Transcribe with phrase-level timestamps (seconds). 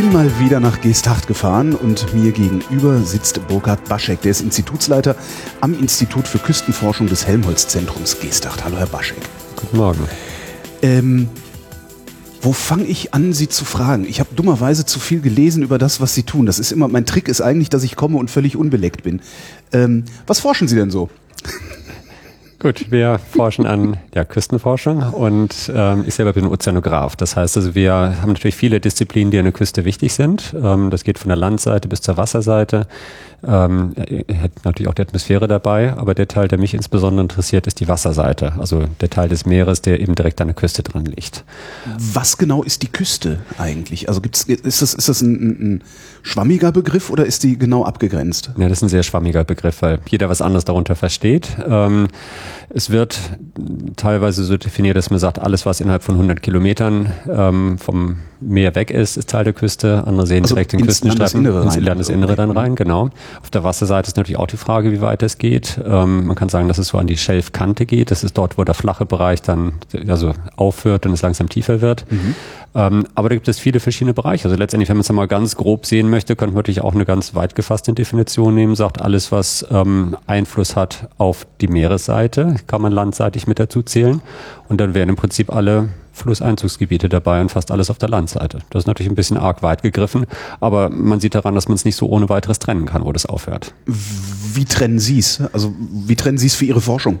[0.00, 5.14] Bin mal wieder nach Geesthacht gefahren und mir gegenüber sitzt Burkhard Baschek, der ist Institutsleiter
[5.60, 8.64] am Institut für Küstenforschung des Helmholtz-Zentrums Geesthacht.
[8.64, 9.18] Hallo, Herr Baschek.
[9.56, 10.00] Guten Morgen.
[10.80, 11.28] Ähm,
[12.40, 14.06] wo fange ich an, Sie zu fragen?
[14.08, 16.46] Ich habe dummerweise zu viel gelesen über das, was Sie tun.
[16.46, 19.20] Das ist immer, mein Trick ist eigentlich, dass ich komme und völlig unbeleckt bin.
[19.70, 21.10] Ähm, was forschen Sie denn so?
[22.62, 27.16] Gut, wir forschen an der Küstenforschung und ähm, ich selber bin Ozeanograf.
[27.16, 30.54] Das heißt also, wir haben natürlich viele Disziplinen, die an der Küste wichtig sind.
[30.62, 32.86] Ähm, das geht von der Landseite bis zur Wasserseite.
[33.42, 37.66] Ähm, er hat natürlich auch die Atmosphäre dabei, aber der Teil, der mich insbesondere interessiert,
[37.66, 41.06] ist die Wasserseite, also der Teil des Meeres, der eben direkt an der Küste dran
[41.06, 41.44] liegt.
[41.96, 44.08] Was genau ist die Küste eigentlich?
[44.08, 45.32] Also gibt's, ist das, ist das ein,
[45.76, 45.84] ein
[46.22, 48.50] schwammiger Begriff oder ist die genau abgegrenzt?
[48.56, 51.48] Ja, das ist ein sehr schwammiger Begriff, weil jeder was anderes darunter versteht.
[51.68, 52.08] Ähm,
[52.72, 53.18] es wird
[53.96, 58.74] teilweise so definiert, dass man sagt, alles, was innerhalb von 100 Kilometern ähm, vom Meer
[58.74, 60.04] weg ist, ist Teil der Küste.
[60.06, 63.10] Andere sehen also direkt den Küstenstreifen ins Landesinnere dann rein, genau.
[63.42, 65.80] Auf der Wasserseite ist natürlich auch die Frage, wie weit es geht.
[65.84, 68.10] Ähm, man kann sagen, dass es so an die Schelfkante geht.
[68.10, 69.72] Das ist dort, wo der flache Bereich dann
[70.08, 72.06] also aufhört und es langsam tiefer wird.
[72.10, 72.34] Mhm.
[72.74, 74.44] Ähm, aber da gibt es viele verschiedene Bereiche.
[74.44, 77.04] Also letztendlich, wenn man es mal ganz grob sehen möchte, könnte man natürlich auch eine
[77.04, 82.82] ganz weit gefasste Definition nehmen, sagt alles, was ähm, Einfluss hat auf die Meeresseite, kann
[82.82, 84.22] man landseitig mit dazu zählen.
[84.68, 88.58] Und dann wären im Prinzip alle Flusseinzugsgebiete dabei und fast alles auf der Landseite.
[88.70, 90.26] Das ist natürlich ein bisschen arg weit gegriffen,
[90.60, 93.26] aber man sieht daran, dass man es nicht so ohne weiteres trennen kann, wo das
[93.26, 93.74] aufhört.
[93.86, 95.42] Wie trennen Sie es?
[95.52, 97.20] Also wie trennen Sie es für Ihre Forschung?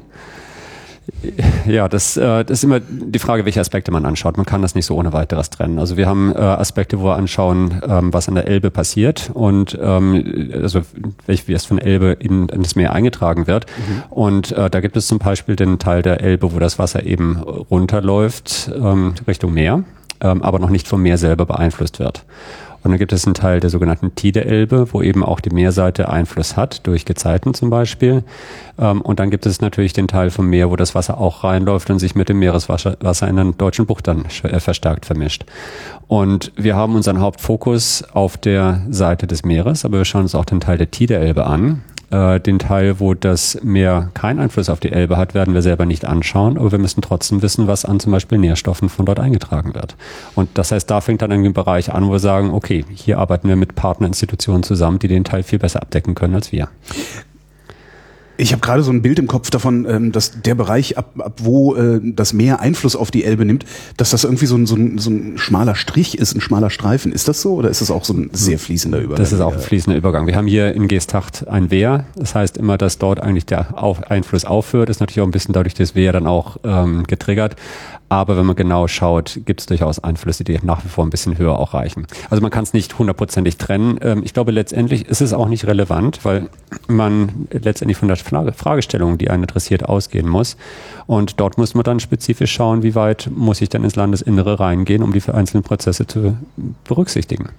[1.66, 4.36] Ja, das, äh, das ist immer die Frage, welche Aspekte man anschaut.
[4.36, 5.78] Man kann das nicht so ohne weiteres trennen.
[5.78, 9.78] Also wir haben äh, Aspekte, wo wir anschauen, ähm, was an der Elbe passiert und
[9.80, 10.82] ähm, also
[11.26, 13.66] wie es von Elbe in, in das Meer eingetragen wird.
[13.66, 14.02] Mhm.
[14.10, 17.38] Und äh, da gibt es zum Beispiel den Teil der Elbe, wo das Wasser eben
[17.38, 19.84] runterläuft ähm, Richtung Meer,
[20.20, 22.24] ähm, aber noch nicht vom Meer selber beeinflusst wird.
[22.82, 26.56] Und dann gibt es einen Teil der sogenannten Tide-Elbe, wo eben auch die Meerseite Einfluss
[26.56, 28.24] hat, durch Gezeiten zum Beispiel.
[28.78, 31.90] Ähm, und dann gibt es natürlich den Teil vom Meer, wo das Wasser auch reinläuft
[31.90, 35.44] und sich mit dem Meereswasser in den deutschen Bucht dann äh, verstärkt vermischt.
[36.08, 40.44] Und wir haben unseren Hauptfokus auf der Seite des Meeres, aber wir schauen uns auch
[40.44, 41.82] den Teil der Tide-Elbe an.
[42.10, 45.86] Äh, den Teil, wo das Meer keinen Einfluss auf die Elbe hat, werden wir selber
[45.86, 49.74] nicht anschauen, aber wir müssen trotzdem wissen, was an zum Beispiel Nährstoffen von dort eingetragen
[49.74, 49.94] wird.
[50.34, 53.48] Und das heißt, da fängt dann ein Bereich an, wo wir sagen, okay, hier arbeiten
[53.48, 56.68] wir mit Partnerinstitutionen zusammen, die den Teil viel besser abdecken können als wir.
[58.40, 61.34] Ich habe gerade so ein Bild im Kopf davon, ähm, dass der Bereich, ab, ab
[61.42, 64.76] wo äh, das Meer Einfluss auf die Elbe nimmt, dass das irgendwie so ein, so,
[64.76, 67.12] ein, so ein schmaler Strich ist, ein schmaler Streifen.
[67.12, 69.18] Ist das so oder ist das auch so ein sehr fließender Übergang?
[69.18, 70.26] Das ist auch ein fließender Übergang.
[70.26, 72.06] Wir haben hier in Geesthacht ein Wehr.
[72.16, 73.74] Das heißt immer, dass dort eigentlich der
[74.08, 74.88] Einfluss aufhört.
[74.88, 77.56] Das ist natürlich auch ein bisschen dadurch das Wehr dann auch ähm, getriggert.
[78.10, 81.38] Aber wenn man genau schaut, gibt es durchaus Einflüsse, die nach wie vor ein bisschen
[81.38, 82.08] höher auch reichen.
[82.28, 84.00] Also man kann es nicht hundertprozentig trennen.
[84.02, 86.48] Ähm, ich glaube, letztendlich ist es auch nicht relevant, weil
[86.88, 90.56] man letztendlich von der Fragestellung, die einen interessiert, ausgehen muss.
[91.06, 95.04] Und dort muss man dann spezifisch schauen, wie weit muss ich dann ins Landesinnere reingehen,
[95.04, 96.36] um die einzelnen Prozesse zu
[96.82, 97.50] berücksichtigen.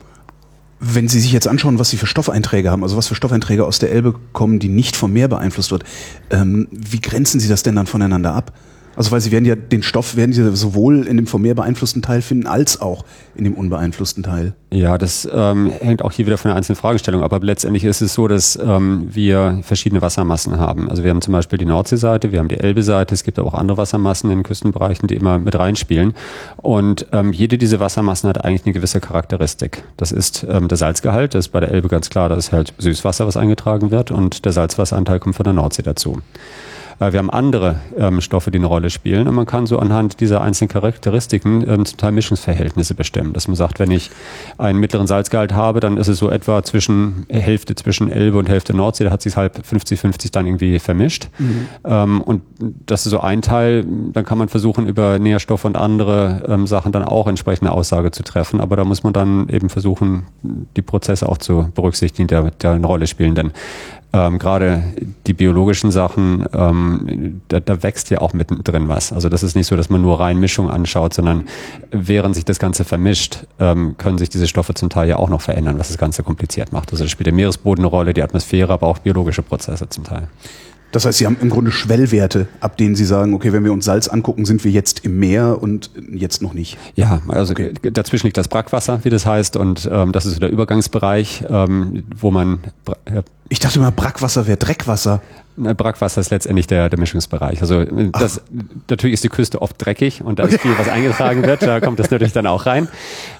[0.82, 3.80] Wenn Sie sich jetzt anschauen, was Sie für Stoffeinträge haben, also was für Stoffeinträge aus
[3.80, 5.86] der Elbe kommen, die nicht vom Meer beeinflusst wird,
[6.30, 8.52] ähm, wie grenzen Sie das denn dann voneinander ab?
[8.96, 12.02] Also weil sie werden ja den Stoff werden sie sowohl in dem vom Meer beeinflussten
[12.02, 14.54] Teil finden als auch in dem unbeeinflussten Teil.
[14.72, 17.34] Ja, das ähm, hängt auch hier wieder von der einzelnen Fragestellung ab.
[17.34, 20.90] Aber letztendlich ist es so, dass ähm, wir verschiedene Wassermassen haben.
[20.90, 23.54] Also wir haben zum Beispiel die Nordseeseite, wir haben die Elbe-Seite, es gibt aber auch
[23.54, 26.14] andere Wassermassen in den Küstenbereichen, die immer mit reinspielen.
[26.58, 29.84] Und ähm, jede dieser Wassermassen hat eigentlich eine gewisse Charakteristik.
[29.98, 32.74] Das ist ähm, der Salzgehalt, das ist bei der Elbe ganz klar, das ist halt
[32.78, 36.22] Süßwasser, was eingetragen wird und der Salzwasseranteil kommt von der Nordsee dazu.
[37.10, 40.42] Wir haben andere ähm, Stoffe, die eine Rolle spielen und man kann so anhand dieser
[40.42, 43.34] einzelnen Charakteristiken ähm, zum Teil Mischungsverhältnisse bestimmen.
[43.34, 44.12] Dass man sagt, wenn ich
[44.60, 48.76] einen mittleren Salzgehalt habe, dann ist es so etwa zwischen Hälfte zwischen Elbe und Hälfte
[48.76, 51.30] Nordsee, da hat sich halb 50-50 dann irgendwie vermischt.
[51.40, 51.68] Mhm.
[51.86, 52.44] Ähm, und
[52.86, 53.84] das ist so ein Teil,
[54.14, 58.24] dann kann man versuchen, über Nährstoffe und andere ähm, Sachen dann auch entsprechende Aussage zu
[58.24, 58.62] treffen.
[58.62, 62.74] Aber da muss man dann eben versuchen, die Prozesse auch zu berücksichtigen, die da, da
[62.74, 63.34] eine Rolle spielen.
[63.34, 63.52] Denn
[64.14, 64.84] ähm, gerade
[65.26, 69.14] die biologischen Sachen, ähm, da, da wächst ja auch mittendrin was.
[69.14, 71.46] Also das ist nicht so, dass man nur rein Mischung anschaut, sondern
[71.92, 75.42] während sich das Ganze vermischt, ähm, können sich diese Stoffe zum Teil ja auch noch
[75.42, 76.92] verändern, was das Ganze kompliziert macht.
[76.92, 80.28] Also da spielt der Meeresboden eine Rolle, die Atmosphäre, aber auch biologische Prozesse zum Teil.
[80.92, 83.86] Das heißt, Sie haben im Grunde Schwellwerte, ab denen Sie sagen, okay, wenn wir uns
[83.86, 86.78] Salz angucken, sind wir jetzt im Meer und jetzt noch nicht.
[86.96, 87.72] Ja, also okay.
[87.94, 92.04] dazwischen liegt das Brackwasser, wie das heißt, und ähm, das ist so der Übergangsbereich, ähm,
[92.18, 92.60] wo man.
[93.52, 95.22] Äh, ich dachte immer, Brackwasser wäre Dreckwasser.
[95.58, 97.62] Brackwasser ist letztendlich der, der Mischungsbereich.
[97.62, 98.42] Also das,
[98.90, 102.00] natürlich ist die Küste oft dreckig und da ist viel, was eingetragen wird, da kommt
[102.00, 102.88] das natürlich dann auch rein.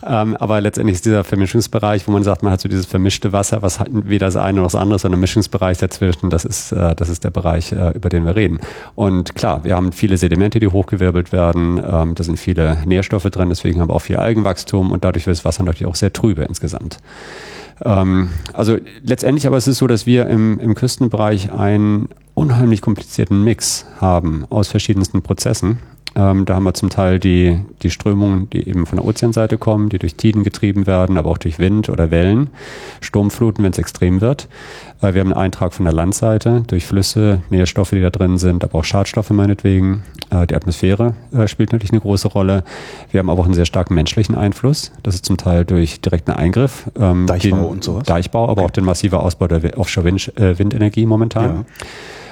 [0.06, 3.62] Ähm, aber letztendlich ist dieser Vermischungsbereich, wo man sagt, man hat so dieses vermischte Wasser,
[3.62, 7.08] was weder das eine noch das andere, sondern ein Mischungsbereich dazwischen, das ist, äh, das
[7.08, 8.60] ist der Bereich, äh, über den wir reden.
[8.94, 13.50] Und klar, wir haben viele Sedimente, die hochgewirbelt werden, ähm, da sind viele Nährstoffe drin,
[13.50, 16.44] deswegen haben wir auch viel Algenwachstum und dadurch wird das Wasser natürlich auch sehr trübe
[16.44, 16.98] insgesamt.
[17.84, 23.44] Ähm, also letztendlich aber ist es so, dass wir im, im Küstenbereich einen unheimlich komplizierten
[23.44, 25.80] Mix haben aus verschiedensten Prozessen.
[26.16, 29.90] Ähm, da haben wir zum Teil die, die Strömungen, die eben von der Ozeanseite kommen,
[29.90, 32.50] die durch Tiden getrieben werden, aber auch durch Wind oder Wellen,
[33.00, 34.50] Sturmfluten, wenn es extrem wird.
[35.02, 38.64] Äh, wir haben einen Eintrag von der Landseite durch Flüsse, Nährstoffe, die da drin sind,
[38.64, 40.04] aber auch Schadstoffe meinetwegen.
[40.30, 42.64] Äh, die Atmosphäre äh, spielt natürlich eine große Rolle.
[43.12, 44.92] Wir haben aber auch einen sehr starken menschlichen Einfluss.
[45.04, 46.90] Das ist zum Teil durch direkten Eingriff.
[47.00, 48.04] Ähm, Deichbau und sowas.
[48.04, 48.66] Deichbau, aber okay.
[48.66, 51.56] auch den massiven Ausbau der Offshore-Windenergie momentan.
[51.56, 51.66] Ja.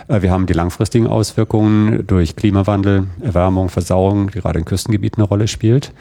[0.10, 5.30] Äh, wir haben die langfristigen Auswirkungen durch Klimawandel, Erwärmung, Versauerung, die gerade in Küstengebieten eine
[5.30, 5.94] Rolle spielt.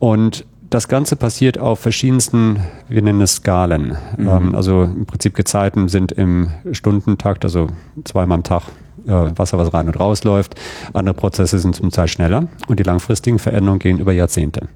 [0.00, 2.58] Und das Ganze passiert auf verschiedensten,
[2.88, 3.96] wir nennen es Skalen.
[4.16, 4.28] Mhm.
[4.28, 7.68] Ähm, also im Prinzip Gezeiten sind im Stundentakt, also
[8.04, 8.62] zweimal am Tag
[9.06, 10.56] äh, Wasser, was rein und rausläuft.
[10.92, 14.68] Andere Prozesse sind zum Teil schneller und die langfristigen Veränderungen gehen über Jahrzehnte.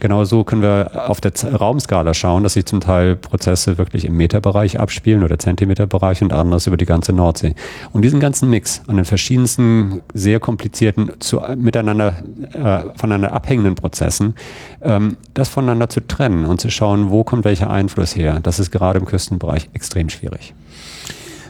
[0.00, 4.80] Genauso können wir auf der Raumskala schauen, dass sich zum Teil Prozesse wirklich im Meterbereich
[4.80, 7.54] abspielen oder Zentimeterbereich und anderes über die ganze Nordsee.
[7.92, 12.16] Und diesen ganzen Mix an den verschiedensten, sehr komplizierten, zu, miteinander,
[12.52, 14.34] äh, voneinander abhängenden Prozessen,
[14.80, 18.70] ähm, das voneinander zu trennen und zu schauen, wo kommt welcher Einfluss her, das ist
[18.72, 20.54] gerade im Küstenbereich extrem schwierig.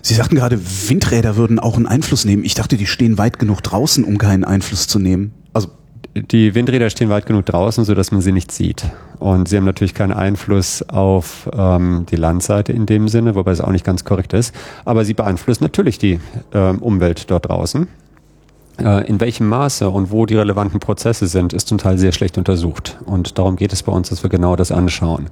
[0.02, 2.44] Sie sagten gerade, Windräder würden auch einen Einfluss nehmen.
[2.44, 5.32] Ich dachte, die stehen weit genug draußen, um keinen Einfluss zu nehmen.
[5.52, 5.68] Also
[6.14, 8.84] die Windräder stehen weit genug draußen, so dass man sie nicht sieht.
[9.18, 13.60] Und sie haben natürlich keinen Einfluss auf ähm, die Landseite in dem Sinne, wobei es
[13.60, 14.54] auch nicht ganz korrekt ist.
[14.84, 16.20] Aber sie beeinflussen natürlich die
[16.52, 17.88] ähm, Umwelt dort draußen.
[18.78, 22.36] Äh, in welchem Maße und wo die relevanten Prozesse sind, ist zum Teil sehr schlecht
[22.36, 22.98] untersucht.
[23.06, 25.28] Und darum geht es bei uns, dass wir genau das anschauen.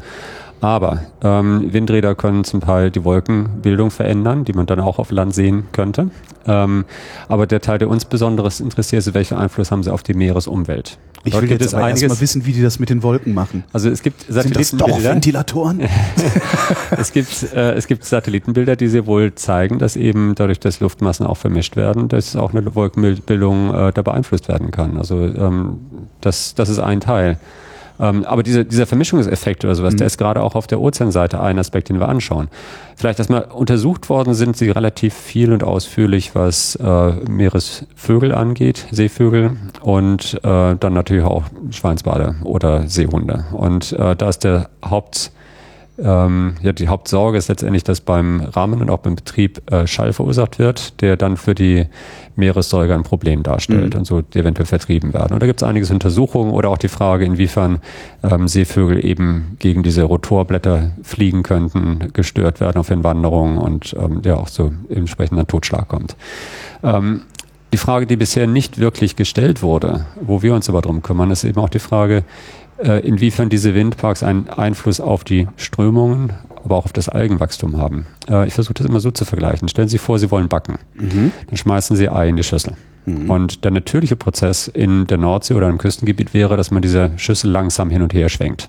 [0.60, 5.34] Aber ähm, Windräder können zum Teil die Wolkenbildung verändern, die man dann auch auf Land
[5.34, 6.10] sehen könnte.
[6.46, 6.84] Ähm,
[7.28, 10.98] aber der Teil, der uns besonders interessiert, ist, welchen Einfluss haben sie auf die Meeresumwelt?
[11.22, 13.64] Ich Dort will jetzt aber erstmal wissen, wie die das mit den Wolken machen.
[13.74, 14.64] Also es gibt Satellitenbilder.
[14.64, 15.80] Sind das doch Ventilatoren?
[16.98, 21.26] es gibt äh, es gibt Satellitenbilder, die sehr wohl zeigen, dass eben dadurch, dass Luftmassen
[21.26, 24.96] auch vermischt werden, dass auch eine Wolkenbildung äh, da beeinflusst werden kann.
[24.96, 25.80] Also ähm,
[26.22, 27.38] das das ist ein Teil.
[28.00, 29.98] Ähm, aber diese, dieser Vermischungseffekt oder sowas, mhm.
[29.98, 32.48] der ist gerade auch auf der Ozeanseite ein Aspekt, den wir anschauen.
[32.96, 39.56] Vielleicht erstmal untersucht worden sind sie relativ viel und ausführlich, was äh, Meeresvögel angeht, Seevögel
[39.82, 43.44] und äh, dann natürlich auch Schweinsbade oder Seehunde.
[43.52, 45.32] Und äh, da ist der Haupt
[46.02, 50.12] ähm, ja, die Hauptsorge ist letztendlich, dass beim Rahmen und auch beim Betrieb äh, Schall
[50.12, 51.86] verursacht wird, der dann für die
[52.36, 54.00] Meeressäuger ein Problem darstellt mhm.
[54.00, 55.34] und so eventuell vertrieben werden.
[55.34, 57.80] Und da gibt es einiges Untersuchungen oder auch die Frage, inwiefern
[58.22, 64.22] ähm, Seevögel eben gegen diese Rotorblätter fliegen könnten, gestört werden auf den Wanderungen und ähm,
[64.24, 66.16] ja auch so entsprechenden Totschlag kommt.
[66.82, 67.22] Ähm,
[67.72, 71.44] die Frage, die bisher nicht wirklich gestellt wurde, wo wir uns aber drum kümmern, ist
[71.44, 72.24] eben auch die Frage,
[73.06, 76.32] inwiefern diese Windparks einen Einfluss auf die Strömungen,
[76.64, 78.06] aber auch auf das Algenwachstum haben.
[78.28, 79.68] Äh, ich versuche das immer so zu vergleichen.
[79.68, 80.78] Stellen Sie vor, Sie wollen backen.
[80.94, 81.32] Mhm.
[81.46, 82.74] Dann schmeißen Sie Ei in die Schüssel.
[83.06, 83.30] Mhm.
[83.30, 87.50] Und der natürliche Prozess in der Nordsee oder im Küstengebiet wäre, dass man diese Schüssel
[87.50, 88.68] langsam hin und her schwenkt.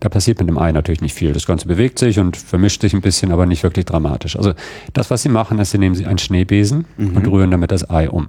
[0.00, 1.32] Da passiert mit dem Ei natürlich nicht viel.
[1.32, 4.36] Das Ganze bewegt sich und vermischt sich ein bisschen, aber nicht wirklich dramatisch.
[4.36, 4.52] Also
[4.92, 7.16] das, was Sie machen, ist, Sie nehmen Sie einen Schneebesen mhm.
[7.16, 8.28] und rühren damit das Ei um.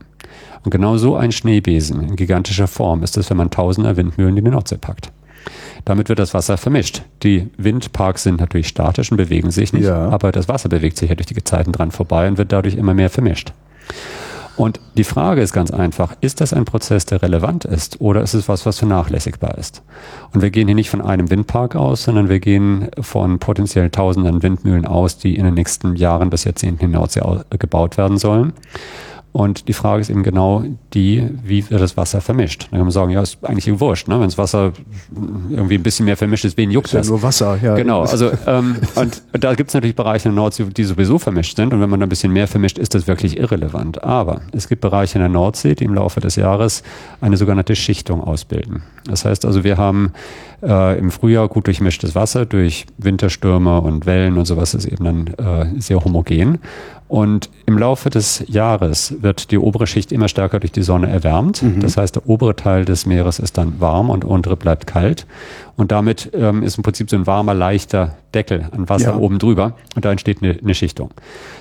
[0.63, 4.45] Und genau so ein Schneebesen in gigantischer Form ist es, wenn man tausender Windmühlen in
[4.45, 5.11] die Nordsee packt.
[5.85, 7.03] Damit wird das Wasser vermischt.
[7.23, 10.09] Die Windparks sind natürlich statisch und bewegen sich nicht, ja.
[10.09, 12.93] aber das Wasser bewegt sich ja durch die Gezeiten dran vorbei und wird dadurch immer
[12.93, 13.53] mehr vermischt.
[14.55, 18.35] Und die Frage ist ganz einfach, ist das ein Prozess, der relevant ist oder ist
[18.35, 19.81] es was, was vernachlässigbar ist?
[20.31, 24.43] Und wir gehen hier nicht von einem Windpark aus, sondern wir gehen von potenziell tausenden
[24.43, 27.17] Windmühlen aus, die in den nächsten Jahren bis Jahrzehnten hinaus
[27.49, 28.53] gebaut werden sollen.
[29.33, 30.63] Und die Frage ist eben genau
[30.93, 32.67] die, wie wird das Wasser vermischt.
[32.69, 34.19] Dann kann man sagen, ja, ist eigentlich wurscht, ne?
[34.19, 34.73] wenn das Wasser
[35.49, 37.07] irgendwie ein bisschen mehr vermischt ist, wen juckt ist das?
[37.07, 37.73] Ja nur Wasser, ja.
[37.73, 41.55] Genau, also ähm, und da gibt es natürlich Bereiche in der Nordsee, die sowieso vermischt
[41.55, 44.03] sind und wenn man da ein bisschen mehr vermischt, ist das wirklich irrelevant.
[44.03, 46.83] Aber es gibt Bereiche in der Nordsee, die im Laufe des Jahres
[47.19, 48.83] eine sogenannte Schichtung ausbilden.
[49.05, 50.13] Das heißt also, wir haben
[50.61, 55.27] äh, im Frühjahr gut durchmischtes Wasser durch Winterstürme und Wellen und sowas ist eben dann
[55.27, 56.59] äh, sehr homogen.
[57.13, 61.61] Und im Laufe des Jahres wird die obere Schicht immer stärker durch die Sonne erwärmt.
[61.61, 61.79] Mhm.
[61.79, 65.27] Das heißt, der obere Teil des Meeres ist dann warm und der untere bleibt kalt.
[65.75, 69.15] Und damit ähm, ist im Prinzip so ein warmer, leichter Deckel an Wasser ja.
[69.15, 69.75] oben drüber.
[69.95, 71.11] Und da entsteht eine, eine Schichtung.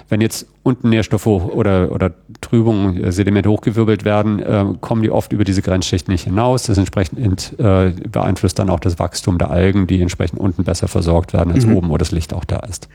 [0.08, 5.34] Wenn jetzt unten Nährstoffe oder, oder Trübungen, äh, Sedimente hochgewirbelt werden, äh, kommen die oft
[5.34, 6.62] über diese Grenzschicht nicht hinaus.
[6.62, 11.34] Das entsprechend äh, beeinflusst dann auch das Wachstum der Algen, die entsprechend unten besser versorgt
[11.34, 11.76] werden als mhm.
[11.76, 12.88] oben, wo das Licht auch da ist.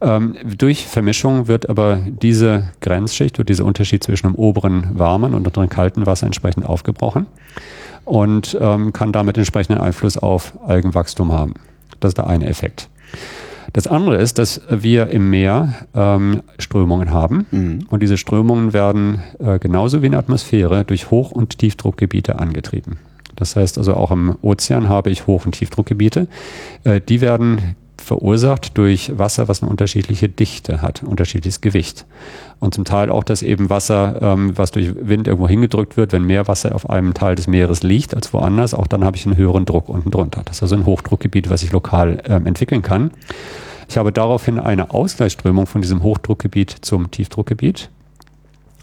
[0.00, 5.46] Ähm, durch Vermischung wird aber diese Grenzschicht oder dieser Unterschied zwischen dem oberen warmen und
[5.46, 7.26] unteren kalten Wasser entsprechend aufgebrochen
[8.04, 11.54] und ähm, kann damit entsprechenden Einfluss auf Algenwachstum haben.
[12.00, 12.88] Das ist der eine Effekt.
[13.72, 17.86] Das andere ist, dass wir im Meer ähm, Strömungen haben mhm.
[17.88, 22.98] und diese Strömungen werden äh, genauso wie in der Atmosphäre durch Hoch- und Tiefdruckgebiete angetrieben.
[23.36, 26.28] Das heißt also auch im Ozean habe ich Hoch- und Tiefdruckgebiete.
[26.84, 27.74] Äh, die werden
[28.04, 32.06] verursacht durch Wasser, was eine unterschiedliche Dichte hat, unterschiedliches Gewicht.
[32.60, 36.24] Und zum Teil auch, dass eben Wasser, ähm, was durch Wind irgendwo hingedrückt wird, wenn
[36.24, 39.36] mehr Wasser auf einem Teil des Meeres liegt als woanders, auch dann habe ich einen
[39.36, 40.42] höheren Druck unten drunter.
[40.44, 43.10] Das ist also ein Hochdruckgebiet, was sich lokal ähm, entwickeln kann.
[43.88, 47.90] Ich habe daraufhin eine Ausgleichsströmung von diesem Hochdruckgebiet zum Tiefdruckgebiet.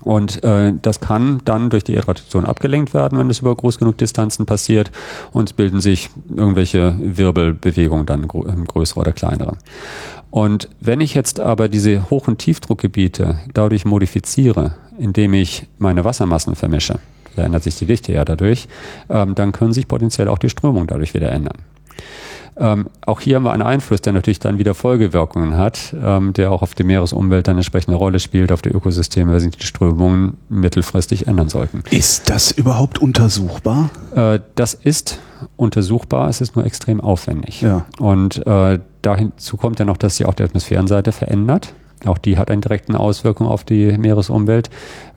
[0.04, 3.98] Und äh, das kann dann durch die Irradiation abgelenkt werden, wenn es über groß genug
[3.98, 4.92] Distanzen passiert.
[5.32, 9.58] Und es bilden sich irgendwelche Wirbelbewegungen dann ähm, größere oder kleinere.
[10.30, 16.56] Und wenn ich jetzt aber diese Hoch- und Tiefdruckgebiete dadurch modifiziere, indem ich meine Wassermassen
[16.56, 17.00] vermische,
[17.36, 18.68] da ändert sich die Dichte ja dadurch,
[19.10, 21.58] ähm, dann können sich potenziell auch die Strömungen dadurch wieder ändern.
[22.58, 26.52] Ähm, auch hier haben wir einen Einfluss, der natürlich dann wieder Folgewirkungen hat, ähm, der
[26.52, 30.38] auch auf die Meeresumwelt dann entsprechende Rolle spielt, auf die Ökosysteme, weil sich die Strömungen
[30.50, 31.84] mittelfristig ändern sollten.
[31.92, 33.90] Ist das überhaupt untersuchbar?
[34.16, 35.20] Äh, das ist
[35.56, 37.62] untersuchbar, es ist nur extrem aufwendig.
[37.62, 37.86] Ja.
[38.00, 41.74] Und äh, dazu kommt ja noch, dass sich auch die Atmosphärenseite verändert.
[42.06, 44.70] Auch die hat eine direkte Auswirkung auf die Meeresumwelt.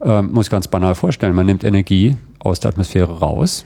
[0.03, 3.65] Ähm, muss ich ganz banal vorstellen, man nimmt Energie aus der Atmosphäre raus,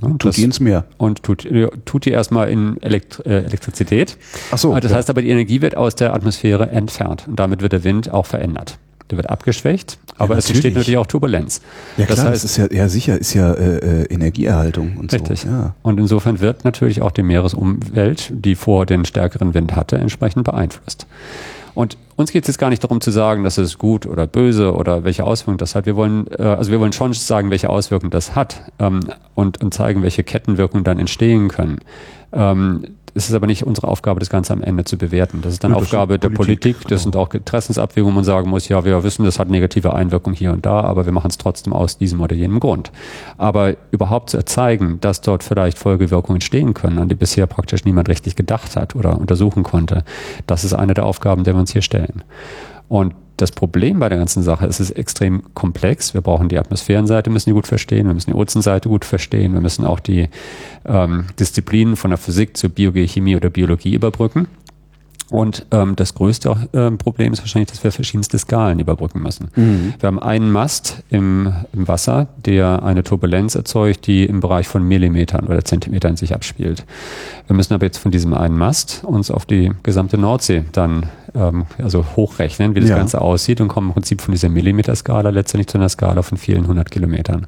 [0.00, 0.84] Ne, tut die ins Meer.
[0.96, 1.48] Und tut,
[1.84, 4.16] tut die erstmal in Elekt äh, Elektrizität.
[4.50, 4.74] Ach so.
[4.78, 4.96] Das ja.
[4.96, 7.26] heißt aber, die Energie wird aus der Atmosphäre entfernt.
[7.26, 8.78] Und damit wird der Wind auch verändert.
[9.10, 11.62] Der wird abgeschwächt, aber ja, es entsteht natürlich auch Turbulenz.
[11.96, 15.10] Ja klar, das, heißt, das ist ja, ja sicher, ist ja äh, äh Energieerhaltung und
[15.14, 15.40] richtig.
[15.40, 15.48] so.
[15.48, 15.74] Ja.
[15.80, 21.06] Und insofern wird natürlich auch die Meeresumwelt, die vor den stärkeren Wind hatte, entsprechend beeinflusst.
[21.78, 24.74] Und uns geht es jetzt gar nicht darum zu sagen, dass es gut oder böse
[24.74, 25.86] oder welche Auswirkungen das hat.
[25.86, 28.98] Wir wollen, äh, also wir wollen schon sagen, welche Auswirkungen das hat ähm,
[29.36, 31.78] und, und zeigen, welche Kettenwirkungen dann entstehen können.
[32.32, 32.82] Ähm,
[33.18, 35.40] es ist aber nicht unsere Aufgabe, das Ganze am Ende zu bewerten.
[35.42, 36.76] Das ist dann ja, Aufgabe der Politik.
[36.76, 36.88] Politik.
[36.88, 40.36] Das sind auch Interessensabwägungen, wo man sagen muss, ja, wir wissen, das hat negative Einwirkungen
[40.36, 42.92] hier und da, aber wir machen es trotzdem aus diesem oder jenem Grund.
[43.36, 48.08] Aber überhaupt zu erzeigen, dass dort vielleicht Folgewirkungen entstehen können, an die bisher praktisch niemand
[48.08, 50.04] richtig gedacht hat oder untersuchen konnte,
[50.46, 52.22] das ist eine der Aufgaben, der wir uns hier stellen.
[52.86, 56.12] Und das Problem bei der ganzen Sache ist, es ist extrem komplex.
[56.12, 59.60] Wir brauchen die Atmosphärenseite, müssen die gut verstehen, wir müssen die Ozeanseite gut verstehen, wir
[59.60, 60.28] müssen auch die
[60.84, 64.48] ähm, Disziplinen von der Physik zur Biochemie oder Biologie überbrücken.
[65.30, 69.50] Und ähm, das größte ähm, Problem ist wahrscheinlich, dass wir verschiedenste Skalen überbrücken müssen.
[69.54, 69.94] Mhm.
[70.00, 74.82] Wir haben einen Mast im, im Wasser, der eine Turbulenz erzeugt, die im Bereich von
[74.82, 76.86] Millimetern oder Zentimetern sich abspielt.
[77.46, 81.66] Wir müssen aber jetzt von diesem einen Mast uns auf die gesamte Nordsee dann ähm,
[81.76, 82.96] also hochrechnen, wie das ja.
[82.96, 86.66] Ganze aussieht und kommen im Prinzip von dieser Millimeterskala letztendlich zu einer Skala von vielen
[86.66, 87.46] hundert Kilometern.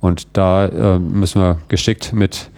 [0.00, 2.50] Und da äh, müssen wir geschickt mit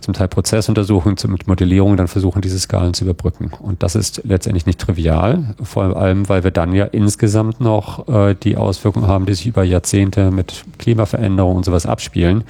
[0.00, 3.50] zum Teil Prozessuntersuchungen, mit Modellierung dann versuchen, diese Skalen zu überbrücken.
[3.58, 8.34] Und das ist letztendlich nicht trivial, vor allem, weil wir dann ja insgesamt noch äh,
[8.34, 12.44] die Auswirkungen haben, die sich über Jahrzehnte mit Klimaveränderungen und sowas abspielen.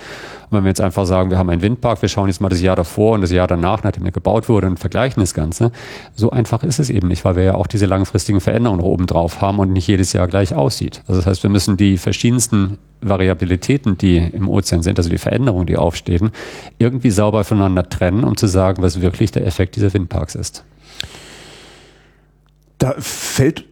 [0.50, 2.60] Und wenn wir jetzt einfach sagen, wir haben einen Windpark, wir schauen jetzt mal das
[2.60, 5.70] Jahr davor und das Jahr danach, nachdem er gebaut wurde und vergleichen das Ganze,
[6.16, 9.40] so einfach ist es eben nicht, weil wir ja auch diese langfristigen Veränderungen oben drauf
[9.40, 11.02] haben und nicht jedes Jahr gleich aussieht.
[11.06, 15.66] Also das heißt, wir müssen die verschiedensten Variabilitäten, die im Ozean sind, also die Veränderungen,
[15.66, 16.30] die aufstehen,
[16.78, 20.64] irgendwie sauber voneinander trennen, um zu sagen, was wirklich der Effekt dieser Windparks ist.
[22.78, 23.69] Da fällt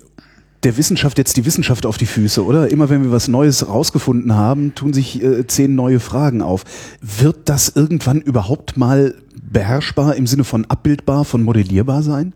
[0.65, 2.71] der Wissenschaft jetzt die Wissenschaft auf die Füße, oder?
[2.71, 6.65] Immer wenn wir was Neues rausgefunden haben, tun sich äh, zehn neue Fragen auf.
[7.01, 12.33] Wird das irgendwann überhaupt mal beherrschbar im Sinne von abbildbar, von modellierbar sein?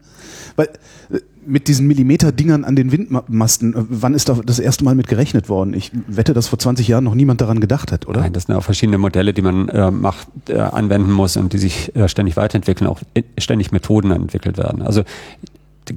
[0.55, 0.69] Weil
[1.11, 5.09] äh, mit diesen Millimeter-Dingern an den Windmasten, äh, wann ist da das erste Mal mit
[5.09, 5.75] gerechnet worden?
[5.75, 8.21] Ich wette, dass vor 20 Jahren noch niemand daran gedacht hat, oder?
[8.21, 11.59] Nein, das sind auch verschiedene Modelle, die man äh, macht, äh, anwenden muss und die
[11.59, 13.01] sich äh, ständig weiterentwickeln, auch
[13.37, 14.83] ständig Methoden entwickelt werden.
[14.83, 15.03] Also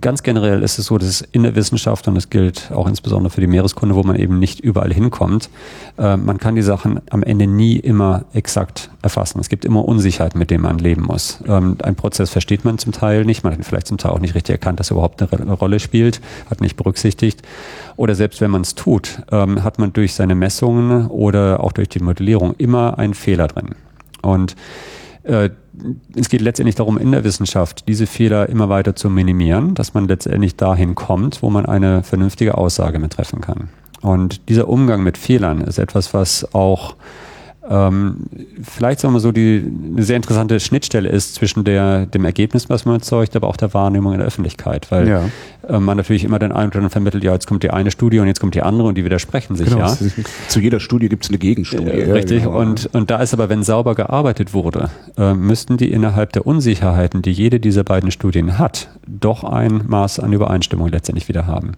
[0.01, 3.29] ganz generell ist es so, dass es in der Wissenschaft, und das gilt auch insbesondere
[3.29, 5.49] für die Meereskunde, wo man eben nicht überall hinkommt,
[5.97, 9.39] äh, man kann die Sachen am Ende nie immer exakt erfassen.
[9.39, 11.39] Es gibt immer Unsicherheiten, mit denen man leben muss.
[11.47, 14.35] Ähm, ein Prozess versteht man zum Teil nicht, man hat vielleicht zum Teil auch nicht
[14.35, 17.41] richtig erkannt, dass er überhaupt eine Rolle spielt, hat nicht berücksichtigt.
[17.95, 21.89] Oder selbst wenn man es tut, ähm, hat man durch seine Messungen oder auch durch
[21.89, 23.75] die Modellierung immer einen Fehler drin.
[24.21, 24.55] Und
[25.25, 30.07] es geht letztendlich darum, in der Wissenschaft diese Fehler immer weiter zu minimieren, dass man
[30.07, 33.69] letztendlich dahin kommt, wo man eine vernünftige Aussage mit treffen kann.
[34.01, 36.95] Und dieser Umgang mit Fehlern ist etwas, was auch
[37.69, 38.17] ähm,
[38.61, 42.85] vielleicht sagen wir so die eine sehr interessante Schnittstelle ist zwischen der dem Ergebnis, was
[42.85, 45.23] man erzeugt, aber auch der Wahrnehmung in der Öffentlichkeit, weil ja.
[45.67, 48.39] äh, man natürlich immer den Eindruck vermittelt, ja jetzt kommt die eine Studie und jetzt
[48.39, 49.69] kommt die andere und die widersprechen sich.
[49.69, 49.97] Genau, ja.
[50.47, 51.89] Zu jeder Studie gibt es eine Gegenstudie.
[51.89, 52.43] Äh, richtig.
[52.43, 52.59] Ja, genau.
[52.59, 57.21] Und und da ist aber, wenn sauber gearbeitet wurde, äh, müssten die innerhalb der Unsicherheiten,
[57.21, 61.73] die jede dieser beiden Studien hat, doch ein Maß an Übereinstimmung letztendlich wieder haben.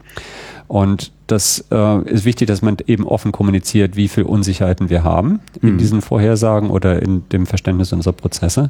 [0.67, 5.39] Und das äh, ist wichtig, dass man eben offen kommuniziert, wie viel Unsicherheiten wir haben
[5.61, 5.77] in mhm.
[5.77, 8.69] diesen Vorhersagen oder in dem Verständnis unserer Prozesse,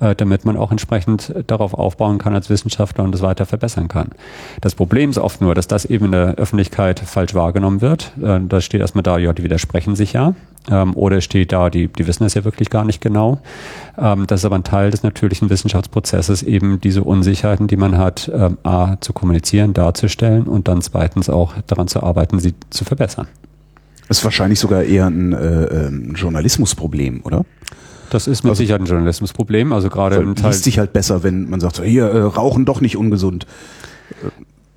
[0.00, 4.10] äh, damit man auch entsprechend darauf aufbauen kann als Wissenschaftler und das weiter verbessern kann.
[4.60, 8.12] Das Problem ist oft nur, dass das eben in der Öffentlichkeit falsch wahrgenommen wird.
[8.22, 10.34] Äh, da steht erstmal da, ja, die widersprechen sich ja.
[10.70, 13.40] Ähm, oder steht da, die, die wissen es ja wirklich gar nicht genau.
[13.96, 18.30] Ähm, das ist aber ein Teil des natürlichen Wissenschaftsprozesses, eben diese Unsicherheiten, die man hat,
[18.34, 23.26] ähm, A, zu kommunizieren, darzustellen und dann zweitens auch daran zu arbeiten, sie zu verbessern.
[24.08, 27.44] Das ist wahrscheinlich sogar eher ein, äh, ein Journalismusproblem, oder?
[28.10, 29.72] Das ist mit also, Sicherheit ein Journalismusproblem.
[29.72, 30.50] Also gerade im Teil.
[30.50, 33.46] liest sich halt besser, wenn man sagt, so, hier, äh, Rauchen doch nicht ungesund.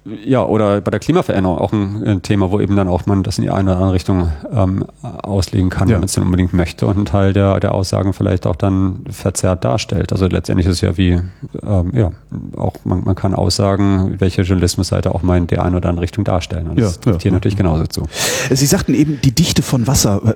[0.03, 3.38] Ja, oder bei der Klimaveränderung auch ein, ein, Thema, wo eben dann auch man das
[3.38, 5.93] in die eine oder andere Richtung ähm, auslegen kann, ja.
[5.93, 9.05] wenn man es denn unbedingt möchte und ein Teil der, der Aussagen vielleicht auch dann
[9.12, 10.12] verzerrt darstellt.
[10.12, 11.22] Also letztendlich ist es ja wie,
[11.63, 12.12] ähm, ja,
[12.58, 16.24] auch man, man kann Aussagen, welche Journalismusseite auch mal in der einen oder anderen Richtung
[16.24, 16.70] darstellen.
[16.70, 17.24] Und das ja, trifft ja.
[17.24, 18.05] hier natürlich genauso zu.
[18.50, 20.36] Sie sagten eben, die Dichte von Wasser,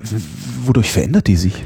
[0.63, 1.63] wodurch verändert die sich?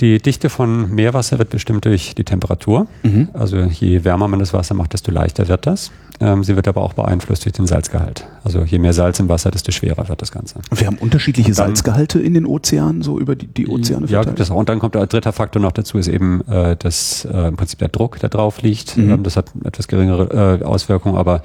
[0.00, 2.86] Die Dichte von Meerwasser wird bestimmt durch die Temperatur.
[3.02, 3.30] Mhm.
[3.32, 5.90] Also je wärmer man das Wasser macht, desto leichter wird das.
[6.20, 8.26] Ähm, sie wird aber auch beeinflusst durch den Salzgehalt.
[8.42, 10.56] Also je mehr Salz im Wasser, desto schwerer wird das Ganze.
[10.74, 14.26] Wir haben unterschiedliche dann, Salzgehalte in den Ozeanen, so über die, die Ozeane verteilt?
[14.26, 14.56] Ja, das auch.
[14.56, 17.78] Und dann kommt ein dritter Faktor noch dazu, ist eben äh, das äh, im Prinzip
[17.78, 18.96] der Druck, der drauf liegt.
[18.96, 19.10] Mhm.
[19.10, 21.42] Ähm, das hat etwas geringere äh, Auswirkungen, aber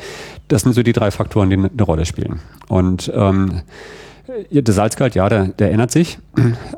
[0.48, 2.40] das sind so die drei Faktoren, die eine Rolle spielen.
[2.68, 3.62] Und ähm,
[4.52, 6.20] der Salzgehalt, ja, der, der ändert sich.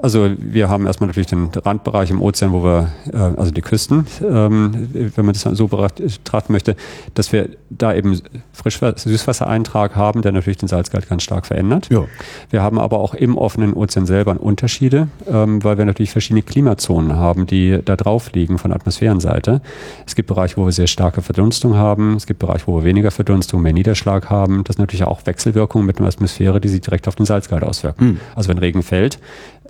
[0.02, 4.06] Also wir haben erstmal natürlich den Randbereich im Ozean, wo wir, äh, also die Küsten,
[4.22, 6.76] ähm, wenn man das so betrachten möchte,
[7.14, 8.22] dass wir da eben
[8.54, 11.90] Frischwasser-Süßwassereintrag haben, der natürlich den Salzgehalt ganz stark verändert.
[11.90, 12.06] Ja.
[12.50, 17.16] Wir haben aber auch im offenen Ozean selber Unterschiede, ähm, weil wir natürlich verschiedene Klimazonen
[17.16, 19.62] haben, die da drauf liegen von Atmosphärenseite.
[20.06, 22.16] Es gibt Bereiche, wo wir sehr starke Verdunstung haben.
[22.16, 24.64] Es gibt Bereiche, wo wir weniger Verdunstung, mehr Niederschlag haben.
[24.64, 28.06] Das sind natürlich auch Wechselwirkungen mit der Atmosphäre, die sich direkt auf den Salzgehalt auswirken.
[28.06, 28.20] Mhm.
[28.36, 29.20] Also wenn Regen fällt,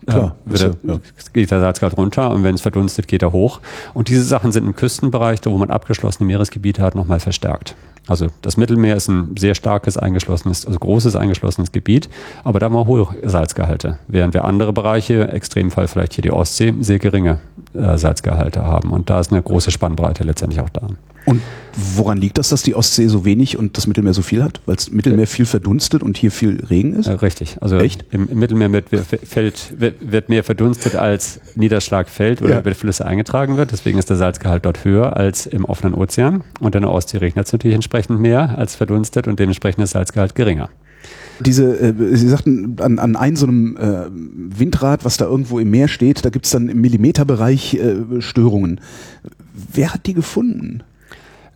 [0.06, 1.00] Klar, äh, er, ja.
[1.34, 3.60] geht der Salzgehalt runter und wenn es verdunstet, geht er hoch.
[3.94, 7.76] Und diese Sachen sind im Küstenbereich, da wo man abgeschlossene Meeresgebiete hat, nochmal verstärkt.
[8.08, 12.10] Also das Mittelmeer ist ein sehr starkes eingeschlossenes, also großes eingeschlossenes Gebiet,
[12.44, 16.74] aber da haben wir hohe Salzgehalte, während wir andere Bereiche, Extremfall vielleicht hier die Ostsee,
[16.82, 17.40] sehr geringe
[17.74, 18.92] äh, Salzgehalte haben.
[18.92, 20.88] Und da ist eine große Spannbreite letztendlich auch da.
[21.26, 21.42] Und
[21.96, 24.62] woran liegt das, dass die Ostsee so wenig und das Mittelmeer so viel hat?
[24.68, 27.08] Weil das Mittelmeer viel verdunstet und hier viel Regen ist?
[27.24, 27.58] richtig.
[27.62, 28.06] Also Echt?
[28.12, 32.60] Im, im Mittelmeer wird, fällt, wird, wird, mehr verdunstet, als Niederschlag fällt oder ja.
[32.60, 33.72] über Flüsse eingetragen wird.
[33.72, 36.44] Deswegen ist der Salzgehalt dort höher als im offenen Ozean.
[36.60, 40.36] Und in der Ostsee regnet es natürlich entsprechend mehr als verdunstet und dementsprechend ist Salzgehalt
[40.36, 40.70] geringer.
[41.40, 45.70] Diese, äh, Sie sagten, an, an einem so einem äh, Windrad, was da irgendwo im
[45.70, 48.80] Meer steht, da gibt es dann im Millimeterbereich äh, Störungen.
[49.54, 50.84] Wer hat die gefunden?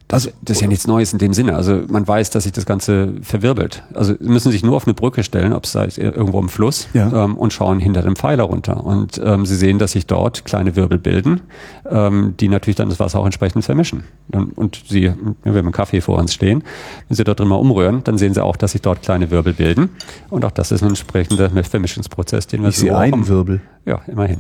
[0.10, 1.56] Das, also, das ist ja nichts Neues in dem Sinne.
[1.56, 3.84] Also man weiß, dass sich das Ganze verwirbelt.
[3.94, 6.50] Also Sie müssen sich nur auf eine Brücke stellen, ob es da ist irgendwo im
[6.50, 7.26] Fluss, ja.
[7.26, 8.84] ähm, und schauen hinter dem Pfeiler runter.
[8.84, 11.42] Und ähm, Sie sehen, dass sich dort kleine Wirbel bilden,
[11.88, 14.04] ähm, die natürlich dann das Wasser auch entsprechend vermischen.
[14.32, 15.14] Und, und Sie, wir
[15.46, 16.64] haben einen Kaffee vor uns stehen,
[17.08, 19.54] wenn Sie dort drin mal umrühren, dann sehen Sie auch, dass sich dort kleine Wirbel
[19.54, 19.92] bilden.
[20.32, 23.62] Und auch das ist ein entsprechender Vermischungsprozess, den wir ich so sehe einen Wirbel.
[23.90, 24.38] Ja, immerhin.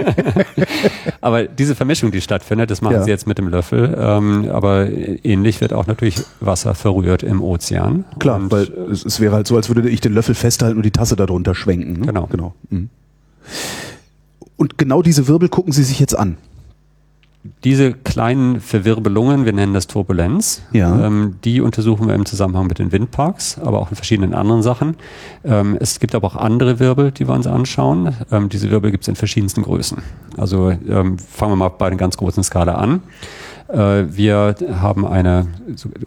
[1.20, 3.02] aber diese Vermischung, die stattfindet, das machen ja.
[3.02, 3.94] sie jetzt mit dem Löffel.
[4.00, 8.06] Ähm, aber ähnlich wird auch natürlich Wasser verrührt im Ozean.
[8.18, 10.86] Klar, und weil es, es, wäre halt so, als würde ich den Löffel festhalten und
[10.86, 12.00] die Tasse darunter schwenken.
[12.00, 12.06] Ne?
[12.06, 12.26] Genau.
[12.28, 12.54] genau.
[12.70, 12.88] Mhm.
[14.56, 16.38] Und genau diese Wirbel gucken Sie sich jetzt an
[17.64, 21.06] diese kleinen Verwirbelungen, wir nennen das Turbulenz, ja.
[21.06, 24.96] ähm, die untersuchen wir im Zusammenhang mit den Windparks, aber auch in verschiedenen anderen Sachen.
[25.44, 28.14] Ähm, es gibt aber auch andere Wirbel, die wir uns anschauen.
[28.30, 29.98] Ähm, diese Wirbel gibt es in verschiedensten Größen.
[30.36, 33.02] Also ähm, fangen wir mal bei einer ganz großen Skala an.
[33.68, 35.46] Äh, wir haben eine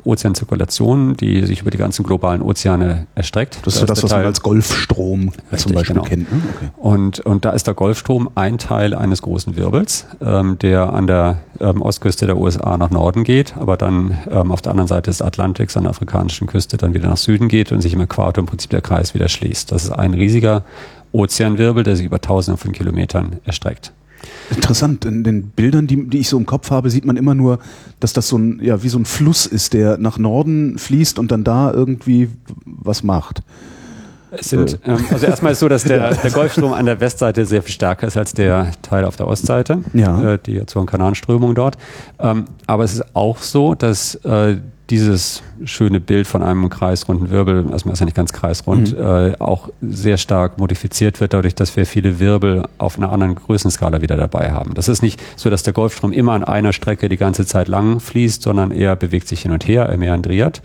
[0.04, 3.60] Ozeanzirkulation, die sich über die ganzen globalen Ozeane erstreckt.
[3.64, 6.08] Das ist da das, was man als Golfstrom Richtig, zum Beispiel genau.
[6.08, 6.32] kennt.
[6.32, 6.42] Ne?
[6.56, 6.70] Okay.
[6.78, 11.38] Und, und da ist der Golfstrom ein Teil eines großen Wirbels, ähm, der an der
[11.60, 15.22] ähm, Ostküste der USA nach Norden geht, aber dann ähm, auf der anderen Seite des
[15.22, 18.48] Atlantiks, an der afrikanischen Küste, dann wieder nach Süden geht und sich im Äquator im
[18.48, 19.72] Prinzip der Kreis wieder schließt.
[19.72, 20.64] Das ist ein riesiger
[21.12, 23.92] Ozeanwirbel, der sich über tausende von Kilometern erstreckt.
[24.56, 25.06] Interessant.
[25.06, 27.60] In den Bildern, die, die ich so im Kopf habe, sieht man immer nur,
[28.00, 31.32] dass das so ein, ja, wie so ein Fluss ist, der nach Norden fließt und
[31.32, 32.30] dann da irgendwie
[32.66, 33.44] was macht.
[34.32, 34.92] Es sind, äh.
[34.92, 38.08] ähm, also erstmal ist so, dass der, der Golfstrom an der Westseite sehr viel stärker
[38.08, 40.34] ist als der Teil auf der Ostseite, ja.
[40.34, 41.78] äh, die Azoren-Kanalströmung dort.
[42.20, 44.58] Ähm, aber es ist auch so, dass äh,
[44.92, 49.04] dieses schöne Bild von einem kreisrunden Wirbel, also man ist ja nicht ganz kreisrund, mhm.
[49.04, 54.02] äh, auch sehr stark modifiziert wird, dadurch, dass wir viele Wirbel auf einer anderen Größenskala
[54.02, 54.74] wieder dabei haben.
[54.74, 58.00] Das ist nicht so, dass der Golfstrom immer an einer Strecke die ganze Zeit lang
[58.00, 60.62] fließt, sondern er bewegt sich hin und her, er meandriert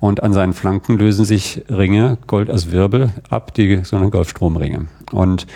[0.00, 4.86] und an seinen Flanken lösen sich Ringe, Gold, also Wirbel ab, die sogenannten Golfstromringe.
[5.12, 5.46] Und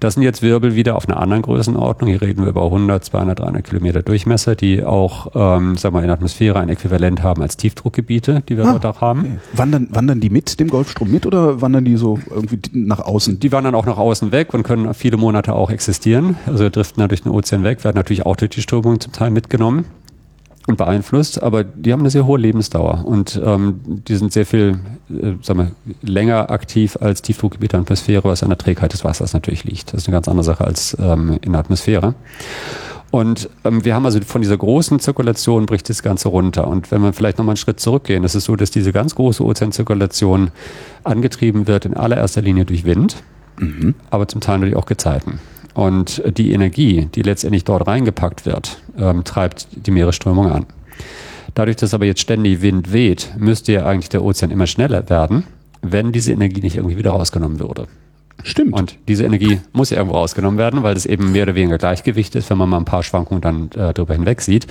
[0.00, 2.10] das sind jetzt Wirbel wieder auf einer anderen Größenordnung.
[2.10, 6.06] Hier reden wir über 100, 200, 300 Kilometer Durchmesser, die auch, ähm, sagen wir, in
[6.06, 9.20] der Atmosphäre ein Äquivalent haben als Tiefdruckgebiete, die wir ah, dort auch haben.
[9.20, 9.38] Okay.
[9.54, 13.40] Wandern, wandern die mit dem Golfstrom mit oder wandern die so irgendwie nach außen?
[13.40, 16.36] Die wandern auch nach außen weg und können viele Monate auch existieren.
[16.46, 19.30] Also driften dann durch den Ozean weg, werden natürlich auch durch die Strömung zum Teil
[19.30, 19.84] mitgenommen
[20.66, 24.78] und beeinflusst, aber die haben eine sehr hohe Lebensdauer und ähm, die sind sehr viel
[25.10, 25.70] äh, sagen wir,
[26.02, 29.92] länger aktiv als Tiefdruckgebiete der Atmosphäre, was an der Trägheit des Wassers natürlich liegt.
[29.92, 32.14] Das ist eine ganz andere Sache als ähm, in der Atmosphäre.
[33.10, 36.66] Und ähm, wir haben also von dieser großen Zirkulation bricht das Ganze runter.
[36.66, 39.44] Und wenn wir vielleicht nochmal einen Schritt zurückgehen, ist es so, dass diese ganz große
[39.44, 40.50] Ozeanzirkulation
[41.04, 43.22] angetrieben wird in allererster Linie durch Wind,
[43.60, 43.94] mhm.
[44.10, 45.38] aber zum Teil natürlich auch Gezeiten.
[45.74, 50.66] Und die Energie, die letztendlich dort reingepackt wird, ähm, treibt die Meeresströmung an.
[51.54, 55.44] Dadurch, dass aber jetzt ständig Wind weht, müsste ja eigentlich der Ozean immer schneller werden,
[55.82, 57.86] wenn diese Energie nicht irgendwie wieder rausgenommen würde.
[58.42, 58.74] Stimmt.
[58.74, 62.34] Und diese Energie muss ja irgendwo rausgenommen werden, weil das eben mehr oder weniger Gleichgewicht
[62.34, 64.66] ist, wenn man mal ein paar Schwankungen dann äh, darüber hinweg sieht.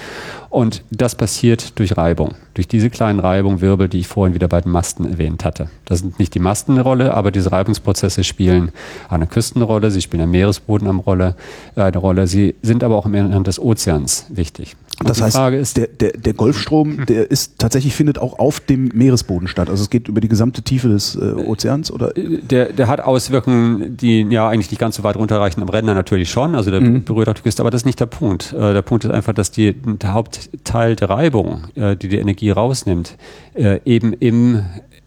[0.50, 4.72] Und das passiert durch Reibung, durch diese kleinen Reibungwirbel, die ich vorhin wieder bei den
[4.72, 5.70] Masten erwähnt hatte.
[5.86, 8.72] Das sind nicht die Masten eine Rolle, aber diese Reibungsprozesse spielen
[9.10, 11.36] an der Küste eine Rolle, sie spielen am Meeresboden eine Rolle,
[11.76, 12.28] äh, eine Rolle.
[12.28, 14.76] Sie sind aber auch im Inneren des Ozeans wichtig.
[15.00, 17.06] Und das heißt, ist, der, der, der Golfstrom, hm.
[17.08, 19.70] der ist tatsächlich findet auch auf dem Meeresboden statt.
[19.70, 22.16] Also es geht über die gesamte Tiefe des äh, Ozeans, oder?
[22.16, 25.64] Äh, der, der hat Auswirkungen, die ja eigentlich nicht ganz so weit runterreichen.
[25.64, 27.04] Am Ränder natürlich schon, also der mhm.
[27.04, 28.54] berührt auch die Küste, aber das ist nicht der Punkt.
[28.54, 32.43] Äh, der Punkt ist einfach, dass die, der Hauptteil der Reibung, äh, die die Energie
[32.52, 33.18] rausnimmt,
[33.54, 34.64] äh, eben im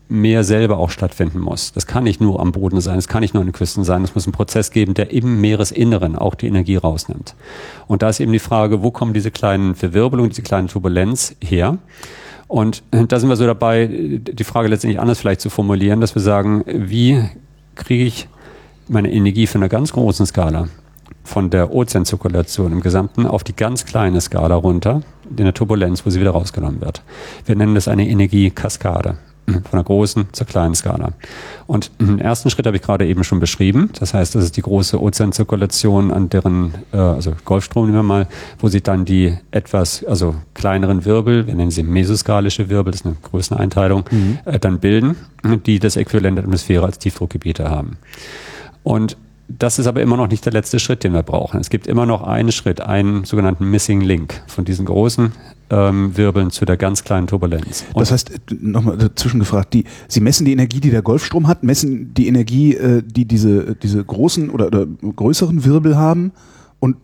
[0.09, 1.73] Meer selber auch stattfinden muss.
[1.73, 4.05] Das kann nicht nur am Boden sein, es kann nicht nur an den Küsten sein.
[4.05, 7.35] Es muss einen Prozess geben, der im Meeresinneren auch die Energie rausnimmt.
[7.89, 11.79] Und da ist eben die Frage, wo kommen diese kleinen Verwirbelungen, diese kleinen Turbulenz her?
[12.47, 16.23] Und da sind wir so dabei, die Frage letztendlich anders vielleicht zu formulieren, dass wir
[16.23, 17.25] sagen, wie
[17.75, 18.29] kriege ich
[18.89, 20.69] meine Energie von einer ganz großen Skala,
[21.27, 26.11] von der Ozeanzirkulation im Gesamten auf die ganz kleine Skala runter, in der Turbulenz, wo
[26.11, 27.03] sie wieder rausgenommen wird.
[27.45, 31.13] Wir nennen das eine Energiekaskade von der großen zur kleinen Skala.
[31.67, 33.91] Und den ersten Schritt habe ich gerade eben schon beschrieben.
[33.99, 38.29] Das heißt, das ist die große Ozeanzirkulation, an deren, äh, also Golfstrom nehmen wir mal,
[38.59, 43.07] wo sich dann die etwas, also kleineren Wirbel, wir nennen sie mesoskalische Wirbel, das ist
[43.07, 44.39] eine Größeneinteilung, mhm.
[44.45, 45.17] äh, dann bilden,
[45.67, 47.99] die das Äquivalent der Atmosphäre als Tiefdruckgebiete haben.
[48.83, 49.17] Und
[49.49, 51.61] das ist aber immer noch nicht der letzte Schritt, den wir brauchen.
[51.61, 55.33] Es gibt immer noch einen Schritt, einen sogenannten Missing Link von diesen großen
[55.71, 57.85] ähm, Wirbeln zu der ganz kleinen Turbulenz.
[57.93, 61.63] Und das heißt, nochmal dazwischen gefragt, die, Sie messen die Energie, die der Golfstrom hat,
[61.63, 66.33] messen die Energie, äh, die diese, diese großen oder, oder größeren Wirbel haben
[66.81, 66.97] und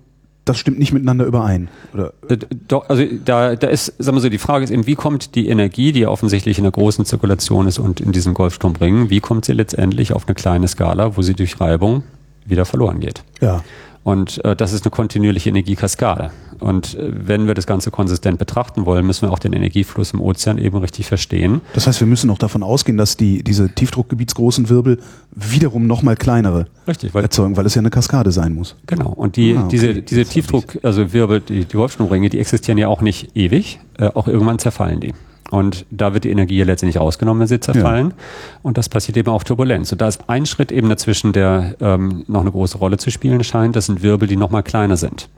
[0.45, 2.13] das stimmt nicht miteinander überein, oder?
[2.29, 5.37] Äh, doch, also da, da ist, sagen wir so, die Frage ist eben, wie kommt
[5.37, 9.11] die Energie, die ja offensichtlich in der großen Zirkulation ist und in diesen Golfstrom bringen,
[9.11, 12.03] wie kommt sie letztendlich auf eine kleine Skala, wo sie durch Reibung
[12.45, 13.23] wieder verloren geht.
[13.41, 13.63] Ja.
[14.05, 16.33] Und äh, das ist eine kontinuierliche Energiekaskade.
[16.59, 20.21] Und äh, wenn wir das Ganze konsistent betrachten wollen, müssen wir auch den Energiefluss im
[20.21, 21.61] Ozean eben richtig verstehen.
[21.75, 24.99] Das heißt, wir müssen auch davon ausgehen, dass die, diese tiefdruckgebietsgroßen Wirbel
[25.31, 28.77] wiederum nochmal kleinere richtig, weil, erzeugen, weil es ja eine Kaskade sein muss.
[28.87, 29.11] Genau.
[29.11, 29.69] Und die, ah, okay.
[29.71, 33.79] diese, diese Tiefdruck, also Wirbel, die, die Wolfsstromringe, die existieren ja auch nicht ewig.
[33.99, 35.15] Äh, auch irgendwann zerfallen die.
[35.53, 38.09] Und da wird die Energie ja letztendlich rausgenommen, wenn sie zerfallen.
[38.09, 38.15] Ja.
[38.63, 39.93] Und das passiert eben auch Turbulenz.
[39.93, 43.45] Und da ist ein Schritt eben dazwischen, der ähm, noch eine große Rolle zu spielen
[43.45, 43.77] scheint.
[43.77, 45.29] Das sind Wirbel, die noch mal kleiner sind.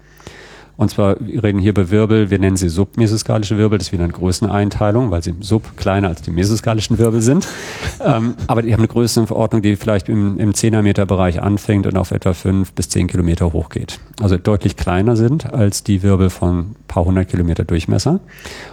[0.77, 4.05] Und zwar, wir reden hier bei Wirbel, wir nennen sie submesoskalische Wirbel, das ist wieder
[4.05, 7.47] eine Größeneinteilung, weil sie sub kleiner als die mesoskalischen Wirbel sind.
[8.05, 11.97] ähm, aber die haben eine Größenverordnung, die vielleicht im, im 10er Meter Bereich anfängt und
[11.97, 14.01] auf etwa fünf bis zehn Kilometer hochgeht.
[14.21, 18.21] Also deutlich kleiner sind als die Wirbel von paar hundert Kilometer Durchmesser.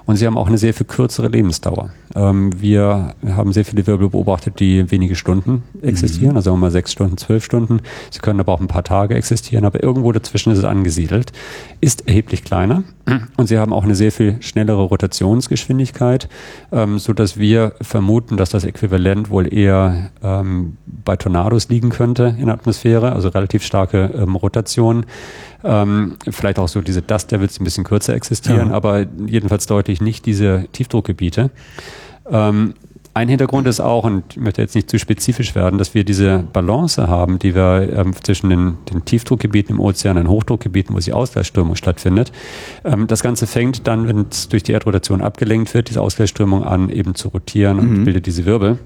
[0.05, 1.89] Und sie haben auch eine sehr viel kürzere Lebensdauer.
[2.15, 6.37] Ähm, wir haben sehr viele Wirbel beobachtet, die wenige Stunden existieren, mhm.
[6.37, 7.81] also mal sechs Stunden, zwölf Stunden.
[8.11, 11.31] Sie können aber auch ein paar Tage existieren, aber irgendwo dazwischen ist es angesiedelt.
[11.79, 12.83] Ist ist erheblich kleiner
[13.37, 16.29] und sie haben auch eine sehr viel schnellere Rotationsgeschwindigkeit,
[16.71, 22.35] ähm, so dass wir vermuten, dass das Äquivalent wohl eher ähm, bei Tornados liegen könnte
[22.39, 25.05] in der Atmosphäre, also relativ starke ähm, Rotation.
[25.65, 28.73] Ähm, vielleicht auch so diese Dust Devils ein bisschen kürzer existieren, ja.
[28.73, 31.51] aber jedenfalls deutlich nicht diese Tiefdruckgebiete.
[32.29, 32.75] Ähm,
[33.13, 36.43] ein Hintergrund ist auch, und ich möchte jetzt nicht zu spezifisch werden, dass wir diese
[36.53, 41.11] Balance haben, die wir ähm, zwischen den, den, Tiefdruckgebieten im Ozean und Hochdruckgebieten, wo die
[41.11, 42.31] Ausgleichsströmung stattfindet.
[42.85, 46.89] Ähm, das Ganze fängt dann, wenn es durch die Erdrotation abgelenkt wird, diese Ausgleichsströmung an,
[46.89, 48.03] eben zu rotieren und mhm.
[48.05, 48.79] bildet diese Wirbel.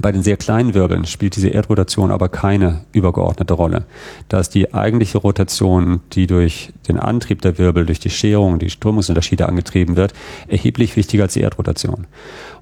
[0.00, 3.84] Bei den sehr kleinen Wirbeln spielt diese Erdrotation aber keine übergeordnete Rolle.
[4.28, 8.70] Da ist die eigentliche Rotation, die durch den Antrieb der Wirbel, durch die Scherung, die
[8.70, 10.12] Strömungsunterschiede angetrieben wird,
[10.46, 12.06] erheblich wichtiger als die Erdrotation.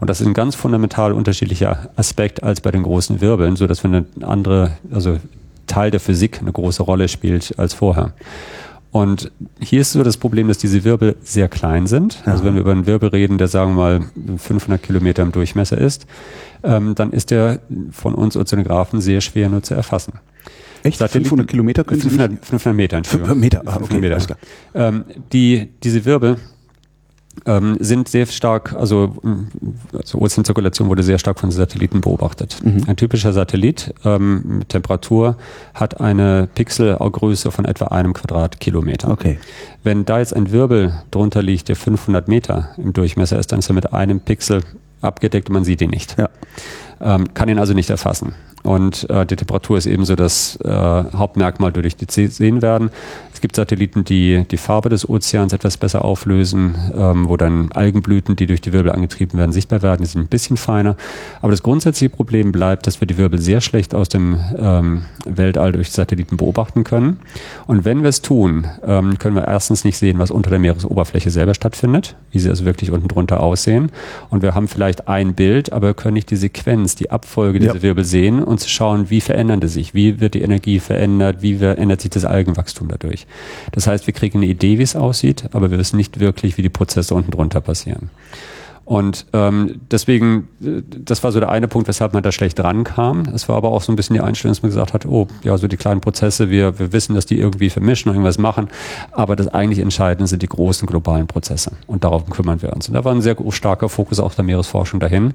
[0.01, 3.85] Und das ist ein ganz fundamental unterschiedlicher Aspekt als bei den großen Wirbeln, so dass
[3.85, 5.18] eine andere, also
[5.66, 8.12] Teil der Physik eine große Rolle spielt als vorher.
[8.96, 9.30] Und
[9.61, 12.22] hier ist so das Problem, dass diese Wirbel sehr klein sind.
[12.24, 15.76] Also wenn wir über einen Wirbel reden, der sagen wir mal 500 Kilometer im Durchmesser
[15.76, 16.06] ist,
[16.62, 20.14] ähm, dann ist der von uns Ozeanographen sehr schwer nur zu erfassen.
[20.82, 20.96] Echt?
[20.96, 23.38] Satelliten, 500 Kilometer können 500, Sie 500 Meter, Entschuldigung.
[23.38, 24.37] Meter, ah, okay, 500 Meter.
[24.74, 26.38] Ähm, die, diese Wirbel
[27.44, 29.16] ähm, sind sehr stark, also,
[29.92, 32.59] also Ozeanzirkulation wurde sehr stark von Satelliten beobachtet.
[32.62, 32.85] Mhm.
[32.87, 35.37] Ein typischer Satellit ähm, mit Temperatur
[35.75, 39.11] hat eine Pixelgröße von etwa einem Quadratkilometer.
[39.11, 39.38] Okay.
[39.83, 43.68] Wenn da jetzt ein Wirbel drunter liegt, der 500 Meter im Durchmesser ist, dann ist
[43.68, 44.62] er mit einem Pixel
[45.01, 46.16] abgedeckt und man sieht ihn nicht.
[46.18, 46.31] Ja.
[47.01, 48.35] Ähm, kann ihn also nicht erfassen.
[48.66, 52.90] Und äh, die Temperatur ist ebenso das äh, Hauptmerkmal, durch die sehen werden.
[53.33, 58.35] Es gibt Satelliten, die die Farbe des Ozeans etwas besser auflösen, ähm, wo dann Algenblüten,
[58.35, 60.02] die durch die Wirbel angetrieben werden, sichtbar werden.
[60.02, 60.96] Die sind ein bisschen feiner.
[61.42, 65.72] Aber das grundsätzliche Problem bleibt, dass wir die Wirbel sehr schlecht aus dem ähm, Weltall
[65.72, 67.20] durch Satelliten beobachten können.
[67.66, 71.31] Und wenn wir es tun, ähm, können wir erstens nicht sehen, was unter der Meeresoberfläche
[71.31, 73.92] selber stattfindet, wie sie also wirklich unten drunter aussehen.
[74.31, 77.83] Und wir haben vielleicht ein Bild, aber können nicht die Sequenz, die Abfolge dieser ja.
[77.83, 81.56] Wirbel sehen und zu schauen, wie verändern die sich, wie wird die Energie verändert, wie
[81.56, 83.26] verändert sich das Algenwachstum dadurch.
[83.72, 86.62] Das heißt, wir kriegen eine Idee, wie es aussieht, aber wir wissen nicht wirklich, wie
[86.62, 88.10] die Prozesse unten drunter passieren.
[88.87, 93.25] Und ähm, deswegen, äh, das war so der eine Punkt, weshalb man da schlecht rankam.
[93.35, 95.59] Es war aber auch so ein bisschen die Einstellung, dass man gesagt hat, oh, ja,
[95.59, 98.68] so die kleinen Prozesse, wir, wir wissen, dass die irgendwie vermischen und irgendwas machen,
[99.11, 101.72] aber das eigentlich Entscheidende sind die großen globalen Prozesse.
[101.88, 102.87] Und darauf kümmern wir uns.
[102.87, 105.35] Und da war ein sehr starker Fokus auch der Meeresforschung dahin.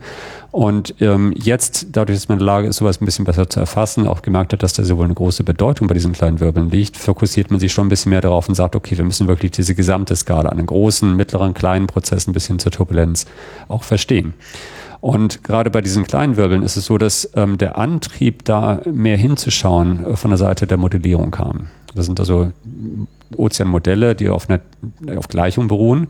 [0.52, 3.60] Und ähm, jetzt, dadurch, dass man in der Lage ist, sowas ein bisschen besser zu
[3.60, 6.96] erfassen, auch gemerkt hat, dass da sowohl eine große Bedeutung bei diesen kleinen Wirbeln liegt,
[6.96, 9.76] fokussiert man sich schon ein bisschen mehr darauf und sagt, okay, wir müssen wirklich diese
[9.76, 13.26] gesamte Skala an den großen, mittleren, kleinen Prozessen bis hin zur Turbulenz
[13.68, 14.34] auch verstehen.
[15.02, 19.18] Und gerade bei diesen kleinen Wirbeln ist es so, dass ähm, der Antrieb, da mehr
[19.18, 21.68] hinzuschauen, äh, von der Seite der Modellierung kam.
[21.96, 22.52] Das sind also
[23.36, 24.62] Ozeanmodelle, die auf, einer,
[25.18, 26.08] auf Gleichung beruhen.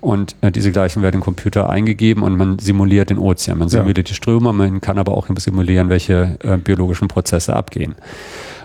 [0.00, 3.58] Und äh, diese Gleichungen werden im Computer eingegeben und man simuliert den Ozean.
[3.58, 4.04] Man simuliert ja.
[4.04, 7.94] die Ströme, man kann aber auch simulieren, welche äh, biologischen Prozesse abgehen.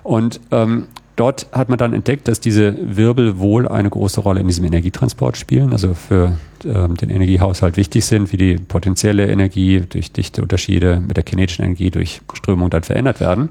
[0.04, 4.48] Und ähm, Dort hat man dann entdeckt, dass diese Wirbel wohl eine große Rolle in
[4.48, 10.12] diesem Energietransport spielen, also für ähm, den Energiehaushalt wichtig sind, wie die potenzielle Energie durch
[10.12, 13.50] dichte Unterschiede mit der kinetischen Energie durch Strömung dann verändert werden.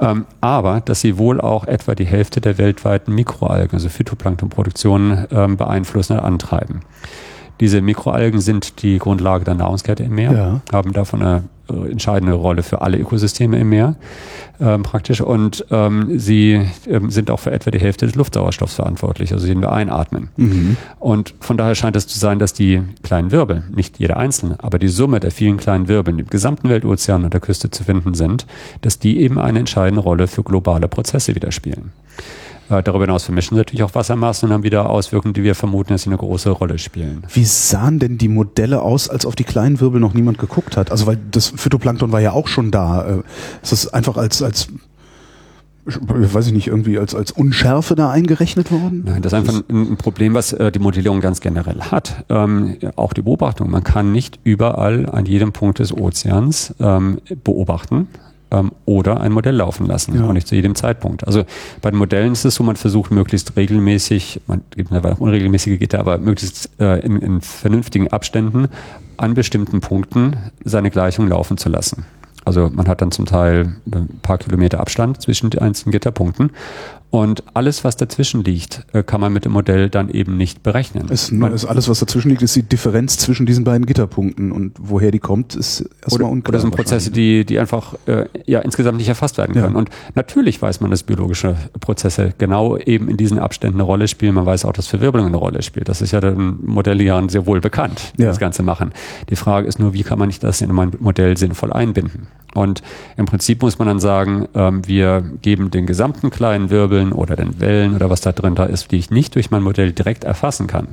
[0.00, 5.56] Ähm, aber dass sie wohl auch etwa die Hälfte der weltweiten Mikroalgen, also Phytoplanktonproduktion, ähm,
[5.56, 6.80] beeinflussen und antreiben.
[7.60, 10.60] Diese Mikroalgen sind die Grundlage der Nahrungskette im Meer, ja.
[10.72, 13.96] haben davon eine äh, entscheidende Rolle für alle Ökosysteme im Meer
[14.60, 19.32] ähm, praktisch und ähm, sie ähm, sind auch für etwa die Hälfte des Luftsauerstoffs verantwortlich,
[19.32, 20.28] also den wir einatmen.
[20.36, 20.76] Mhm.
[21.00, 24.78] Und von daher scheint es zu sein, dass die kleinen Wirbel, nicht jeder einzelne, aber
[24.78, 28.14] die Summe der vielen kleinen Wirbel, die im gesamten Weltozean und der Küste zu finden
[28.14, 28.46] sind,
[28.82, 31.92] dass die eben eine entscheidende Rolle für globale Prozesse wieder spielen.
[32.72, 35.92] Äh, darüber hinaus vermischen sie natürlich auch Wassermassen und haben wieder Auswirkungen, die wir vermuten,
[35.92, 37.24] dass sie eine große Rolle spielen.
[37.32, 40.90] Wie sahen denn die Modelle aus, als auf die kleinen Wirbel noch niemand geguckt hat?
[40.90, 43.04] Also weil das Phytoplankton war ja auch schon da.
[43.04, 43.22] Äh,
[43.62, 44.68] ist das einfach als, als
[45.84, 49.02] weiß ich nicht, irgendwie als, als Unschärfe da eingerechnet worden?
[49.04, 52.24] Nein, das ist einfach ein, ein Problem, was äh, die Modellierung ganz generell hat.
[52.28, 53.68] Ähm, auch die Beobachtung.
[53.70, 58.08] Man kann nicht überall an jedem Punkt des Ozeans ähm, beobachten
[58.52, 60.28] ähm, oder ein Modell laufen lassen, ja.
[60.28, 61.26] auch nicht zu jedem Zeitpunkt.
[61.26, 61.44] Also
[61.80, 65.98] bei den Modellen ist es so, man versucht möglichst regelmäßig, man gibt auch unregelmäßige Gitter,
[65.98, 68.68] aber möglichst äh, in, in vernünftigen Abständen
[69.16, 72.04] an bestimmten Punkten seine Gleichung laufen zu lassen.
[72.44, 76.50] Also man hat dann zum Teil ein paar Kilometer Abstand zwischen den einzelnen Gitterpunkten
[77.12, 81.08] und alles, was dazwischen liegt, äh, kann man mit dem Modell dann eben nicht berechnen.
[81.10, 84.50] Es, man, ist alles, was dazwischen liegt, ist die Differenz zwischen diesen beiden Gitterpunkten.
[84.50, 86.54] Und woher die kommt, ist erstmal unklar.
[86.54, 89.74] Oder sind Prozesse, die, die einfach äh, ja insgesamt nicht erfasst werden können.
[89.74, 89.78] Ja.
[89.78, 94.34] Und natürlich weiß man, dass biologische Prozesse genau eben in diesen Abständen eine Rolle spielen.
[94.34, 95.90] Man weiß auch, dass Verwirbelung eine Rolle spielt.
[95.90, 98.28] Das ist ja den Modellierern sehr wohl bekannt, die ja.
[98.28, 98.90] das Ganze machen.
[99.28, 102.28] Die Frage ist nur, wie kann man nicht das in mein Modell sinnvoll einbinden?
[102.54, 102.82] Und
[103.16, 106.70] im Prinzip muss man dann sagen, ähm, wir geben den gesamten kleinen
[107.02, 109.62] Wirbeln oder den Wellen oder was da drin da ist, die ich nicht durch mein
[109.62, 110.88] Modell direkt erfassen kann,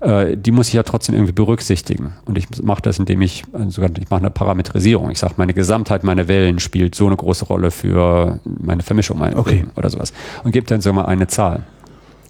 [0.00, 2.12] äh, die muss ich ja trotzdem irgendwie berücksichtigen.
[2.24, 5.10] Und ich mache das, indem ich äh, sogar ich mache eine Parametrisierung.
[5.10, 9.36] Ich sage, meine Gesamtheit meiner Wellen spielt so eine große Rolle für meine Vermischung meine
[9.36, 9.66] okay.
[9.76, 11.64] oder sowas und gebe dann sogar mal eine Zahl.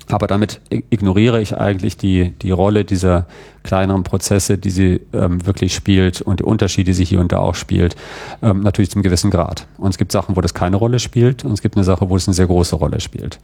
[0.08, 3.26] Aber damit ignoriere ich eigentlich die, die Rolle dieser
[3.62, 7.38] kleineren Prozesse, die sie ähm, wirklich spielt und die Unterschiede, die sie hier und da
[7.38, 7.96] auch spielt,
[8.42, 9.66] ähm, natürlich zum gewissen Grad.
[9.78, 12.16] Und es gibt Sachen, wo das keine Rolle spielt und es gibt eine Sache, wo
[12.16, 13.38] es eine sehr große Rolle spielt.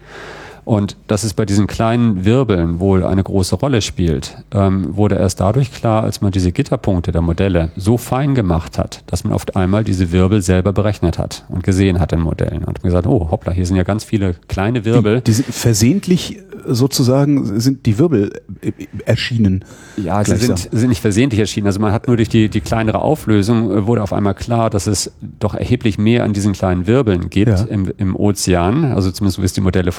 [0.64, 5.40] Und dass es bei diesen kleinen Wirbeln wohl eine große Rolle spielt, ähm, wurde erst
[5.40, 9.57] dadurch klar, als man diese Gitterpunkte der Modelle so fein gemacht hat, dass man oft
[9.57, 12.64] einmal diese Wirbel selber berechnet hat und gesehen hat in Modellen.
[12.64, 15.16] Und gesagt, oh hoppla, hier sind ja ganz viele kleine Wirbel.
[15.20, 18.73] Die, die sind versehentlich sozusagen sind die Wirbel äh,
[19.05, 19.64] erschienen.
[19.96, 21.66] Ja, sie sind, sind nicht versehentlich erschienen.
[21.66, 24.87] Also man hat nur durch die, die kleinere Auflösung äh, wurde auf einmal klar, dass
[24.87, 27.64] es doch erheblich mehr an diesen kleinen Wirbeln gibt ja.
[27.64, 28.85] im, im Ozean.
[28.85, 29.92] Also zumindest so wie es die Modelle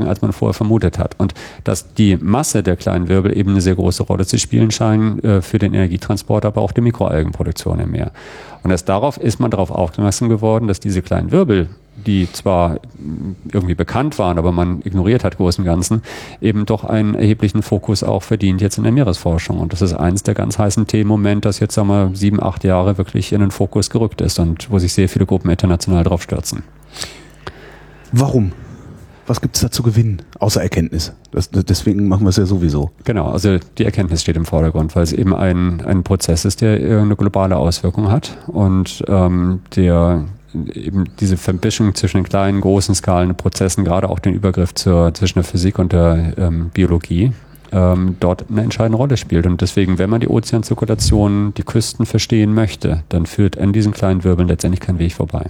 [0.00, 1.14] vorhersagen, als man vorher vermutet hat.
[1.18, 1.34] Und
[1.64, 5.42] dass die Masse der kleinen Wirbel eben eine sehr große Rolle zu spielen scheint äh,
[5.42, 8.12] für den Energietransport, aber auch die Mikroalgenproduktion im Meer.
[8.62, 11.68] Und erst darauf ist man darauf aufmerksam geworden, dass diese kleinen Wirbel
[12.06, 12.78] die zwar
[13.52, 16.00] irgendwie bekannt waren, aber man ignoriert hat großen Ganzen,
[16.40, 19.58] eben doch einen erheblichen Fokus auch verdient jetzt in der Meeresforschung.
[19.58, 22.64] Und das ist eins der ganz heißen Themen Moment, das jetzt, sagen wir, sieben, acht
[22.64, 26.22] Jahre wirklich in den Fokus gerückt ist und wo sich sehr viele Gruppen international drauf
[26.22, 26.62] stürzen.
[28.12, 28.52] Warum?
[29.30, 31.12] Was gibt es da zu gewinnen, außer Erkenntnis?
[31.30, 32.90] Das, deswegen machen wir es ja sowieso.
[33.04, 36.72] Genau, also die Erkenntnis steht im Vordergrund, weil es eben ein, ein Prozess ist, der
[37.00, 40.24] eine globale Auswirkung hat und ähm, der
[40.74, 45.38] eben diese Vermischung zwischen den kleinen, großen Skalen Prozessen, gerade auch den Übergriff zur, zwischen
[45.38, 47.30] der Physik und der ähm, Biologie,
[47.70, 49.46] ähm, dort eine entscheidende Rolle spielt.
[49.46, 54.24] Und deswegen, wenn man die Ozeanzirkulation, die Küsten verstehen möchte, dann führt an diesen kleinen
[54.24, 55.46] Wirbeln letztendlich kein Weg vorbei.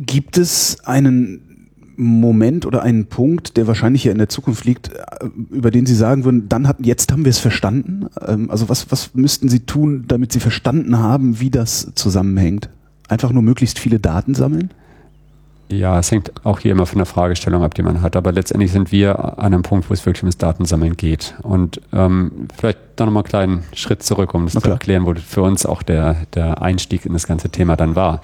[0.00, 5.26] Gibt es einen Moment oder einen Punkt, der wahrscheinlich ja in der Zukunft liegt, äh,
[5.50, 8.06] über den Sie sagen würden, dann hat, jetzt haben wir es verstanden?
[8.26, 12.70] Ähm, also was, was müssten Sie tun, damit Sie verstanden haben, wie das zusammenhängt?
[13.08, 14.70] Einfach nur möglichst viele Daten sammeln?
[15.70, 18.16] Ja, es hängt auch hier immer von der Fragestellung ab, die man hat.
[18.16, 21.34] Aber letztendlich sind wir an einem Punkt, wo es wirklich ums Datensammeln geht.
[21.42, 24.64] Und ähm, vielleicht da nochmal einen kleinen Schritt zurück, um das okay.
[24.64, 28.20] zu erklären, wo für uns auch der, der Einstieg in das ganze Thema dann war.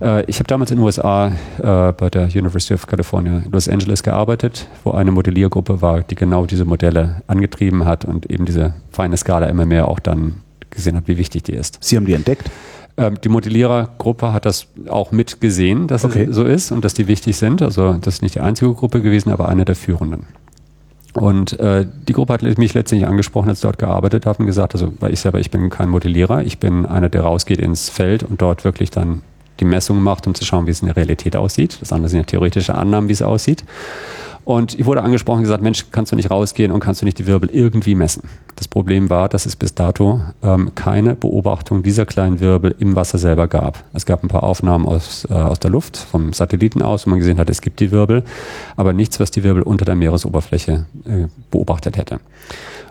[0.00, 4.02] Äh, ich habe damals in den USA äh, bei der University of California Los Angeles
[4.02, 9.16] gearbeitet, wo eine Modelliergruppe war, die genau diese Modelle angetrieben hat und eben diese feine
[9.16, 11.78] Skala immer mehr auch dann gesehen hat, wie wichtig die ist.
[11.80, 12.50] Sie haben die entdeckt?
[13.00, 16.26] Ähm, die Modellierergruppe hat das auch mitgesehen, dass okay.
[16.28, 17.62] es so ist und dass die wichtig sind.
[17.62, 20.26] Also das ist nicht die einzige Gruppe gewesen, aber eine der führenden.
[21.14, 24.74] Und äh, die Gruppe hat mich letztendlich angesprochen, als ich dort gearbeitet habe und gesagt,
[24.74, 28.22] also weil ich selber, ich bin kein Modellierer, ich bin einer, der rausgeht ins Feld
[28.22, 29.22] und dort wirklich dann
[29.60, 31.78] die Messungen macht, um zu schauen, wie es in der Realität aussieht.
[31.80, 33.64] Das andere sind ja theoretische Annahmen, wie es aussieht.
[34.44, 37.18] Und ich wurde angesprochen und gesagt, Mensch, kannst du nicht rausgehen und kannst du nicht
[37.18, 38.22] die Wirbel irgendwie messen?
[38.56, 43.18] Das Problem war, dass es bis dato ähm, keine Beobachtung dieser kleinen Wirbel im Wasser
[43.18, 43.84] selber gab.
[43.92, 47.18] Es gab ein paar Aufnahmen aus, äh, aus der Luft, vom Satelliten aus, wo man
[47.18, 48.24] gesehen hat, es gibt die Wirbel,
[48.76, 52.20] aber nichts, was die Wirbel unter der Meeresoberfläche äh, beobachtet hätte.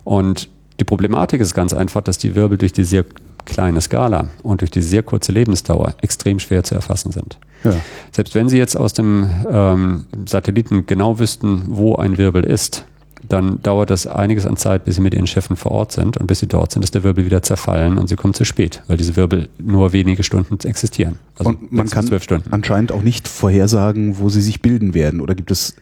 [0.04, 3.06] Und die Problematik ist ganz einfach, dass die Wirbel durch die sehr
[3.46, 7.38] kleine Skala und durch die sehr kurze Lebensdauer extrem schwer zu erfassen sind.
[7.64, 7.74] Ja.
[8.12, 12.86] Selbst wenn Sie jetzt aus dem ähm, Satelliten genau wüssten, wo ein Wirbel ist,
[13.28, 16.18] dann dauert das einiges an Zeit, bis sie mit ihren Schiffen vor Ort sind.
[16.18, 18.82] Und bis sie dort sind, ist der Wirbel wieder zerfallen und sie kommen zu spät,
[18.88, 21.20] weil diese Wirbel nur wenige Stunden existieren.
[21.38, 22.10] Also und man kann
[22.50, 25.20] anscheinend auch nicht vorhersagen, wo sie sich bilden werden.
[25.20, 25.76] Oder gibt es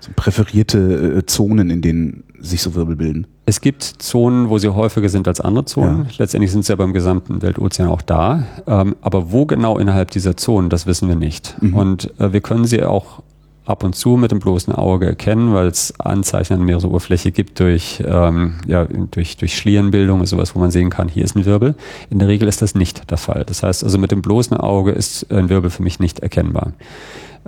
[0.00, 3.26] so präferierte äh, Zonen, in denen sich so Wirbel bilden?
[3.44, 6.04] Es gibt Zonen, wo sie häufiger sind als andere Zonen.
[6.04, 6.10] Ja.
[6.18, 8.44] Letztendlich sind sie ja beim gesamten Weltozean auch da.
[8.66, 11.56] Ähm, aber wo genau innerhalb dieser Zonen, das wissen wir nicht.
[11.60, 11.74] Mhm.
[11.74, 13.22] Und äh, wir können sie auch
[13.66, 17.58] ab und zu mit dem bloßen Auge erkennen, weil es Anzeichen an der Meeresoberfläche gibt
[17.60, 21.44] durch, ähm, ja, durch, durch Schlierenbildung und sowas, wo man sehen kann, hier ist ein
[21.44, 21.74] Wirbel.
[22.08, 23.44] In der Regel ist das nicht der Fall.
[23.44, 26.72] Das heißt also, mit dem bloßen Auge ist ein Wirbel für mich nicht erkennbar.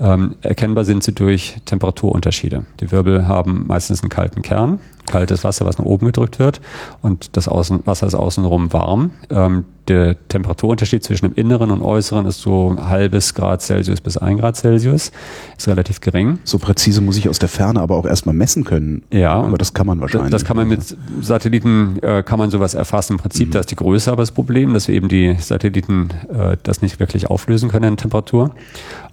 [0.01, 2.65] Ähm, erkennbar sind sie durch Temperaturunterschiede.
[2.81, 6.61] Die Wirbel haben meistens einen kalten Kern, kaltes Wasser, was nach oben gedrückt wird
[7.03, 9.11] und das Außen, Wasser ist außenrum warm.
[9.31, 14.19] Ähm, der Temperaturunterschied zwischen dem Inneren und Äußeren ist so ein halbes Grad Celsius bis
[14.19, 15.13] ein Grad Celsius.
[15.57, 16.39] Ist relativ gering.
[16.45, 19.03] So präzise muss ich aus der Ferne aber auch erstmal messen können.
[19.11, 19.33] Ja.
[19.33, 20.31] Aber das kann man wahrscheinlich.
[20.31, 23.15] Das kann man mit Satelliten, äh, kann man sowas erfassen.
[23.15, 23.53] Im Prinzip, mhm.
[23.53, 27.01] da ist die Größe aber das Problem, dass wir eben die Satelliten äh, das nicht
[27.01, 28.51] wirklich auflösen können in Temperatur.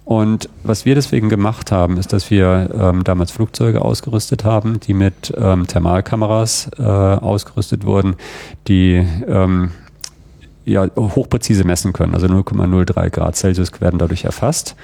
[0.06, 4.94] Und was wir deswegen gemacht haben, ist, dass wir ähm, damals Flugzeuge ausgerüstet haben, die
[4.94, 8.14] mit ähm, Thermalkameras äh, ausgerüstet wurden,
[8.68, 9.72] die ähm,
[10.66, 12.14] ja, hochpräzise messen können.
[12.14, 14.74] Also 0,03 Grad Celsius werden dadurch erfasst.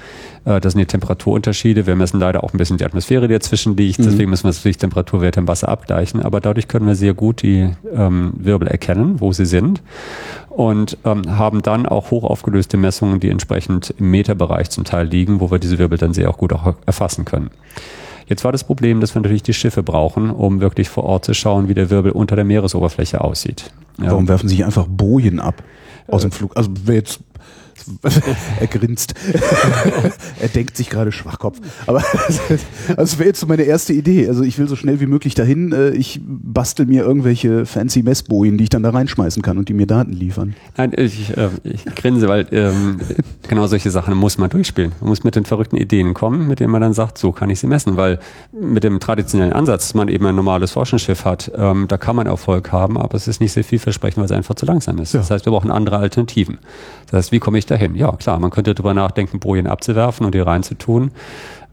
[0.45, 1.85] Äh, das sind die Temperaturunterschiede.
[1.85, 3.99] Wir messen leider auch ein bisschen die Atmosphäre, die dazwischen liegt.
[3.99, 4.03] Mhm.
[4.03, 6.21] Deswegen müssen wir natürlich Temperaturwerte im Wasser abgleichen.
[6.21, 9.81] Aber dadurch können wir sehr gut die ähm, Wirbel erkennen, wo sie sind.
[10.55, 15.39] Und ähm, haben dann auch hoch aufgelöste Messungen, die entsprechend im Meterbereich zum Teil liegen,
[15.39, 17.49] wo wir diese Wirbel dann sehr auch gut auch erfassen können.
[18.27, 21.33] Jetzt war das Problem, dass wir natürlich die Schiffe brauchen, um wirklich vor Ort zu
[21.33, 23.71] schauen, wie der Wirbel unter der Meeresoberfläche aussieht.
[23.97, 24.29] Warum ja.
[24.29, 25.63] werfen Sie einfach Bojen ab
[26.07, 26.55] aus dem Flug?
[26.55, 27.19] Also wer jetzt
[28.59, 29.13] er grinst.
[30.39, 31.59] er denkt sich gerade Schwachkopf.
[31.85, 32.03] Aber
[32.95, 34.27] das wäre jetzt so meine erste Idee.
[34.27, 35.71] Also ich will so schnell wie möglich dahin.
[35.71, 39.73] Äh, ich bastel mir irgendwelche fancy Messbojen, die ich dann da reinschmeißen kann und die
[39.73, 40.55] mir Daten liefern.
[40.77, 42.99] Nein, ich, äh, ich grinse, weil ähm,
[43.47, 44.91] genau solche Sachen muss man durchspielen.
[44.99, 47.59] Man muss mit den verrückten Ideen kommen, mit denen man dann sagt, so kann ich
[47.59, 47.97] sie messen.
[47.97, 48.19] Weil
[48.51, 52.27] mit dem traditionellen Ansatz, dass man eben ein normales Forschungsschiff hat, ähm, da kann man
[52.27, 55.13] Erfolg haben, aber es ist nicht sehr vielversprechend, weil es einfach zu langsam ist.
[55.13, 55.19] Ja.
[55.19, 56.59] Das heißt, wir brauchen andere Alternativen.
[57.09, 57.95] Das heißt, wie komme ich dahin?
[57.95, 61.11] Ja, klar, man könnte darüber nachdenken, Bojen abzuwerfen und die reinzutun.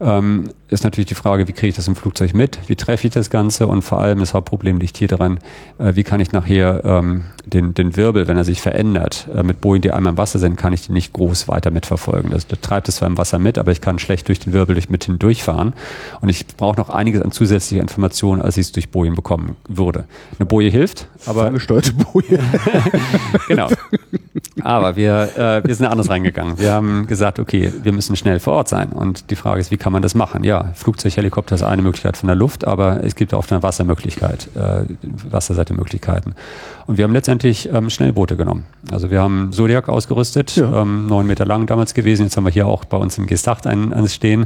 [0.01, 2.57] Ähm, ist natürlich die Frage, wie kriege ich das im Flugzeug mit?
[2.67, 3.67] Wie treffe ich das Ganze?
[3.67, 5.39] Und vor allem das Hauptproblem liegt hier daran,
[5.77, 9.61] äh, wie kann ich nachher ähm, den, den Wirbel, wenn er sich verändert, äh, mit
[9.61, 12.31] Bojen, die einmal im Wasser sind, kann ich den nicht groß weiter mitverfolgen.
[12.31, 14.75] Das, das treibt es zwar im Wasser mit, aber ich kann schlecht durch den Wirbel
[14.75, 15.73] durch, mit hindurchfahren.
[16.21, 20.05] Und ich brauche noch einiges an zusätzlicher Informationen, als ich es durch Bojen bekommen würde.
[20.39, 21.45] Eine Boje hilft, aber...
[21.45, 22.39] Angesteuerte Boje.
[23.47, 23.67] genau.
[24.63, 26.59] Aber wir, äh, wir sind anders reingegangen.
[26.59, 28.89] Wir haben gesagt, okay, wir müssen schnell vor Ort sein.
[28.89, 30.43] Und die Frage ist, wie kann man das machen?
[30.43, 34.49] Ja, Flugzeug, Helikopter ist eine Möglichkeit von der Luft, aber es gibt auch eine Wassermöglichkeit,
[34.55, 34.85] äh,
[35.29, 36.35] Wasserseite-Möglichkeiten.
[36.87, 38.65] Und wir haben letztendlich ähm, Schnellboote genommen.
[38.91, 40.81] Also wir haben Zodiac ausgerüstet, ja.
[40.81, 42.23] ähm, neun Meter lang damals gewesen.
[42.23, 44.43] Jetzt haben wir hier auch bei uns im G8 eines stehen,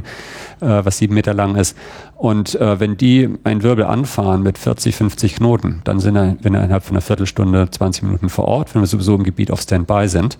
[0.60, 1.76] äh, was sieben Meter lang ist.
[2.16, 6.82] Und äh, wenn die einen Wirbel anfahren mit 40, 50 Knoten, dann sind wir innerhalb
[6.82, 10.38] von einer Viertelstunde, 20 Minuten vor Ort, wenn wir sowieso im Gebiet auf Standby sind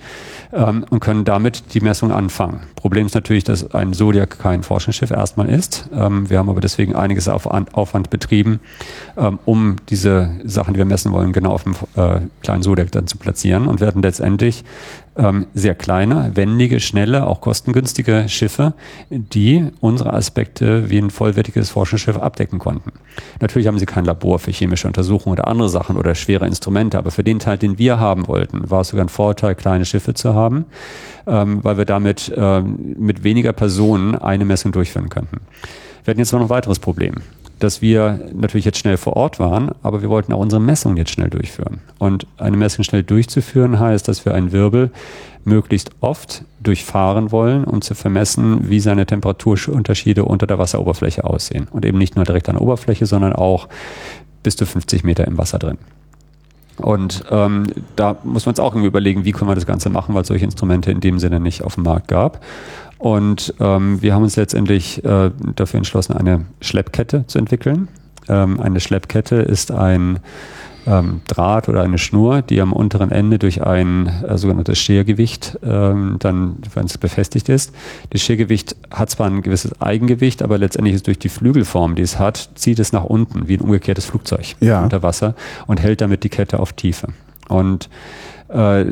[0.55, 2.61] ähm, und können damit die Messung anfangen.
[2.77, 5.89] Problem ist natürlich, dass ein Zodiac kein Forschungsschiff erstmal ist.
[5.93, 8.61] Ähm, wir haben aber deswegen einiges auf Aufwand betrieben,
[9.19, 13.07] ähm, um diese Sachen, die wir messen wollen, genau auf dem äh, kleinen Zodiac dann
[13.07, 14.65] zu platzieren und werden letztendlich
[15.17, 18.75] ähm, sehr kleine, wendige, schnelle, auch kostengünstige Schiffe,
[19.11, 22.93] die unsere Aspekte wie ein vollwertiges Forschungsschiff abdecken konnten.
[23.41, 27.11] Natürlich haben sie kein Labor für chemische Untersuchungen oder andere Sachen oder schwere Instrumente, aber
[27.11, 30.35] für den Teil, den wir haben wollten, war es sogar ein Vorteil, kleine Schiffe zu
[30.35, 30.67] haben,
[31.27, 35.41] ähm, weil wir damit ähm, mit weniger Personen eine Messung durchführen könnten.
[36.05, 37.15] Wir hatten jetzt noch ein weiteres Problem
[37.59, 41.11] dass wir natürlich jetzt schnell vor Ort waren, aber wir wollten auch unsere Messungen jetzt
[41.11, 41.79] schnell durchführen.
[41.99, 44.91] Und eine Messung schnell durchzuführen heißt, dass wir einen Wirbel
[45.45, 51.69] möglichst oft durchfahren wollen, um zu vermessen, wie seine Temperaturunterschiede unter der Wasseroberfläche aussehen.
[51.71, 53.69] Und eben nicht nur direkt an der Oberfläche, sondern auch
[54.43, 55.79] bis zu 50 Meter im Wasser drin.
[56.79, 60.15] Und ähm, da muss man uns auch irgendwie überlegen, wie können wir das Ganze machen,
[60.15, 62.45] weil es solche Instrumente in dem Sinne nicht auf dem Markt gab.
[62.99, 67.89] Und ähm, wir haben uns letztendlich äh, dafür entschlossen, eine Schleppkette zu entwickeln.
[68.29, 70.21] Ähm, eine Schleppkette ist ein
[70.87, 76.17] ähm, Draht oder eine Schnur, die am unteren Ende durch ein äh, sogenanntes Schergewicht ähm,
[76.21, 77.75] dann, wenn es befestigt ist.
[78.11, 82.19] Das Schergewicht hat zwar ein gewisses Eigengewicht, aber letztendlich ist durch die Flügelform, die es
[82.19, 84.83] hat, zieht es nach unten wie ein umgekehrtes Flugzeug ja.
[84.83, 85.35] unter Wasser
[85.67, 87.09] und hält damit die Kette auf Tiefe.
[87.49, 87.91] Und
[88.49, 88.87] äh,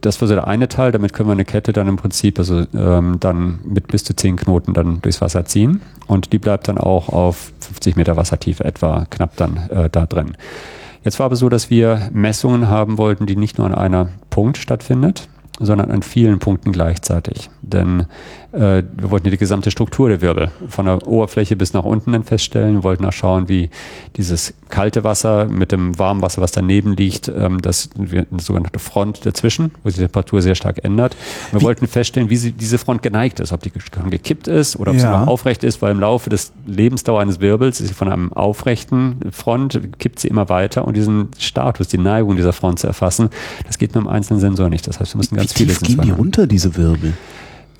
[0.00, 2.64] das war so der eine Teil, damit können wir eine Kette dann im Prinzip, also
[2.74, 6.78] ähm, dann mit bis zu zehn Knoten dann durchs Wasser ziehen und die bleibt dann
[6.78, 10.36] auch auf 50 Meter Wassertiefe etwa knapp dann äh, da drin.
[11.04, 14.58] Jetzt war aber so, dass wir Messungen haben wollten, die nicht nur an einer Punkt
[14.58, 15.28] stattfindet,
[15.58, 17.50] sondern an vielen Punkten gleichzeitig.
[17.62, 18.06] Denn
[18.52, 22.24] äh, wir wollten die gesamte Struktur der Wirbel von der Oberfläche bis nach unten dann
[22.24, 22.76] feststellen.
[22.76, 23.70] Wir wollten auch schauen, wie
[24.16, 29.26] dieses kalte Wasser mit dem warmen Wasser, was daneben liegt, ähm, das eine sogenannte Front
[29.26, 31.16] dazwischen, wo sich die Temperatur sehr stark ändert.
[31.50, 31.64] Wir wie?
[31.64, 33.70] wollten feststellen, wie sie, diese Front geneigt ist, ob die
[34.10, 35.02] gekippt ist oder ob ja.
[35.02, 38.32] sie noch aufrecht ist, weil im Laufe des Lebensdauer eines Wirbels ist sie von einem
[38.32, 43.30] aufrechten Front, kippt sie immer weiter und diesen Status, die Neigung dieser Front zu erfassen,
[43.66, 44.86] das geht mit einem einzelnen Sensor nicht.
[44.86, 47.14] Das heißt, wir müssen ganz wie viele tief gehen die runter, diese Wirbel?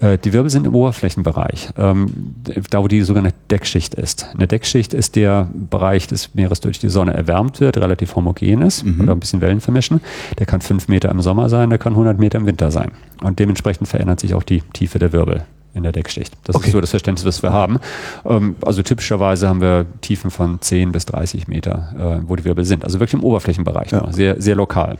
[0.01, 2.35] Äh, die Wirbel sind im Oberflächenbereich, ähm,
[2.71, 4.27] da wo die sogenannte Deckschicht ist.
[4.35, 8.85] Eine Deckschicht ist der Bereich des Meeres, durch die Sonne erwärmt wird, relativ homogen ist
[8.85, 9.01] mhm.
[9.01, 10.01] oder ein bisschen Wellen vermischen.
[10.39, 12.93] Der kann fünf Meter im Sommer sein, der kann 100 Meter im Winter sein.
[13.23, 15.45] Und dementsprechend verändert sich auch die Tiefe der Wirbel
[15.75, 16.35] in der Deckschicht.
[16.45, 16.67] Das okay.
[16.67, 17.79] ist so das Verständnis, was wir haben.
[18.25, 22.65] Ähm, also typischerweise haben wir Tiefen von 10 bis 30 Meter, äh, wo die Wirbel
[22.65, 22.85] sind.
[22.85, 24.11] Also wirklich im Oberflächenbereich, ja.
[24.13, 24.99] sehr, sehr lokal.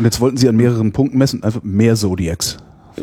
[0.00, 2.56] Und jetzt wollten Sie an mehreren Punkten messen, einfach mehr Zodiacs.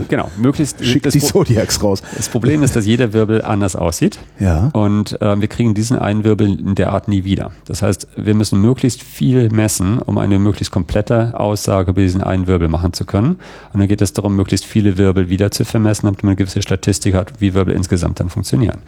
[0.10, 0.84] Genau, möglichst.
[0.84, 2.02] Schickt die Zodiacs raus.
[2.16, 4.18] Das Problem ist, dass jeder Wirbel anders aussieht.
[4.40, 4.72] Ja.
[4.74, 7.52] Und äh, wir kriegen diesen einen Wirbel in der Art nie wieder.
[7.66, 12.48] Das heißt, wir müssen möglichst viel messen, um eine möglichst komplette Aussage über diesen einen
[12.48, 13.38] Wirbel machen zu können.
[13.74, 16.64] Und dann geht es darum, möglichst viele Wirbel wieder zu vermessen, damit man eine gewisse
[16.64, 18.80] Statistik hat, wie Wirbel insgesamt dann funktionieren.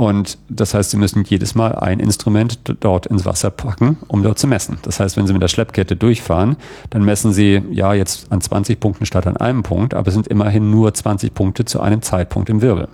[0.00, 4.38] Und das heißt, Sie müssen jedes Mal ein Instrument dort ins Wasser packen, um dort
[4.38, 4.78] zu messen.
[4.80, 6.56] Das heißt, wenn Sie mit der Schleppkette durchfahren,
[6.88, 10.26] dann messen Sie ja jetzt an 20 Punkten statt an einem Punkt, aber es sind
[10.26, 12.88] immerhin nur 20 Punkte zu einem Zeitpunkt im Wirbel.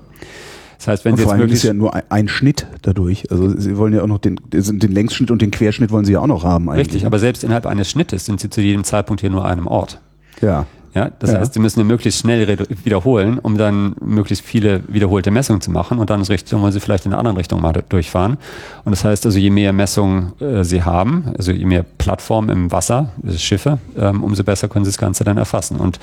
[0.79, 3.31] Das heißt, wenn und Sie jetzt wirklich ist ja nur ein, ein, Schnitt dadurch.
[3.31, 6.19] Also Sie wollen ja auch noch den, den Längsschnitt und den Querschnitt wollen Sie ja
[6.19, 6.69] auch noch haben.
[6.69, 6.89] Eigentlich.
[6.89, 9.69] Richtig, aber selbst innerhalb eines Schnittes sind Sie zu jedem Zeitpunkt hier nur an einem
[9.69, 10.01] Ort.
[10.43, 10.67] Ja.
[10.97, 11.41] Ja, das ja.
[11.41, 16.09] heißt, sie müssen möglichst schnell wiederholen, um dann möglichst viele wiederholte Messungen zu machen und
[16.09, 18.39] dann ist Richtung, wollen sie vielleicht in eine andere Richtung mal durchfahren.
[18.87, 22.73] Und das heißt also, je mehr Messungen äh, sie haben, also je mehr Plattformen im
[22.73, 25.77] Wasser, also Schiffe, ähm, umso besser können sie das Ganze dann erfassen.
[25.81, 25.99] Und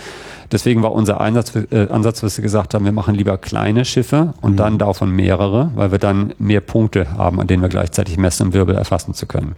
[0.51, 4.35] deswegen war unser Einsatz, äh, Ansatz, was wir gesagt haben, wir machen lieber kleine Schiffe
[4.41, 4.57] und mhm.
[4.57, 8.53] dann davon mehrere, weil wir dann mehr Punkte haben, an denen wir gleichzeitig messen, um
[8.53, 9.55] Wirbel erfassen zu können.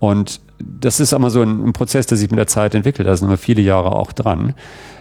[0.00, 3.08] Und das ist aber so ein, ein, Prozess, der sich mit der Zeit entwickelt.
[3.08, 4.54] Da sind wir viele Jahre auch dran.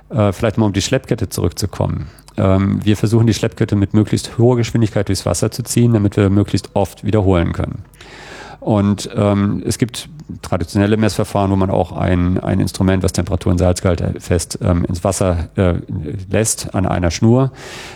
[0.10, 2.08] Äh, vielleicht mal um die Schleppkette zurückzukommen.
[2.38, 6.30] Ähm, wir versuchen die Schleppkette mit möglichst hoher Geschwindigkeit durchs Wasser zu ziehen, damit wir
[6.30, 7.84] möglichst oft wiederholen können.
[8.64, 10.08] Und ähm, es gibt
[10.42, 15.04] traditionelle Messverfahren, wo man auch ein, ein Instrument, was Temperatur und Salzgehalt fest ähm, ins
[15.04, 15.74] Wasser äh,
[16.32, 17.52] lässt an einer Schnur.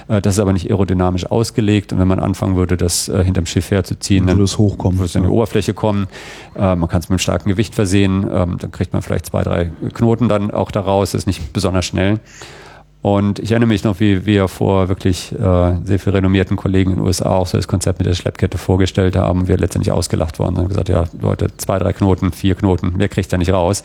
[0.10, 1.94] Äh, das ist aber nicht aerodynamisch ausgelegt.
[1.94, 5.00] Und wenn man anfangen würde, das äh, hinterm Schiff herzuziehen, dann würde es hochkommen.
[5.00, 6.08] Würde es an die Oberfläche kommen.
[6.56, 8.28] Äh, man kann es mit einem starken Gewicht versehen.
[8.30, 11.12] Ähm, dann kriegt man vielleicht zwei, drei Knoten dann auch daraus.
[11.12, 12.20] Das ist nicht besonders schnell.
[13.02, 16.98] Und ich erinnere mich noch, wie wir vor wirklich äh, sehr viel renommierten Kollegen in
[16.98, 19.48] den USA auch so das Konzept mit der Schleppkette vorgestellt haben.
[19.48, 23.08] Wir letztendlich ausgelacht worden und haben gesagt, ja, Leute, zwei, drei Knoten, vier Knoten, wer
[23.08, 23.84] kriegt da nicht raus?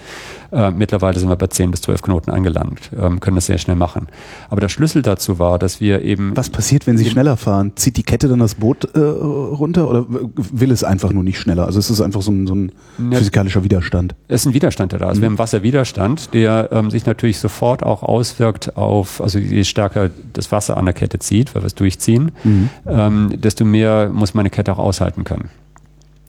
[0.51, 3.77] Äh, mittlerweile sind wir bei zehn bis zwölf Knoten angelangt, ähm, können das sehr schnell
[3.77, 4.09] machen.
[4.51, 6.37] Aber der Schlüssel dazu war, dass wir eben...
[6.37, 7.73] Was passiert, wenn Sie schneller fahren?
[7.77, 11.67] Zieht die Kette dann das Boot äh, runter oder will es einfach nur nicht schneller?
[11.67, 12.73] Also es ist einfach so ein, so ein
[13.11, 14.15] ja, physikalischer Widerstand.
[14.29, 15.19] Es ist ein Widerstand, der da ist.
[15.19, 15.23] Mhm.
[15.23, 20.11] Wir haben Wasserwiderstand, der ähm, sich natürlich sofort auch auswirkt auf auf, also je stärker
[20.33, 22.69] das Wasser an der Kette zieht, weil wir es durchziehen, mhm.
[22.87, 25.51] ähm, desto mehr muss meine Kette auch aushalten können.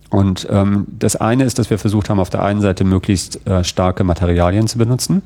[0.10, 3.64] Und ähm, das eine ist, dass wir versucht haben, auf der einen Seite möglichst äh,
[3.64, 5.24] starke Materialien zu benutzen,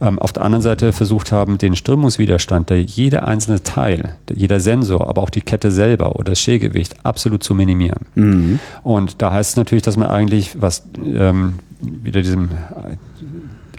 [0.00, 5.06] ähm, auf der anderen Seite versucht haben, den Strömungswiderstand, der jeder einzelne Teil, jeder Sensor,
[5.06, 8.06] aber auch die Kette selber oder das Schälgewicht absolut zu minimieren.
[8.14, 8.58] Mhm.
[8.82, 12.48] Und da heißt es natürlich, dass man eigentlich, was ähm, wieder diesem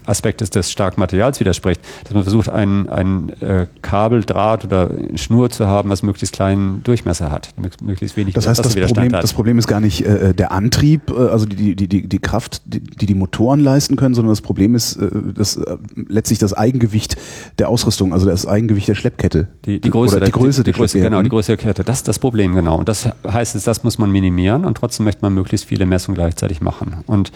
[0.05, 4.89] Aspekt ist, des starken Materials widerspricht, dass man versucht, ein, ein äh, Kabel, Draht oder
[5.15, 7.49] Schnur zu haben, was möglichst kleinen Durchmesser hat,
[7.81, 11.09] möglichst wenig Das heißt, das Problem, das Problem ist gar nicht äh, äh der Antrieb,
[11.09, 14.41] äh, also die, die, die, die Kraft, die, die die Motoren leisten können, sondern das
[14.41, 15.77] Problem ist äh, das, äh,
[16.07, 17.15] letztlich das Eigengewicht
[17.59, 19.47] der Ausrüstung, also das Eigengewicht der Schleppkette.
[19.65, 21.83] Die, die Größe, Oder die, Größe die, der Größe, Genau, die Größe der Kette.
[21.83, 22.77] Das ist das Problem, genau.
[22.77, 26.61] Und das heißt, das muss man minimieren und trotzdem möchte man möglichst viele Messungen gleichzeitig
[26.61, 27.03] machen.
[27.07, 27.31] Und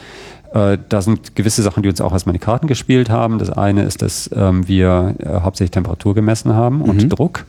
[0.53, 3.39] äh, da sind gewisse Sachen, die uns auch erstmal in die Karten gespielt haben.
[3.39, 7.09] Das eine ist, dass ähm, wir äh, hauptsächlich Temperatur gemessen haben und mhm.
[7.09, 7.45] Druck.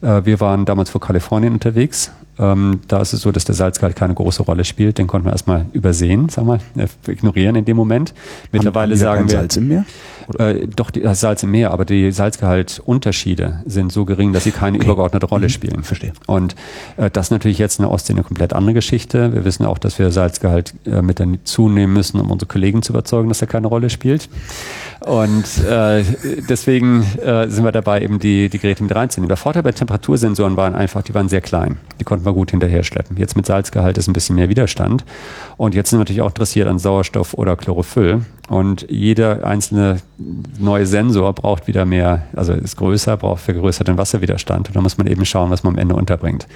[0.00, 3.94] Äh, wir waren damals vor Kalifornien unterwegs Ähm, da ist es so, dass der Salzgehalt
[3.94, 4.98] keine große Rolle spielt.
[4.98, 8.14] Den konnten wir erstmal übersehen, sagen wir, äh, ignorieren in dem Moment.
[8.52, 9.38] Mittlerweile haben, haben sagen wir.
[9.38, 9.84] Salz im Meer?
[10.38, 14.78] Äh, doch, das Salz im Meer, aber die Salzgehaltunterschiede sind so gering, dass sie keine
[14.78, 14.86] okay.
[14.86, 15.50] übergeordnete Rolle mhm.
[15.50, 15.82] spielen.
[15.82, 16.12] Verstehe.
[16.26, 16.54] Und
[16.96, 19.34] äh, das ist natürlich jetzt in der Ostsee eine komplett andere Geschichte.
[19.34, 23.28] Wir wissen auch, dass wir Salzgehalt äh, mit zunehmen müssen, um unsere Kollegen zu überzeugen,
[23.28, 24.28] dass er keine Rolle spielt.
[25.00, 26.04] Und äh,
[26.48, 29.28] deswegen äh, sind wir dabei, eben die, die Geräte mit reinzunehmen.
[29.28, 31.78] Der Vorteil bei Temperatursensoren waren einfach, die waren sehr klein.
[32.00, 33.16] Die konnten wir gut hinterher schleppen.
[33.16, 35.04] Jetzt mit Salzgehalt ist ein bisschen mehr Widerstand.
[35.56, 38.22] Und jetzt sind wir natürlich auch interessiert an Sauerstoff oder Chlorophyll.
[38.48, 39.98] Und jeder einzelne
[40.58, 44.68] neue Sensor braucht wieder mehr, also ist größer, braucht vergrößerten Wasserwiderstand.
[44.68, 46.46] Und da muss man eben schauen, was man am Ende unterbringt.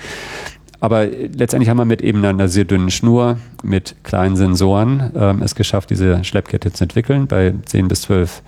[0.80, 5.54] Aber letztendlich haben wir mit eben einer sehr dünnen Schnur, mit kleinen Sensoren ähm, es
[5.54, 8.42] geschafft, diese Schleppkette zu entwickeln bei 10 bis 12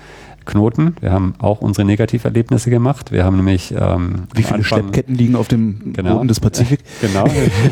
[0.48, 0.96] Knoten.
[1.00, 3.12] Wir haben auch unsere Negativerlebnisse gemacht.
[3.12, 6.80] Wir haben nämlich ähm, wie viele Anfang, Schleppketten liegen auf dem genau, Boden des Pazifik?
[7.00, 7.26] Genau,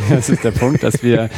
[0.08, 1.28] das ist der Punkt, dass wir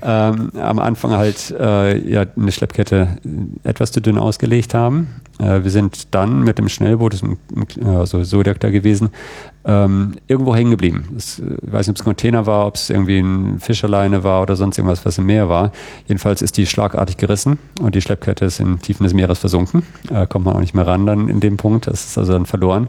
[0.00, 3.18] ähm, am Anfang halt äh, ja eine Schleppkette
[3.64, 5.08] etwas zu dünn ausgelegt haben.
[5.42, 9.10] Äh, wir sind dann mit dem Schnellboot, das ist ein, also Zodiac da gewesen,
[9.64, 11.04] ähm, irgendwo hängen geblieben.
[11.12, 14.42] Äh, ich weiß nicht, ob es ein Container war, ob es irgendwie ein Fischerleine war
[14.42, 15.72] oder sonst irgendwas, was im Meer war.
[16.06, 19.82] Jedenfalls ist die schlagartig gerissen und die Schleppkette ist in Tiefen des Meeres versunken.
[20.10, 21.86] Äh, kommt man auch nicht mehr ran dann in dem Punkt.
[21.86, 22.88] Das ist also dann verloren.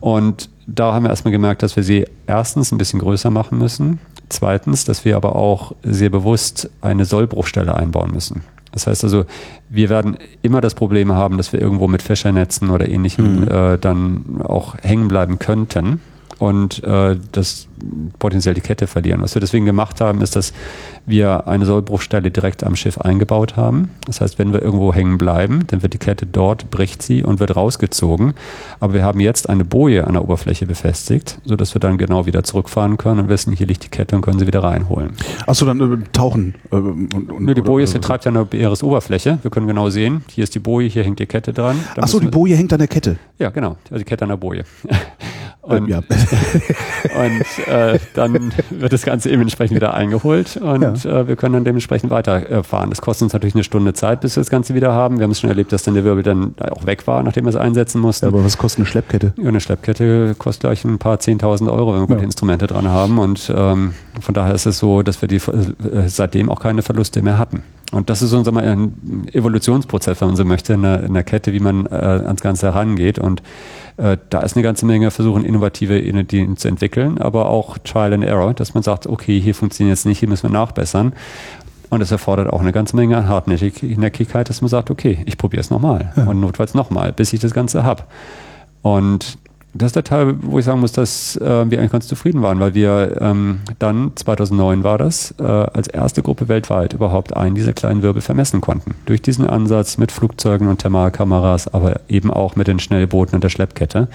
[0.00, 3.98] Und da haben wir erstmal gemerkt, dass wir sie erstens ein bisschen größer machen müssen.
[4.28, 8.42] Zweitens, dass wir aber auch sehr bewusst eine Sollbruchstelle einbauen müssen.
[8.76, 9.24] Das heißt also,
[9.70, 13.48] wir werden immer das Problem haben, dass wir irgendwo mit Fischernetzen oder ähnlichem mhm.
[13.48, 16.02] äh, dann auch hängen bleiben könnten
[16.38, 17.68] und äh, das
[18.18, 19.22] potenziell die Kette verlieren.
[19.22, 20.52] Was wir deswegen gemacht haben, ist, dass
[21.06, 23.90] wir eine Sollbruchstelle direkt am Schiff eingebaut haben.
[24.06, 27.40] Das heißt, wenn wir irgendwo hängen bleiben, dann wird die Kette dort, bricht sie und
[27.40, 28.34] wird rausgezogen.
[28.80, 32.42] Aber wir haben jetzt eine Boje an der Oberfläche befestigt, sodass wir dann genau wieder
[32.42, 35.12] zurückfahren können und wissen, hier liegt die Kette und können sie wieder reinholen.
[35.46, 36.54] Achso, dann äh, tauchen.
[36.70, 39.38] Äh, und, und, Nö, die Boje ist, treibt ja eine Meeresoberfläche.
[39.42, 41.78] Wir können genau sehen, hier ist die Boje, hier hängt die Kette dran.
[41.96, 43.16] Achso, die Boje hängt an der Kette.
[43.38, 43.76] Ja, genau.
[43.90, 44.64] Also die Kette an der Boje.
[45.66, 45.98] Und, ja.
[47.18, 51.20] und äh, dann wird das Ganze eben entsprechend wieder eingeholt und ja.
[51.20, 52.90] äh, wir können dann dementsprechend weiterfahren.
[52.90, 55.18] Das kostet uns natürlich eine Stunde Zeit, bis wir das Ganze wieder haben.
[55.18, 57.50] Wir haben es schon erlebt, dass dann der Wirbel dann auch weg war, nachdem wir
[57.50, 58.26] es einsetzen mussten.
[58.26, 59.32] Ja, aber was kostet eine Schleppkette?
[59.36, 63.18] Ja, eine Schleppkette kostet gleich ein paar Zehntausend Euro, wenn wir gute Instrumente dran haben.
[63.18, 67.22] Und ähm, von daher ist es so, dass wir die äh, seitdem auch keine Verluste
[67.22, 67.64] mehr hatten.
[67.92, 71.22] Und das ist unser mal ein Evolutionsprozess, wenn man so möchte, in der, in der
[71.22, 73.18] Kette, wie man äh, ans Ganze herangeht.
[73.18, 73.42] Und
[73.96, 78.24] äh, da ist eine ganze Menge versuchen, innovative Ideen zu entwickeln, aber auch Trial and
[78.24, 81.12] Error, dass man sagt, okay, hier funktioniert es nicht, hier müssen wir nachbessern.
[81.88, 85.70] Und es erfordert auch eine ganze Menge Hartnäckigkeit, dass man sagt, okay, ich probiere es
[85.70, 86.24] nochmal ja.
[86.24, 88.02] und notfalls nochmal, bis ich das Ganze habe.
[88.82, 89.38] Und
[89.78, 92.60] das ist der Teil, wo ich sagen muss, dass äh, wir eigentlich ganz zufrieden waren,
[92.60, 97.72] weil wir ähm, dann, 2009 war das, äh, als erste Gruppe weltweit überhaupt einen dieser
[97.72, 98.94] kleinen Wirbel vermessen konnten.
[99.06, 103.50] Durch diesen Ansatz mit Flugzeugen und Thermalkameras, aber eben auch mit den Schnellbooten und der
[103.50, 104.08] Schleppkette,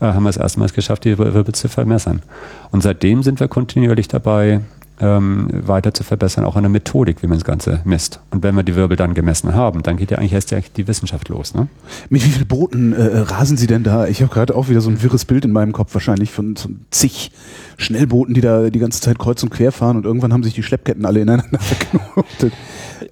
[0.00, 2.22] äh, haben wir es erstmals geschafft, die Wirbel zu vermessen.
[2.70, 4.60] Und seitdem sind wir kontinuierlich dabei,
[5.00, 8.20] ähm, weiter zu verbessern, auch an der Methodik, wie man das Ganze misst.
[8.30, 11.28] Und wenn wir die Wirbel dann gemessen haben, dann geht ja eigentlich erst die Wissenschaft
[11.28, 11.54] los.
[11.54, 11.68] Ne?
[12.08, 14.06] Mit wie vielen Booten äh, rasen Sie denn da?
[14.06, 16.68] Ich habe gerade auch wieder so ein wirres Bild in meinem Kopf wahrscheinlich von so
[16.90, 17.30] zig
[17.76, 20.62] Schnellbooten, die da die ganze Zeit kreuz und quer fahren und irgendwann haben sich die
[20.62, 22.52] Schleppketten alle ineinander verknotet.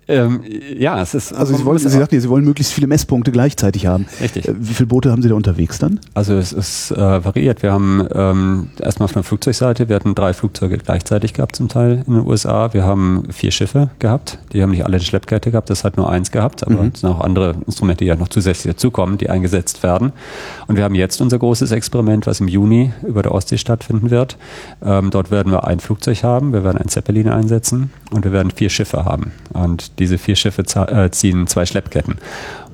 [0.09, 0.41] Ähm,
[0.77, 1.33] ja, es ist.
[1.33, 4.07] Also Sie wollen, Sie sagten, Sie wollen möglichst viele Messpunkte gleichzeitig haben.
[4.21, 4.49] Richtig.
[4.49, 6.01] Äh, wie viele Boote haben Sie da unterwegs dann?
[6.15, 7.63] Also es ist äh, variiert.
[7.63, 12.05] Wir haben ähm, erstmal auf der Flugzeugseite, wir hatten drei Flugzeuge gleichzeitig gehabt zum Teil
[12.07, 12.73] in den USA.
[12.73, 14.39] Wir haben vier Schiffe gehabt.
[14.53, 16.91] Die haben nicht alle eine Schleppkette gehabt, das hat nur eins gehabt, aber mhm.
[16.95, 20.13] es sind auch andere Instrumente, die ja noch zusätzlich dazukommen, die eingesetzt werden.
[20.67, 24.37] Und wir haben jetzt unser großes Experiment, was im Juni über der Ostsee stattfinden wird.
[24.85, 28.51] Ähm, dort werden wir ein Flugzeug haben, wir werden ein Zeppelin einsetzen und wir werden
[28.51, 29.33] vier Schiffe haben.
[29.53, 32.17] Und diese vier Schiffe äh, ziehen zwei Schleppketten.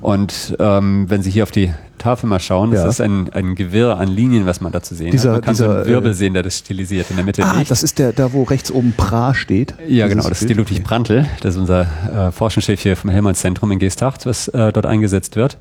[0.01, 2.89] Und ähm, wenn Sie hier auf die Tafel mal schauen, das ja.
[2.89, 5.35] ist ein, ein Gewirr an Linien, was man da zu sehen dieser, hat.
[5.35, 7.45] Man kann dieser, so einen Wirbel äh, sehen, der das stilisiert in der Mitte.
[7.45, 7.71] Ah, nicht.
[7.71, 9.73] das ist der, da wo rechts oben Pra steht.
[9.87, 11.25] Ja, genau, das ist die Ludwig Prantl.
[11.41, 11.87] Das ist unser
[12.27, 15.57] äh, Forschungschef hier vom Helmholtz-Zentrum in Geesthacht, was äh, dort eingesetzt wird.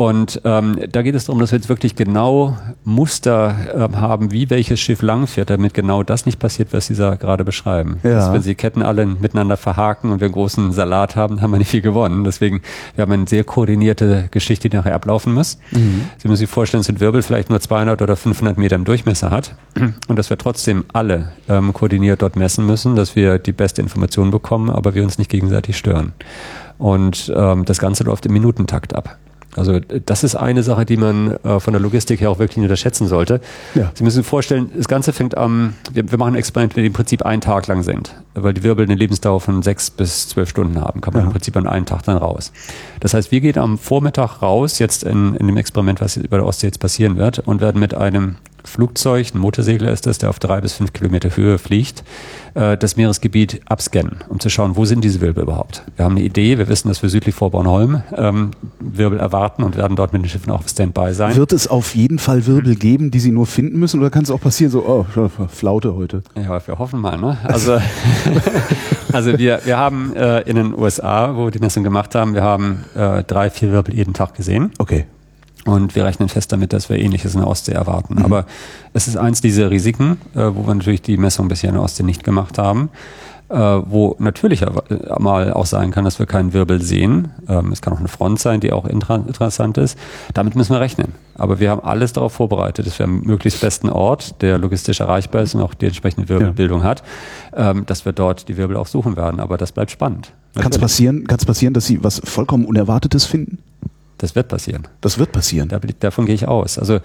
[0.00, 3.54] Und ähm, da geht es darum, dass wir jetzt wirklich genau Muster
[3.92, 7.44] äh, haben, wie welches Schiff langfährt, damit genau das nicht passiert, was Sie da gerade
[7.44, 7.98] beschreiben.
[8.02, 8.12] Ja.
[8.12, 11.58] Dass, wenn Sie Ketten alle miteinander verhaken und wir einen großen Salat haben, haben wir
[11.58, 12.24] nicht viel gewonnen.
[12.24, 12.62] Deswegen,
[12.94, 15.58] wir haben eine sehr koordinierte Geschichte, die nachher ablaufen muss.
[15.70, 16.06] Mhm.
[16.16, 19.30] Sie müssen sich vorstellen, dass ein Wirbel vielleicht nur 200 oder 500 Meter im Durchmesser
[19.30, 19.54] hat
[20.08, 24.30] und dass wir trotzdem alle ähm, koordiniert dort messen müssen, dass wir die beste Information
[24.30, 26.14] bekommen, aber wir uns nicht gegenseitig stören.
[26.78, 29.18] Und ähm, das Ganze läuft im Minutentakt ab.
[29.56, 32.66] Also das ist eine Sache, die man äh, von der Logistik her auch wirklich nicht
[32.66, 33.40] unterschätzen sollte.
[33.74, 33.90] Ja.
[33.94, 36.92] Sie müssen sich vorstellen, das Ganze fängt am, wir, wir machen ein Experiment, die im
[36.92, 40.80] Prinzip einen Tag lang sind, weil die Wirbel eine Lebensdauer von sechs bis zwölf Stunden
[40.80, 41.26] haben, kann man ja.
[41.26, 42.52] im Prinzip an einem Tag dann raus.
[43.00, 46.46] Das heißt, wir gehen am Vormittag raus, jetzt in, in dem Experiment, was über der
[46.46, 50.38] Ostsee jetzt passieren wird, und werden mit einem Flugzeug, ein Motorsegler ist das, der auf
[50.38, 52.04] drei bis fünf Kilometer Höhe fliegt,
[52.54, 55.82] äh, das Meeresgebiet abscannen, um zu schauen, wo sind diese Wirbel überhaupt.
[55.96, 58.50] Wir haben eine Idee, wir wissen, dass wir südlich vor Bornholm ähm,
[58.80, 61.36] Wirbel erwarten und werden dort mit den Schiffen auch Standby sein.
[61.36, 64.30] Wird es auf jeden Fall Wirbel geben, die Sie nur finden müssen oder kann es
[64.30, 65.06] auch passieren, so, oh,
[65.48, 66.22] Flaute heute?
[66.36, 67.38] Ja, wir hoffen mal, ne?
[67.44, 67.80] Also,
[69.12, 72.42] also wir, wir haben äh, in den USA, wo wir die Messung gemacht haben, wir
[72.42, 74.72] haben äh, drei, vier Wirbel jeden Tag gesehen.
[74.78, 75.06] Okay.
[75.66, 78.14] Und wir rechnen fest damit, dass wir Ähnliches in der Ostsee erwarten.
[78.14, 78.24] Mhm.
[78.24, 78.46] Aber
[78.92, 82.02] es ist eins dieser Risiken, äh, wo wir natürlich die Messung bisher in der Ostsee
[82.02, 82.88] nicht gemacht haben,
[83.50, 84.64] äh, wo natürlich
[85.18, 87.32] mal auch sein kann, dass wir keinen Wirbel sehen.
[87.48, 89.98] Ähm, es kann auch eine Front sein, die auch interessant ist.
[90.32, 91.14] Damit müssen wir rechnen.
[91.34, 95.42] Aber wir haben alles darauf vorbereitet, dass wir am möglichst besten Ort, der logistisch erreichbar
[95.42, 96.86] ist und auch die entsprechende Wirbelbildung ja.
[96.86, 97.02] hat,
[97.54, 99.40] ähm, dass wir dort die Wirbel auch suchen werden.
[99.40, 100.32] Aber das bleibt spannend.
[100.54, 103.58] Kann es passieren, kann's passieren, dass Sie was vollkommen Unerwartetes finden?
[104.20, 104.86] Das wird passieren.
[105.00, 105.70] Das wird passieren.
[105.70, 106.78] Da, davon gehe ich aus.
[106.78, 107.00] Also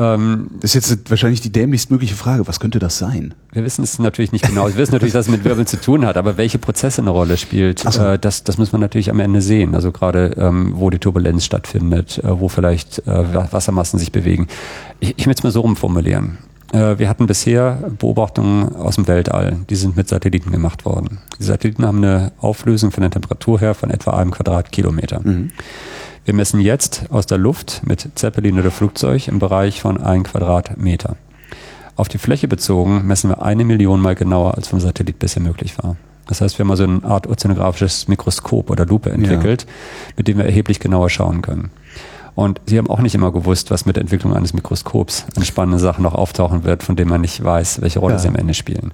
[0.00, 2.48] ähm, das ist jetzt wahrscheinlich die dämlichst mögliche Frage.
[2.48, 3.34] Was könnte das sein?
[3.52, 4.66] Wir wissen es natürlich nicht genau.
[4.66, 7.36] Wir wissen natürlich, dass es mit Wirbeln zu tun hat, aber welche Prozesse eine Rolle
[7.36, 8.02] spielt, so.
[8.02, 9.76] äh, das, das muss man natürlich am Ende sehen.
[9.76, 14.48] Also gerade ähm, wo die Turbulenz stattfindet, äh, wo vielleicht äh, Wassermassen sich bewegen.
[14.98, 16.38] Ich, ich will es mal so rumformulieren.
[16.72, 19.58] Äh, wir hatten bisher Beobachtungen aus dem Weltall.
[19.70, 21.18] Die sind mit Satelliten gemacht worden.
[21.38, 25.20] Die Satelliten haben eine Auflösung von der Temperatur her von etwa einem Quadratkilometer.
[25.20, 25.50] Mhm.
[26.28, 31.16] Wir messen jetzt aus der Luft mit Zeppelin oder Flugzeug im Bereich von 1 Quadratmeter.
[31.96, 35.82] Auf die Fläche bezogen messen wir eine Million mal genauer, als vom Satellit bisher möglich
[35.82, 35.96] war.
[36.26, 40.12] Das heißt, wir haben also eine Art ozeanografisches Mikroskop oder Lupe entwickelt, ja.
[40.18, 41.70] mit dem wir erheblich genauer schauen können.
[42.38, 45.80] Und sie haben auch nicht immer gewusst, was mit der Entwicklung eines Mikroskops an spannenden
[45.80, 48.18] Sachen noch auftauchen wird, von denen man nicht weiß, welche Rolle ja.
[48.20, 48.92] sie am Ende spielen.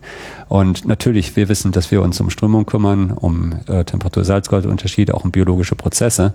[0.49, 5.30] Und natürlich, wir wissen, dass wir uns um Strömung kümmern, um äh, Temperatur-Salzgoldunterschiede, auch um
[5.30, 6.32] biologische Prozesse.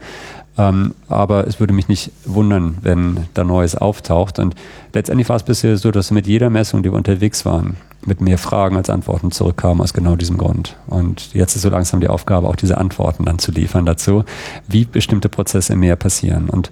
[0.59, 4.39] Ähm, aber es würde mich nicht wundern, wenn da Neues auftaucht.
[4.39, 4.55] Und
[4.93, 8.37] letztendlich war es bisher so, dass mit jeder Messung, die wir unterwegs waren, mit mehr
[8.37, 10.75] Fragen als Antworten zurückkamen aus genau diesem Grund.
[10.87, 14.25] Und jetzt ist so langsam die Aufgabe, auch diese Antworten dann zu liefern dazu,
[14.67, 16.49] wie bestimmte Prozesse mehr passieren.
[16.49, 16.71] Und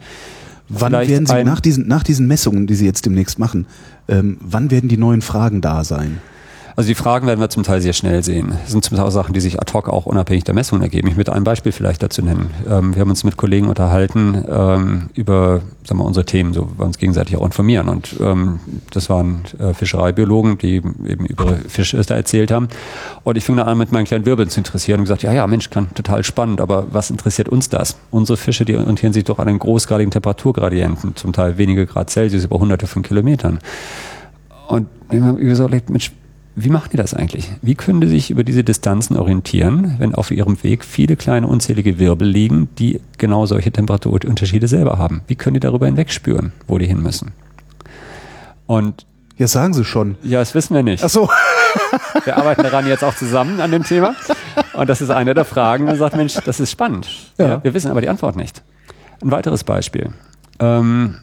[0.69, 3.67] Wann werden Sie nach diesen, nach diesen Messungen, die Sie jetzt demnächst machen,
[4.09, 6.19] ähm, wann werden die neuen Fragen da sein?
[6.77, 8.53] Also die Fragen werden wir zum Teil sehr schnell sehen.
[8.61, 11.07] Das sind zum Teil auch Sachen, die sich ad hoc auch unabhängig der Messungen ergeben.
[11.07, 12.51] Ich möchte ein Beispiel vielleicht dazu nennen.
[12.69, 16.85] Ähm, wir haben uns mit Kollegen unterhalten ähm, über sagen wir, unsere Themen, so wir
[16.85, 17.89] uns gegenseitig auch informieren.
[17.89, 18.59] Und ähm,
[18.91, 22.67] das waren äh, Fischereibiologen, die eben über Fische da erzählt haben.
[23.23, 25.47] Und ich fing dann an, mit meinen kleinen Wirbeln zu interessieren und gesagt, ja, ja,
[25.47, 27.97] Mensch, kann total spannend, aber was interessiert uns das?
[28.11, 32.45] Unsere Fische, die orientieren sich doch an den großgradigen Temperaturgradienten, zum Teil wenige Grad Celsius
[32.45, 33.57] über hunderte von Kilometern.
[34.67, 36.11] Und ich habe gesagt, Mensch,
[36.59, 37.51] wie machen die das eigentlich?
[37.61, 41.99] Wie können die sich über diese Distanzen orientieren, wenn auf ihrem Weg viele kleine unzählige
[41.99, 45.21] Wirbel liegen, die genau solche Temperaturunterschiede selber haben?
[45.27, 47.31] Wie können die darüber hinwegspüren, wo die hin müssen?
[48.65, 49.05] Und
[49.37, 50.15] ja, sagen Sie schon.
[50.23, 51.03] Ja, das wissen wir nicht.
[51.03, 51.29] Ach so.
[52.25, 54.15] Wir arbeiten daran jetzt auch zusammen an dem Thema.
[54.73, 55.85] Und das ist eine der Fragen.
[55.85, 57.07] Man sagt, Mensch, das ist spannend.
[57.37, 57.47] Ja.
[57.47, 58.63] ja wir wissen aber die Antwort nicht.
[59.21, 60.09] Ein weiteres Beispiel.
[60.59, 61.17] Ähm,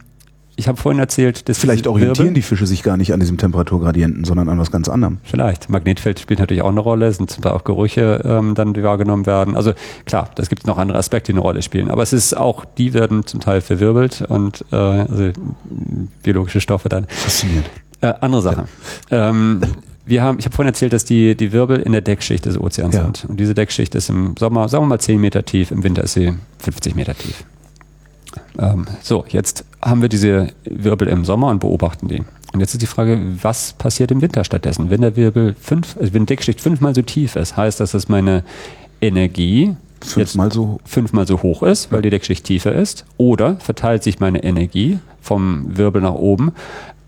[0.57, 3.39] ich habe vorhin erzählt, dass vielleicht orientieren Wirbel, die Fische sich gar nicht an diesem
[3.39, 5.19] Temperaturgradienten, sondern an was ganz anderem.
[5.25, 5.69] Vielleicht.
[5.69, 9.27] Magnetfeld spielt natürlich auch eine Rolle, sind zum Beispiel auch Gerüche ähm, dann, die wahrgenommen
[9.27, 9.57] werden.
[9.57, 9.73] Also
[10.05, 11.91] klar, das gibt noch andere Aspekte, die eine Rolle spielen.
[11.91, 15.31] Aber es ist auch, die werden zum Teil verwirbelt und äh, also
[16.23, 17.07] biologische Stoffe dann.
[17.09, 17.69] Faszinierend.
[18.01, 18.65] Äh, andere Sache.
[19.11, 19.31] Ja.
[19.31, 19.61] Ähm,
[20.07, 22.95] wir haben, ich habe vorhin erzählt, dass die, die Wirbel in der Deckschicht des Ozeans
[22.95, 23.03] ja.
[23.03, 23.25] sind.
[23.29, 26.13] Und diese Deckschicht ist im Sommer, sagen wir mal 10 Meter tief, im Winter ist
[26.13, 27.45] sie 50 Meter tief.
[28.59, 32.23] Ähm, so, jetzt haben wir diese Wirbel im Sommer und beobachten die.
[32.53, 34.89] Und jetzt ist die Frage, was passiert im Winter stattdessen?
[34.91, 38.09] Wenn der Wirbel fünf, also wenn die Deckschicht fünfmal so tief ist, heißt das, dass
[38.09, 38.45] meine
[39.01, 44.21] Energie fünfmal so, fünfmal so hoch ist, weil die Deckschicht tiefer ist, oder verteilt sich
[44.21, 46.53] meine Energie vom Wirbel nach oben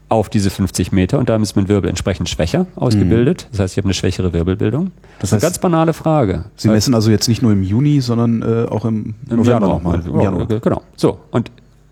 [0.09, 3.47] auf diese 50 Meter und damit ist mein Wirbel entsprechend schwächer ausgebildet.
[3.47, 3.53] Mhm.
[3.53, 4.93] Das heißt, ich habe eine schwächere Wirbelbildung.
[5.19, 6.45] Das ist eine ganz banale Frage.
[6.57, 10.03] Sie messen also jetzt nicht nur im Juni, sondern äh, auch im, im November nochmal.
[10.07, 10.47] Im Januar.
[10.47, 10.83] Genau.
[10.95, 11.51] So, und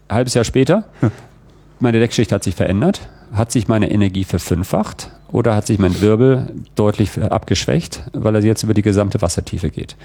[0.08, 1.10] ein halbes Jahr später, hm.
[1.80, 3.00] meine Deckschicht hat sich verändert.
[3.32, 8.62] Hat sich meine Energie verfünffacht oder hat sich mein Wirbel deutlich abgeschwächt, weil er jetzt
[8.62, 9.96] über die gesamte Wassertiefe geht?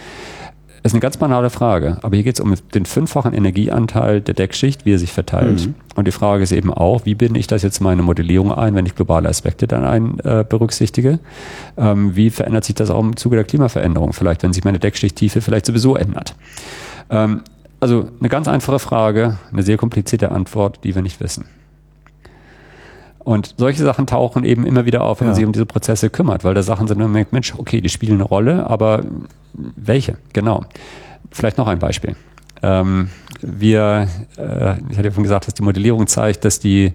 [0.83, 4.85] Ist eine ganz banale Frage, aber hier geht es um den fünffachen Energieanteil der Deckschicht,
[4.85, 5.67] wie er sich verteilt.
[5.67, 5.75] Mhm.
[5.95, 8.75] Und die Frage ist eben auch, wie binde ich das jetzt in meine Modellierung ein,
[8.75, 11.19] wenn ich globale Aspekte dann ein, äh, berücksichtige?
[11.77, 14.13] Ähm, wie verändert sich das auch im Zuge der Klimaveränderung?
[14.13, 16.35] Vielleicht, wenn sich meine Deckschichttiefe vielleicht sowieso ändert.
[17.09, 17.41] Ähm,
[17.81, 21.45] also eine ganz einfache Frage, eine sehr komplizierte Antwort, die wir nicht wissen.
[23.29, 25.29] Und solche Sachen tauchen eben immer wieder auf, wenn ja.
[25.29, 27.89] man sich um diese Prozesse kümmert, weil da Sachen sind, man merkt, Mensch, okay, die
[27.89, 29.03] spielen eine Rolle, aber
[29.53, 30.17] welche?
[30.33, 30.65] Genau.
[31.29, 32.15] Vielleicht noch ein Beispiel.
[32.63, 33.09] Ähm,
[33.39, 36.93] wir, äh, ich hatte ja schon gesagt, dass die Modellierung zeigt, dass die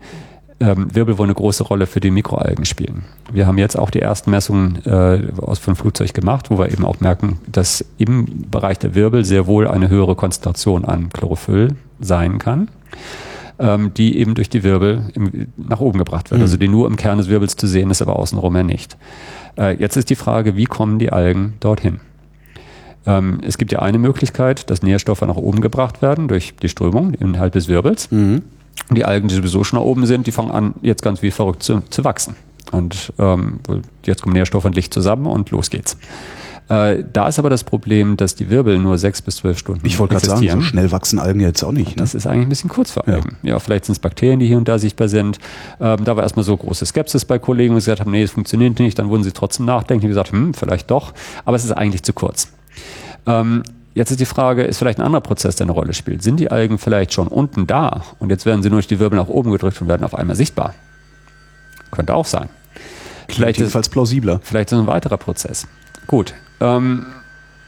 [0.59, 3.05] ähm, Wirbel eine große Rolle für die Mikroalgen spielen.
[3.32, 6.85] Wir haben jetzt auch die ersten Messungen äh, aus von Flugzeug gemacht, wo wir eben
[6.85, 12.41] auch merken, dass im Bereich der Wirbel sehr wohl eine höhere Konzentration an Chlorophyll sein
[12.41, 12.70] kann,
[13.59, 16.39] ähm, die eben durch die Wirbel im, nach oben gebracht wird.
[16.39, 16.45] Mhm.
[16.45, 18.97] Also die nur im Kern des Wirbels zu sehen ist, aber außenrum ja nicht.
[19.59, 22.01] Äh, jetzt ist die Frage, wie kommen die Algen dorthin?
[23.07, 27.15] Ähm, es gibt ja eine Möglichkeit, dass Nährstoffe nach oben gebracht werden durch die Strömung
[27.15, 28.11] innerhalb des Wirbels.
[28.11, 28.43] Mhm.
[28.91, 31.63] Die Algen, die sowieso schon nach oben sind, die fangen an, jetzt ganz wie verrückt
[31.63, 32.35] zu, zu wachsen.
[32.73, 33.61] Und ähm,
[34.05, 35.97] jetzt kommen Nährstoff und Licht zusammen und los geht's.
[36.69, 39.99] Äh, da ist aber das Problem, dass die Wirbel nur sechs bis zwölf Stunden Ich
[39.99, 41.91] wollte gerade sagen, so schnell wachsen Algen jetzt auch nicht.
[41.91, 41.97] Ne?
[41.97, 43.37] Das ist eigentlich ein bisschen kurz vor Algen.
[43.43, 43.51] Ja.
[43.51, 45.39] ja, vielleicht sind es Bakterien, die hier und da sichtbar sind.
[45.79, 48.79] Ähm, da war erstmal so große Skepsis bei Kollegen, die gesagt haben, nee, es funktioniert
[48.79, 48.99] nicht.
[48.99, 51.12] Dann wurden sie trotzdem nachdenken und gesagt, hm, vielleicht doch.
[51.45, 52.49] Aber es ist eigentlich zu kurz.
[53.27, 53.62] Ähm,
[53.95, 56.21] Jetzt ist die Frage, ist vielleicht ein anderer Prozess, der eine Rolle spielt.
[56.21, 59.17] Sind die Algen vielleicht schon unten da und jetzt werden sie nur durch die Wirbel
[59.17, 60.75] nach oben gedrückt und werden auf einmal sichtbar?
[61.93, 62.49] Könnte auch sein.
[63.29, 64.41] Vielleicht jedenfalls plausibler.
[64.43, 65.69] Vielleicht ist es ein weiterer Prozess.
[66.09, 67.07] Gut, ähm,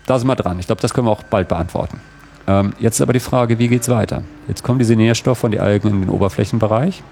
[0.06, 0.58] da sind wir dran.
[0.58, 2.00] Ich glaube, das können wir auch bald beantworten.
[2.46, 4.22] Ähm, jetzt ist aber die Frage, wie geht es weiter?
[4.48, 7.02] Jetzt kommen diese Nährstoffe von die Algen in den Oberflächenbereich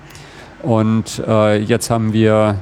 [0.62, 2.57] und äh, jetzt haben wir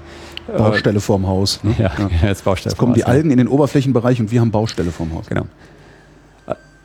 [0.48, 1.62] äh, Baustelle vorm Haus.
[1.62, 1.74] Ne?
[1.78, 2.72] Ja, ja, jetzt Baustelle.
[2.72, 5.26] Jetzt kommen die Algen in den Oberflächenbereich und wir haben Baustelle vorm Haus.
[5.26, 5.46] Genau.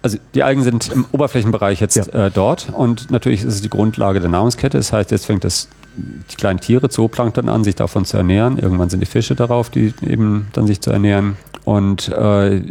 [0.04, 2.28] Also die Algen sind im Oberflächenbereich jetzt ja.
[2.28, 4.78] äh, dort und natürlich ist es die Grundlage der Nahrungskette.
[4.78, 8.58] Das heißt, jetzt fängt das die kleinen Tiere, Zooplankton an, sich davon zu ernähren.
[8.58, 11.38] Irgendwann sind die Fische darauf, die eben dann sich zu ernähren.
[11.66, 12.62] Und äh,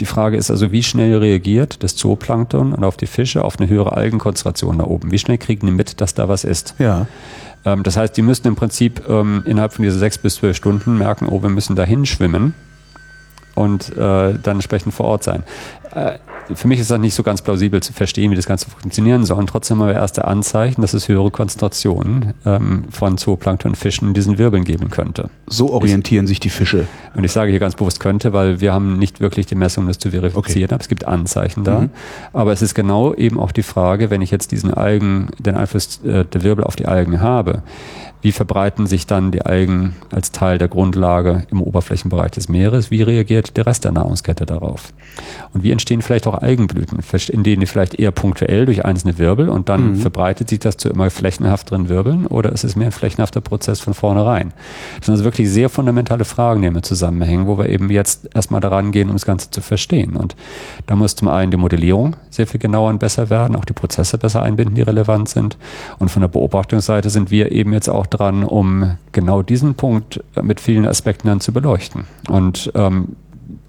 [0.00, 3.68] die Frage ist also, wie schnell reagiert das Zooplankton und auf die Fische auf eine
[3.68, 5.10] höhere Algenkonzentration da oben?
[5.10, 6.74] Wie schnell kriegen die mit, dass da was ist?
[6.78, 7.06] Ja.
[7.64, 10.96] Ähm, das heißt, die müssen im Prinzip ähm, innerhalb von dieser sechs bis zwölf Stunden
[10.96, 12.54] merken, oh, wir müssen dahin schwimmen
[13.54, 15.42] und äh, dann entsprechend vor Ort sein.
[15.94, 16.18] Äh,
[16.54, 19.38] für mich ist das nicht so ganz plausibel zu verstehen, wie das Ganze funktionieren soll.
[19.38, 24.38] Und trotzdem haben wir erste Anzeichen, dass es höhere Konzentrationen ähm, von Zooplanktonfischen in diesen
[24.38, 25.30] Wirbeln geben könnte.
[25.46, 26.86] So orientieren ich, sich die Fische.
[27.14, 29.98] Und ich sage hier ganz bewusst könnte, weil wir haben nicht wirklich die Messung, das
[29.98, 30.64] zu verifizieren.
[30.64, 30.74] Okay.
[30.74, 31.80] Aber es gibt Anzeichen da.
[31.80, 31.90] Mhm.
[32.32, 36.00] Aber es ist genau eben auch die Frage, wenn ich jetzt diesen Algen, den Einfluss
[36.04, 37.62] äh, der Wirbel auf die Algen habe,
[38.22, 42.90] wie verbreiten sich dann die Algen als Teil der Grundlage im Oberflächenbereich des Meeres?
[42.90, 44.92] Wie reagiert der Rest der Nahrungskette darauf?
[45.52, 46.98] Und wie entstehen vielleicht auch Algenblüten,
[47.28, 49.96] in denen die vielleicht eher punktuell durch einzelne Wirbel und dann mhm.
[49.96, 53.94] verbreitet sich das zu immer flächenhafteren Wirbeln oder ist es mehr ein flächenhafter Prozess von
[53.94, 54.52] vornherein?
[54.98, 58.60] Das sind also wirklich sehr fundamentale Fragen, die damit zusammenhängen, wo wir eben jetzt erstmal
[58.60, 60.16] daran gehen, um das Ganze zu verstehen.
[60.16, 60.36] Und
[60.86, 64.18] da muss zum einen die Modellierung sehr viel genauer und besser werden, auch die Prozesse
[64.18, 65.56] besser einbinden, die relevant sind.
[65.98, 70.60] Und von der Beobachtungsseite sind wir eben jetzt auch dran, um genau diesen Punkt mit
[70.60, 72.04] vielen Aspekten dann zu beleuchten.
[72.28, 73.16] Und ähm,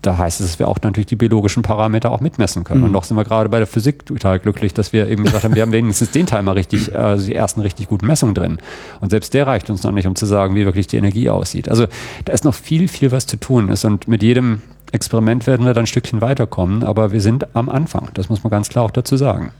[0.02, 2.80] da heißt es, dass wir auch natürlich die biologischen Parameter auch mitmessen können.
[2.80, 2.86] Mhm.
[2.88, 5.56] Und noch sind wir gerade bei der Physik total glücklich, dass wir eben gesagt haben,
[5.56, 8.58] wir haben wenigstens den Teil mal richtig, also die ersten richtig guten Messungen drin.
[9.00, 11.70] Und selbst der reicht uns noch nicht, um zu sagen, wie wirklich die Energie aussieht.
[11.70, 11.88] Also
[12.26, 13.86] da ist noch viel, viel was zu tun ist.
[13.86, 14.62] Und mit jedem
[14.92, 18.10] Experiment werden wir dann ein Stückchen weiterkommen, aber wir sind am Anfang.
[18.14, 19.52] Das muss man ganz klar auch dazu sagen.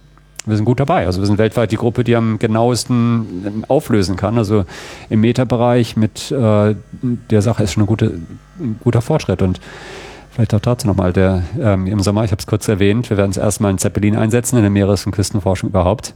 [0.46, 1.06] Wir sind gut dabei.
[1.06, 4.38] Also wir sind weltweit die Gruppe, die am genauesten auflösen kann.
[4.38, 4.66] Also
[5.10, 8.20] im Meta-Bereich mit äh, der Sache ist schon ein, gute,
[8.60, 9.42] ein guter Fortschritt.
[9.42, 9.60] Und
[10.32, 13.32] Vielleicht auch dazu nochmal, der ähm, im Sommer, ich habe es kurz erwähnt, wir werden
[13.32, 16.14] es erstmal einen Zeppelin einsetzen in der Meeres- und Küstenforschung überhaupt.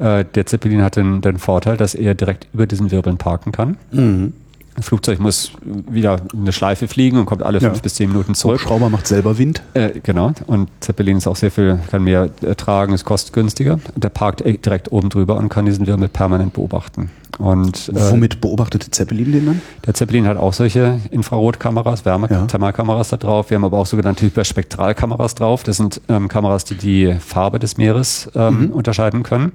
[0.00, 3.76] Äh, der Zeppelin hat den, den Vorteil, dass er direkt über diesen Wirbeln parken kann.
[3.92, 4.32] Mhm.
[4.76, 7.80] Das Flugzeug muss wieder eine Schleife fliegen und kommt alle fünf ja.
[7.82, 8.60] bis zehn Minuten zurück.
[8.60, 9.62] Schrauber macht selber Wind.
[9.74, 10.32] Äh, genau.
[10.46, 13.80] Und Zeppelin ist auch sehr viel, kann mehr ertragen, ist kostengünstiger.
[13.94, 17.10] Und der parkt direkt oben drüber und kann diesen Wirbel permanent beobachten.
[17.38, 19.62] Und, äh, Womit beobachtet Zeppelin den dann?
[19.86, 23.16] Der Zeppelin hat auch solche Infrarotkameras, Wärmethermalkameras ja.
[23.16, 23.50] da drauf.
[23.50, 25.62] Wir haben aber auch sogenannte Hyperspektralkameras drauf.
[25.62, 28.70] Das sind ähm, Kameras, die die Farbe des Meeres ähm, mhm.
[28.70, 29.52] unterscheiden können.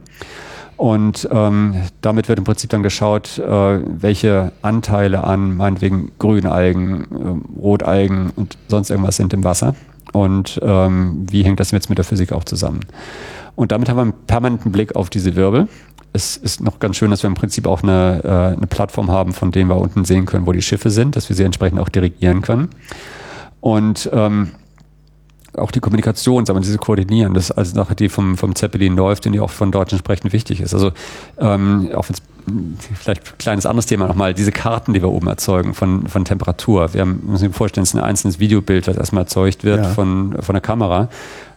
[0.82, 3.44] Und ähm, damit wird im Prinzip dann geschaut, äh,
[4.02, 9.76] welche Anteile an meinetwegen Grünalgen, äh, Rotalgen und sonst irgendwas sind im Wasser.
[10.12, 12.80] Und ähm, wie hängt das jetzt mit der Physik auch zusammen?
[13.54, 15.68] Und damit haben wir einen permanenten Blick auf diese Wirbel.
[16.14, 19.34] Es ist noch ganz schön, dass wir im Prinzip auch eine, äh, eine Plattform haben,
[19.34, 21.90] von denen wir unten sehen können, wo die Schiffe sind, dass wir sie entsprechend auch
[21.90, 22.70] dirigieren können.
[23.60, 24.54] Und ähm,
[25.58, 28.96] auch die Kommunikation, sagen wir, diese Koordinieren, das ist also Sache, die vom, vom Zeppelin
[28.96, 30.74] läuft und die auch von dort entsprechend wichtig ist.
[30.74, 30.92] Also
[31.40, 32.16] ähm, auch wenn
[32.96, 36.94] vielleicht ein kleines anderes Thema nochmal, diese Karten, die wir oben erzeugen von, von Temperatur.
[36.94, 39.90] Wir haben, müssen uns vorstellen, es ist ein einzelnes Videobild, das erstmal erzeugt wird ja.
[39.90, 41.10] von, von der Kamera.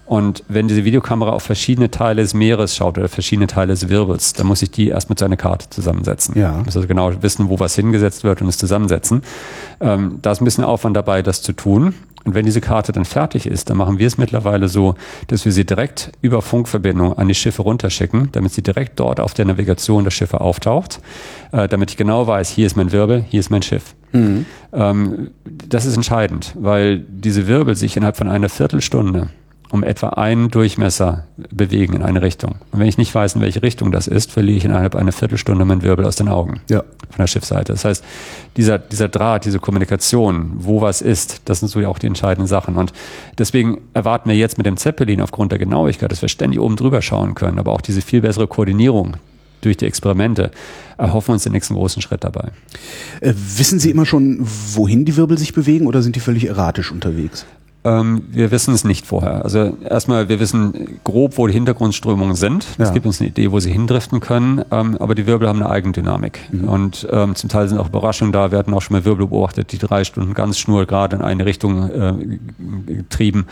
[0.07, 4.35] Und wenn diese Videokamera auf verschiedene Teile des Meeres schaut oder verschiedene Teile des Wirbels,
[4.35, 6.39] dann muss ich die erst mit so einer Karte zusammensetzen.
[6.39, 6.59] Ja.
[6.61, 9.23] Ich muss also genau wissen, wo was hingesetzt wird und es zusammensetzen.
[9.81, 11.95] Ähm, da ist ein bisschen Aufwand dabei, das zu tun.
[12.25, 14.95] Und wenn diese Karte dann fertig ist, dann machen wir es mittlerweile so,
[15.27, 19.35] dass wir sie direkt über Funkverbindung an die Schiffe runterschicken, damit sie direkt dort auf
[19.35, 21.01] der Navigation der Schiffe auftaucht,
[21.53, 23.95] äh, damit ich genau weiß, hier ist mein Wirbel, hier ist mein Schiff.
[24.13, 24.47] Mhm.
[24.73, 29.29] Ähm, das ist entscheidend, weil diese Wirbel sich innerhalb von einer Viertelstunde
[29.75, 32.53] um etwa einen Durchmesser bewegen in eine Richtung.
[32.71, 35.65] Und wenn ich nicht weiß, in welche Richtung das ist, verliere ich innerhalb einer Viertelstunde
[35.65, 36.61] meinen Wirbel aus den Augen.
[36.71, 36.85] Ja.
[37.11, 37.73] Von der Schiffsseite.
[37.73, 38.05] Das heißt,
[38.57, 42.47] dieser, dieser Draht, diese Kommunikation, wo was ist, das sind so ja auch die entscheidenden
[42.47, 42.77] Sachen.
[42.77, 42.93] Und
[43.37, 47.03] deswegen erwarten wir jetzt mit dem Zeppelin aufgrund der Genauigkeit, dass wir ständig oben drüber
[47.03, 49.17] schauen können, aber auch diese viel bessere Koordinierung
[49.65, 50.51] durch die Experimente
[50.99, 52.51] erhoffen uns den nächsten großen Schritt dabei.
[53.21, 56.93] Äh, wissen Sie immer schon, wohin die Wirbel sich bewegen oder sind die völlig erratisch
[56.93, 57.47] unterwegs?
[57.87, 59.45] Ähm, wir wissen es nicht vorher.
[59.45, 62.65] Also erstmal, wir wissen grob, wo die Hintergrundströmungen sind.
[62.79, 62.95] Es Ja.
[62.95, 66.41] gibt uns eine Idee, wo sie hindriften können, ähm, aber die Wirbel haben eine Eigendynamik.
[66.67, 68.51] Und ähm, zum Teil sind auch Überraschungen da.
[68.51, 71.91] Wir hatten auch schon mal Wirbel beobachtet, die drei Stunden ganz schnurgerade in eine Richtung
[71.91, 72.39] äh,
[72.87, 73.47] getrieben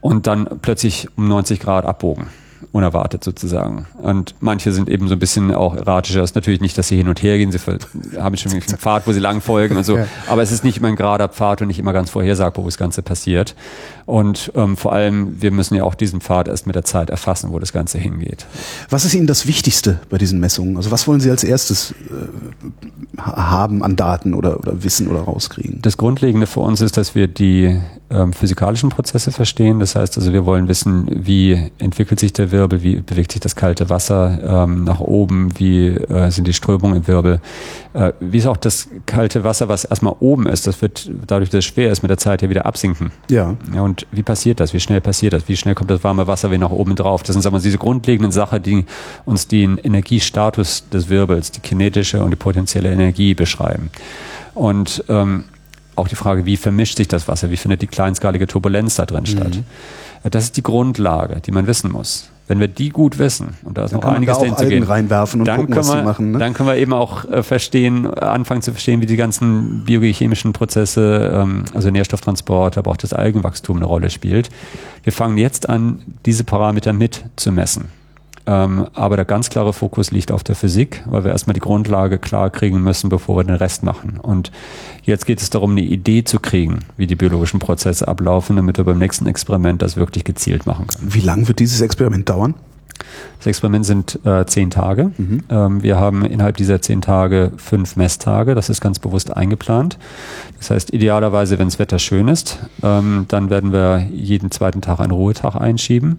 [0.00, 2.26] und dann plötzlich um 90 Grad abbogen.
[2.70, 3.86] Unerwartet sozusagen.
[4.00, 6.20] Und manche sind eben so ein bisschen auch erratischer.
[6.20, 7.50] Das ist natürlich nicht, dass sie hin und her gehen.
[7.52, 7.58] Sie
[8.18, 9.98] haben schon einen Pfad, wo sie lang folgen und so.
[10.28, 12.78] Aber es ist nicht immer ein gerader Pfad und nicht immer ganz vorhersagbar, wo das
[12.78, 13.54] Ganze passiert.
[14.06, 17.52] Und ähm, vor allem, wir müssen ja auch diesen Pfad erst mit der Zeit erfassen,
[17.52, 18.46] wo das Ganze hingeht.
[18.90, 20.76] Was ist Ihnen das Wichtigste bei diesen Messungen?
[20.76, 25.20] Also was wollen Sie als erstes äh, ha- haben an Daten oder, oder wissen oder
[25.20, 25.80] rauskriegen?
[25.82, 27.80] Das Grundlegende für uns ist, dass wir die
[28.10, 29.80] ähm, physikalischen Prozesse verstehen.
[29.80, 33.56] Das heißt also, wir wollen wissen, wie entwickelt sich der Wirbel, wie bewegt sich das
[33.56, 37.40] kalte Wasser ähm, nach oben, wie äh, sind die Strömungen im Wirbel,
[37.94, 41.58] äh, wie ist auch das kalte Wasser, was erstmal oben ist, das wird dadurch, dass
[41.60, 43.10] es schwer ist, mit der Zeit ja wieder absinken.
[43.30, 43.54] Ja.
[43.74, 44.72] Ja, und wie passiert das?
[44.72, 45.48] Wie schnell passiert das?
[45.48, 47.22] Wie schnell kommt das warme Wasser wieder nach oben drauf?
[47.22, 48.86] Das sind sagen wir, diese grundlegenden Sachen, die
[49.26, 53.90] uns den Energiestatus des Wirbels, die kinetische und die potenzielle Energie beschreiben.
[54.54, 55.44] Und ähm,
[55.94, 57.50] auch die Frage, wie vermischt sich das Wasser?
[57.50, 59.58] Wie findet die kleinskalige Turbulenz da drin statt?
[60.24, 62.30] Das ist die Grundlage, die man wissen muss.
[62.52, 65.40] Wenn wir die gut wissen, und da ist Dann noch einiges da dahin gehen, reinwerfen
[65.40, 66.38] und dann gucken, können was wir, machen, ne?
[66.38, 71.32] Dann können wir eben auch äh, verstehen, anfangen zu verstehen, wie die ganzen biochemischen Prozesse,
[71.34, 74.50] ähm, also Nährstofftransport, aber auch das Algenwachstum eine Rolle spielt.
[75.02, 78.01] Wir fangen jetzt an, diese Parameter mit zu messen.
[78.46, 82.18] Ähm, aber der ganz klare Fokus liegt auf der Physik, weil wir erstmal die Grundlage
[82.18, 84.18] klar kriegen müssen, bevor wir den Rest machen.
[84.20, 84.50] Und
[85.04, 88.84] jetzt geht es darum, eine Idee zu kriegen, wie die biologischen Prozesse ablaufen, damit wir
[88.84, 91.14] beim nächsten Experiment das wirklich gezielt machen können.
[91.14, 92.54] Wie lang wird dieses Experiment dauern?
[93.38, 95.10] Das Experiment sind äh, zehn Tage.
[95.16, 95.40] Mhm.
[95.48, 98.54] Ähm, wir haben innerhalb dieser zehn Tage fünf Messtage.
[98.54, 99.98] Das ist ganz bewusst eingeplant.
[100.58, 105.00] Das heißt, idealerweise, wenn das Wetter schön ist, ähm, dann werden wir jeden zweiten Tag
[105.00, 106.18] einen Ruhetag einschieben.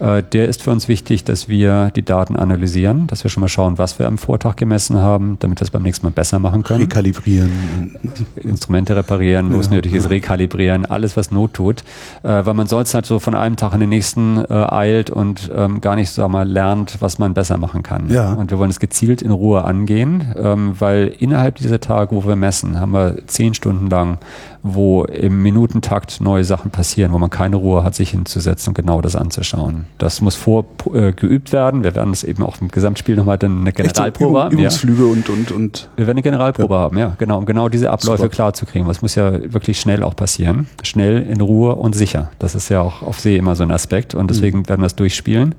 [0.00, 3.48] Äh, der ist für uns wichtig, dass wir die Daten analysieren, dass wir schon mal
[3.48, 6.62] schauen, was wir am Vortag gemessen haben, damit wir es beim nächsten Mal besser machen
[6.62, 6.82] können.
[6.82, 7.96] Rekalibrieren.
[8.36, 9.72] Instrumente reparieren, wo es Ja.
[9.74, 11.82] nötig ist, rekalibrieren, alles was Not tut,
[12.22, 15.50] äh, weil man sonst halt so von einem Tag in den nächsten äh, eilt und
[15.54, 18.08] ähm, gar nicht sag mal lernt, was man besser machen kann.
[18.10, 18.32] Ja.
[18.34, 22.36] Und wir wollen es gezielt in Ruhe angehen, ähm, weil innerhalb dieser Tage, wo wir
[22.36, 24.18] messen, haben wir zehn Stunden lang,
[24.74, 29.00] wo im Minutentakt neue Sachen passieren, wo man keine Ruhe hat, sich hinzusetzen und genau
[29.00, 29.86] das anzuschauen.
[29.98, 31.12] Das muss vor äh,
[31.52, 31.84] werden.
[31.84, 34.58] Wir werden es eben auch im Gesamtspiel nochmal dann eine Generalprobe Übung, haben.
[34.58, 34.64] Ja.
[34.64, 35.88] Übungsflüge und, und, und.
[35.96, 38.28] Wir werden eine Generalprobe haben, ja, genau, um genau diese Abläufe Super.
[38.28, 38.86] klar zu kriegen.
[38.86, 40.66] Was muss ja wirklich schnell auch passieren.
[40.82, 42.30] Schnell, in Ruhe und sicher.
[42.38, 44.96] Das ist ja auch auf See immer so ein Aspekt und deswegen werden wir es
[44.96, 45.54] durchspielen.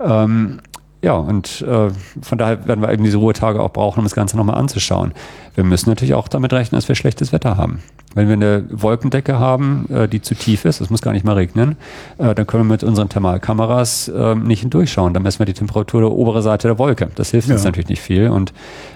[0.00, 0.60] Ähm,
[1.02, 1.90] ja, und äh,
[2.20, 5.12] von daher werden wir eben diese Ruhetage auch brauchen, um das Ganze nochmal anzuschauen.
[5.54, 7.80] Wir müssen natürlich auch damit rechnen, dass wir schlechtes Wetter haben.
[8.14, 11.34] Wenn wir eine Wolkendecke haben, äh, die zu tief ist, es muss gar nicht mal
[11.34, 11.76] regnen,
[12.18, 15.14] äh, dann können wir mit unseren Thermalkameras äh, nicht hindurchschauen.
[15.14, 17.08] Dann messen wir die Temperatur der oberen Seite der Wolke.
[17.14, 17.68] Das hilft uns Ja.
[17.68, 18.28] natürlich nicht viel.
[18.28, 18.52] Und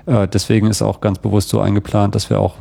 [0.06, 2.54] äh, deswegen ist auch ganz bewusst so eingeplant, dass wir auch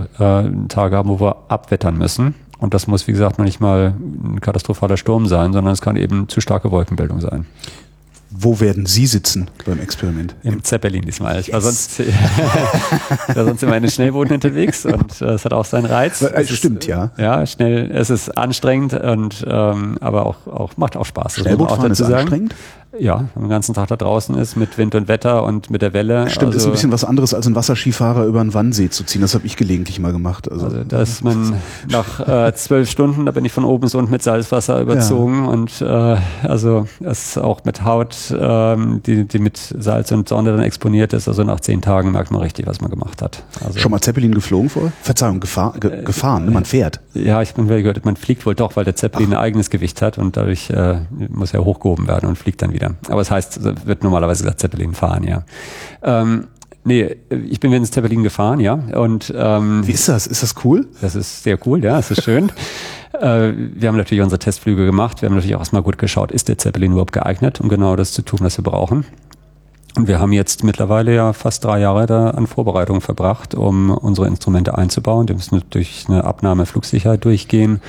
[0.68, 2.36] Tage haben, wo wir abwettern müssen.
[2.60, 3.94] Und das muss, wie gesagt, noch nicht mal
[4.24, 7.46] ein katastrophaler Sturm sein, sondern es kann eben zu starke Wolkenbildung sein.
[8.36, 10.36] Wo werden Sie sitzen beim Experiment?
[10.44, 11.40] Im Zeppelin diesmal.
[11.40, 11.96] Ich war Yes.
[11.96, 12.00] sonst,
[13.30, 16.22] ich war sonst immer in den Schnellbooten unterwegs und äh, es hat auch seinen Reiz.
[16.22, 17.12] Äh, Es ist, stimmt, ja.
[17.18, 21.36] Ja, schnell, es ist anstrengend und ähm, aber auch, auch macht auch Spaß.
[21.36, 22.56] Schnellbootfahren ist anstrengend.
[23.00, 26.30] Ja, den ganzen Tag da draußen ist mit Wind und Wetter und mit der Welle.
[26.30, 29.22] Stimmt, also, ist ein bisschen was anderes als ein Wasserskifahrer über einen Wannsee zu ziehen.
[29.22, 30.52] Das habe ich gelegentlich mal gemacht.
[30.52, 31.56] Also, also da ist man
[31.90, 35.50] nach äh, zwölf Stunden, da bin ich von oben bis unten mit Salzwasser überzogen ja.
[35.50, 40.62] und äh, also es auch mit Haut, ähm, die, die mit Salz und Sonne dann
[40.62, 41.28] exponiert ist.
[41.28, 43.44] Also nach zehn Tagen merkt man richtig, was man gemacht hat.
[43.66, 44.92] Also, Schon mal Zeppelin geflogen vor?
[45.02, 46.52] Verzeihung, gefahr, ge, äh, gefahren, ne?
[46.52, 47.00] man fährt.
[47.14, 49.38] Ja, ich bin gehört, man fliegt wohl doch, weil der Zeppelin Ach.
[49.38, 50.98] ein eigenes Gewicht hat und dadurch äh,
[51.30, 52.83] muss er hochgehoben werden und fliegt dann wieder.
[53.08, 55.44] Aber es das heißt, wird normalerweise gesagt Zeppelin fahren, ja.
[56.02, 56.48] Ähm,
[56.86, 58.74] Nee, ich bin ins Zeppelin gefahren, ja.
[58.74, 60.28] Und ähm, wie ist das?
[60.28, 60.88] Ist das cool?
[61.00, 61.98] Das ist sehr cool, ja.
[61.98, 62.52] Es ist schön.
[63.14, 65.22] äh, wir haben natürlich unsere Testflüge gemacht.
[65.22, 68.12] Wir haben natürlich auch erstmal gut geschaut, ist der Zeppelin überhaupt geeignet, um genau das
[68.12, 69.06] zu tun, was wir brauchen.
[69.96, 74.28] Und wir haben jetzt mittlerweile ja fast drei Jahre da an Vorbereitung verbracht, um unsere
[74.28, 75.28] Instrumente einzubauen.
[75.28, 77.80] Die müssen durch eine Abnahme Flugsicherheit durchgehen.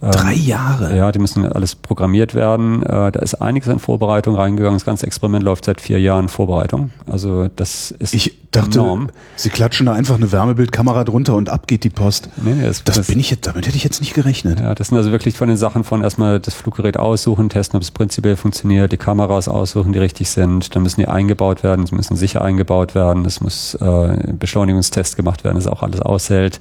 [0.00, 0.96] Drei ähm, Jahre?
[0.96, 2.84] Ja, die müssen alles programmiert werden.
[2.84, 4.76] Äh, da ist einiges an Vorbereitung reingegangen.
[4.76, 6.90] Das ganze Experiment läuft seit vier Jahren Vorbereitung.
[7.10, 9.08] Also das ist ich dachte, enorm.
[9.36, 12.30] Sie klatschen da einfach eine Wärmebildkamera drunter und ab geht die Post.
[12.36, 14.60] Nee, nee, das, das, das bin ich jetzt, damit hätte ich jetzt nicht gerechnet.
[14.60, 17.82] Ja, das sind also wirklich von den Sachen von erstmal das Fluggerät aussuchen, testen, ob
[17.82, 20.74] es prinzipiell funktioniert, die Kameras aussuchen, die richtig sind.
[20.74, 25.44] Dann müssen die eingebaut werden, sie müssen sicher eingebaut werden, es muss äh, Beschleunigungstest gemacht
[25.44, 26.58] werden, dass auch alles aushält.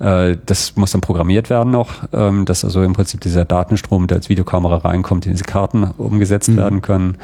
[0.00, 4.18] Äh, das muss dann programmiert werden noch, ähm, dass also im Prinzip dieser Datenstrom, der
[4.18, 6.56] als Videokamera reinkommt, in diese Karten umgesetzt mhm.
[6.56, 7.16] werden können.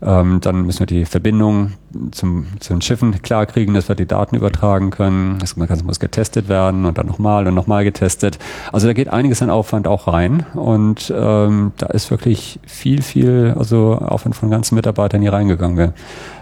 [0.00, 1.72] Ähm, dann müssen wir die Verbindung
[2.12, 5.38] zum, zu den Schiffen klarkriegen, dass wir die Daten übertragen können.
[5.40, 8.38] Das Ganze muss getestet werden und dann nochmal und nochmal getestet.
[8.72, 13.54] Also da geht einiges an Aufwand auch rein und ähm, da ist wirklich viel, viel,
[13.58, 15.76] also Aufwand von ganzen Mitarbeitern hier reingegangen.
[15.76, 15.94] Wir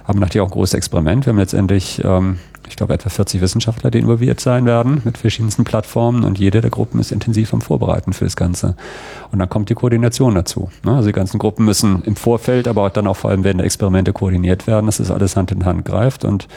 [0.06, 1.26] haben natürlich auch ein großes Experiment.
[1.26, 2.38] Wir haben letztendlich ähm,
[2.68, 6.70] ich glaube, etwa 40 Wissenschaftler, die involviert sein werden mit verschiedensten Plattformen und jede der
[6.70, 8.76] Gruppen ist intensiv am Vorbereiten für das Ganze.
[9.32, 10.70] Und dann kommt die Koordination dazu.
[10.84, 10.92] Ne?
[10.92, 14.66] Also die ganzen Gruppen müssen im Vorfeld, aber dann auch vor allem der Experimente koordiniert
[14.66, 16.48] werden, dass das alles Hand in Hand greift und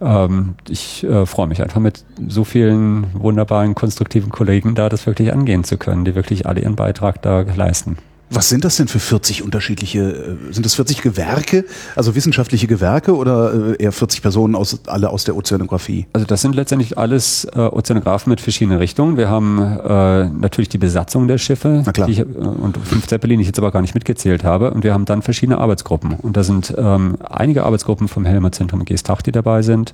[0.00, 5.32] ähm, ich äh, freue mich einfach mit so vielen wunderbaren, konstruktiven Kollegen da, das wirklich
[5.32, 7.98] angehen zu können, die wirklich alle ihren Beitrag da leisten.
[8.32, 11.64] Was sind das denn für 40 unterschiedliche, äh, sind das 40 Gewerke,
[11.96, 16.06] also wissenschaftliche Gewerke oder äh, eher 40 Personen aus, alle aus der Ozeanographie?
[16.12, 19.16] Also das sind letztendlich alles äh, Ozeanographen mit verschiedenen Richtungen.
[19.16, 22.06] Wir haben äh, natürlich die Besatzung der Schiffe Na klar.
[22.06, 24.70] Die ich, äh, und fünf Zeppelin, die ich jetzt aber gar nicht mitgezählt habe.
[24.70, 26.12] Und wir haben dann verschiedene Arbeitsgruppen.
[26.12, 29.92] Und da sind ähm, einige Arbeitsgruppen vom Helmer Zentrum Geestach, die dabei sind.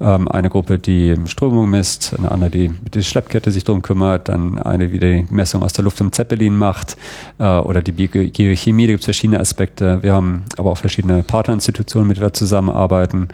[0.00, 4.30] Ähm, eine Gruppe, die Strömung misst, eine andere, die mit der Schleppkette sich drum kümmert,
[4.30, 6.96] dann eine, die die Messung aus der Luft im Zeppelin macht
[7.38, 10.02] äh, oder die Biochemie, da gibt es verschiedene Aspekte.
[10.02, 13.28] Wir haben aber auch verschiedene Partnerinstitutionen, mit denen wir zusammenarbeiten.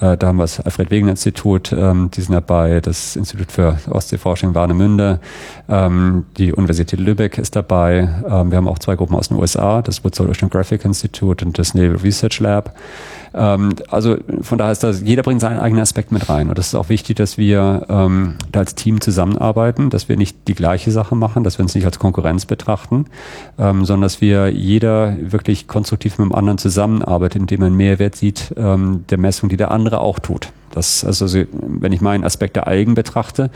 [0.00, 5.20] Äh, da haben wir das Alfred-Wegener-Institut, ähm, die sind dabei, das Institut für Ostseeforschung Warnemünde,
[5.68, 8.08] ähm, die Universität Lübeck ist dabei.
[8.28, 11.74] Ähm, wir haben auch zwei Gruppen aus den USA, das Woodside Oceanographic Institute und das
[11.74, 12.74] Naval Research Lab.
[13.34, 16.48] Ähm, also von daher ist das, jeder bringt seinen eigenen Aspekt mit rein.
[16.48, 20.48] Und das ist auch wichtig, dass wir ähm, da als Team zusammenarbeiten, dass wir nicht
[20.48, 23.06] die gleiche Sache machen, dass wir uns nicht als Konkurrenz betrachten,
[23.58, 28.54] ähm, sondern dass wir jeder wirklich konstruktiv mit dem anderen zusammenarbeitet, indem man Mehrwert sieht
[28.56, 30.52] ähm, der Messung, die der andere auch tut.
[30.74, 33.50] Das, also, wenn ich meinen Aspekt der Eigen betrachte,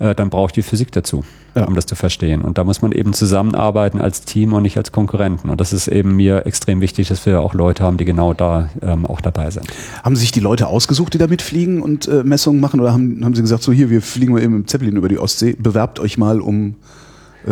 [0.00, 1.64] äh, dann brauche ich die Physik dazu, ja.
[1.64, 2.42] um das zu verstehen.
[2.42, 5.50] Und da muss man eben zusammenarbeiten als Team und nicht als Konkurrenten.
[5.50, 8.70] Und das ist eben mir extrem wichtig, dass wir auch Leute haben, die genau da
[8.82, 9.66] ähm, auch dabei sind.
[10.02, 12.80] Haben sich die Leute ausgesucht, die da mitfliegen und äh, Messungen machen?
[12.80, 15.18] Oder haben, haben sie gesagt, so hier, wir fliegen mal eben im Zeppelin über die
[15.18, 16.74] Ostsee, bewerbt euch mal um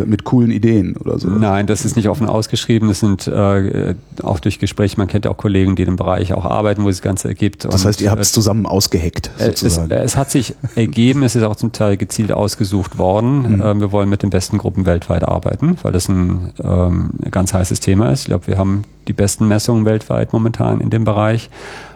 [0.06, 1.28] mit coolen Ideen oder so.
[1.28, 2.88] Nein, das ist nicht offen ausgeschrieben.
[2.88, 6.32] Das sind äh, auch durch Gespräche, man kennt ja auch Kollegen, die in dem Bereich
[6.32, 7.64] auch arbeiten, wo sich das Ganze ergibt.
[7.64, 9.90] Das heißt, ihr habt es zusammen ausgeheckt, sozusagen.
[9.90, 13.56] Es, es, hat sich ergeben, es ist auch zum Teil gezielt ausgesucht worden.
[13.56, 13.62] Mhm.
[13.62, 17.80] Ähm, wir wollen mit den besten Gruppen weltweit arbeiten, weil das ein ähm, ganz heißes
[17.80, 18.20] Thema ist.
[18.20, 21.50] Ich glaube, wir haben die besten Messungen weltweit momentan in dem Bereich.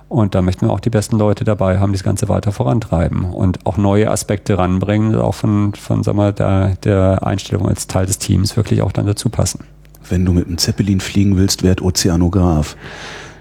[0.09, 3.25] Und da möchten wir auch die besten Leute dabei haben, die das Ganze weiter vorantreiben
[3.25, 8.07] und auch neue Aspekte ranbringen, auch von, von sagen wir, der, der Einstellung als Teil
[8.07, 9.65] des Teams wirklich auch dann dazu passen.
[10.09, 12.77] Wenn du mit einem Zeppelin fliegen willst, werd Ozeanograph.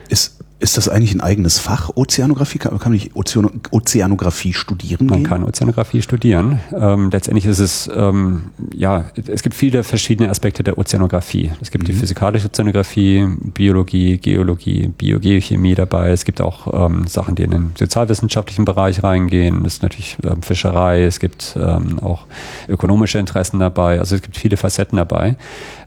[0.10, 2.60] Ist ist das eigentlich ein eigenes Fach, Ozeanographie?
[2.60, 5.08] Kann, kann man nicht Ozean Ozeanographie studieren?
[5.08, 5.28] Man gehen?
[5.28, 6.62] kann Ozeanographie studieren.
[6.74, 11.52] Ähm, letztendlich ist es, ähm, ja, es gibt viele verschiedene Aspekte der Ozeanographie.
[11.62, 11.88] Es gibt mhm.
[11.88, 16.12] die physikalische Ozeanographie, Biologie, Geologie, Biogeochemie dabei.
[16.12, 19.66] Es gibt auch ähm, Sachen, die in den sozialwissenschaftlichen Bereich reingehen.
[19.66, 22.28] Es ist natürlich ähm, Fischerei, es gibt ähm, auch
[22.70, 24.00] ökonomische Interessen dabei.
[24.00, 25.36] Also es gibt viele Facetten dabei.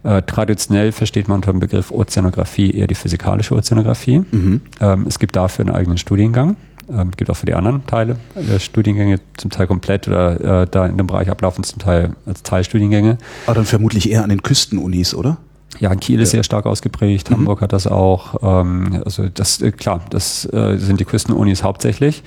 [0.05, 4.25] Äh, traditionell versteht man unter dem Begriff Ozeanographie eher die physikalische Ozeanographie.
[4.31, 4.58] Mhm.
[4.81, 6.57] Ähm, es gibt dafür einen eigenen Studiengang.
[6.91, 10.87] Ähm, gibt auch für die anderen Teile äh, Studiengänge zum Teil komplett oder äh, da
[10.87, 13.19] in dem Bereich ablaufen zum Teil als Teilstudiengänge.
[13.47, 15.37] Aber dann vermutlich eher an den Küstenunis, oder?
[15.81, 17.35] Ja, Kiel ist sehr stark ausgeprägt, Mhm.
[17.37, 18.37] Hamburg hat das auch.
[18.43, 22.23] Ähm, also das äh, klar, das äh, sind die Küstenunis hauptsächlich.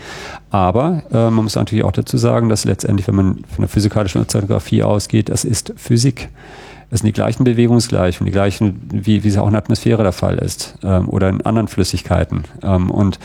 [0.52, 4.22] Aber äh, man muss natürlich auch dazu sagen, dass letztendlich, wenn man von der physikalischen
[4.22, 6.30] Ozeanografie ausgeht, das ist Physik.
[6.92, 10.12] Es sind die gleichen Bewegungsgleichungen, die gleichen, wie, wie es auch in der Atmosphäre der
[10.12, 12.44] Fall ist ähm, oder in anderen Flüssigkeiten.
[12.62, 13.18] Ähm, und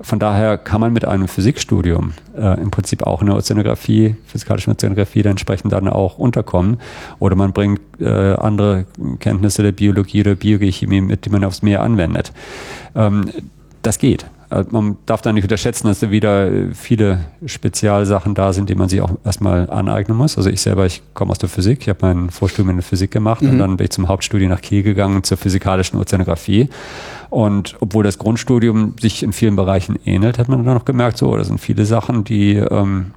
[0.00, 4.72] von daher kann man mit einem Physikstudium äh, im Prinzip auch in der Ozeanografie, physikalischen
[4.72, 6.78] Ozeanografie dann entsprechend dann auch unterkommen.
[7.18, 8.86] Oder man bringt äh, andere
[9.18, 12.32] Kenntnisse der Biologie oder Biochemie mit, die man aufs Meer anwendet.
[12.94, 13.30] Ähm,
[13.82, 14.26] das geht.
[14.50, 18.74] Äh, Man darf da nicht unterschätzen, dass da wieder äh, viele Spezialsachen da sind, die
[18.74, 20.36] man sich auch erstmal aneignen muss.
[20.36, 23.10] Also ich selber, ich komme aus der Physik, ich habe mein Vorstudium in der Physik
[23.10, 26.68] gemacht und dann bin ich zum Hauptstudium nach Kiel gegangen zur physikalischen Ozeanographie.
[27.30, 31.36] Und obwohl das Grundstudium sich in vielen Bereichen ähnelt, hat man dann noch gemerkt, so,
[31.36, 33.12] das sind viele Sachen, die ähm,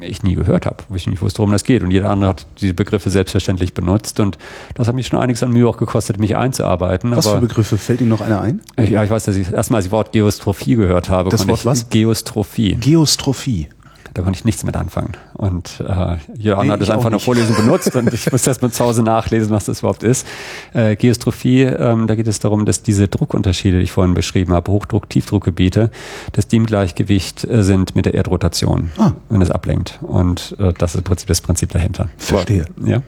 [0.00, 1.82] ich nie gehört habe, wo ich nicht wusste, worum das geht.
[1.82, 4.20] Und jeder andere hat diese Begriffe selbstverständlich benutzt.
[4.20, 4.38] Und
[4.74, 7.10] das hat mich schon einiges an Mühe auch gekostet, mich einzuarbeiten.
[7.12, 7.78] Was für Aber Begriffe?
[7.78, 8.60] Fällt Ihnen noch einer ein?
[8.78, 11.30] ja, ich weiß, dass ich erstmal das Wort Geostrophie gehört habe.
[11.30, 11.88] Das Wort ich, was?
[11.88, 12.76] Geostrophie.
[12.76, 13.68] Geostrophie.
[14.14, 15.12] Da konnte ich nichts mit anfangen.
[15.32, 17.24] Und äh, Johann Nee, hat es einfach nicht.
[17.24, 20.24] Vorlesung benutzt und ich muss erst mal zu Hause nachlesen, was das überhaupt ist.
[20.72, 24.70] Äh, Geostrophie, ähm, da geht es darum, dass diese Druckunterschiede, die ich vorhin beschrieben habe,
[24.70, 25.90] Hochdruck, Tiefdruckgebiete,
[26.32, 29.12] dass die im Gleichgewicht äh, sind mit der Erdrotation, Ah.
[29.28, 29.98] wenn es ablenkt.
[30.02, 32.08] Und äh, das ist im Prinzip das Prinzip dahinter.
[32.16, 32.66] Verstehe.
[32.84, 33.02] Ja.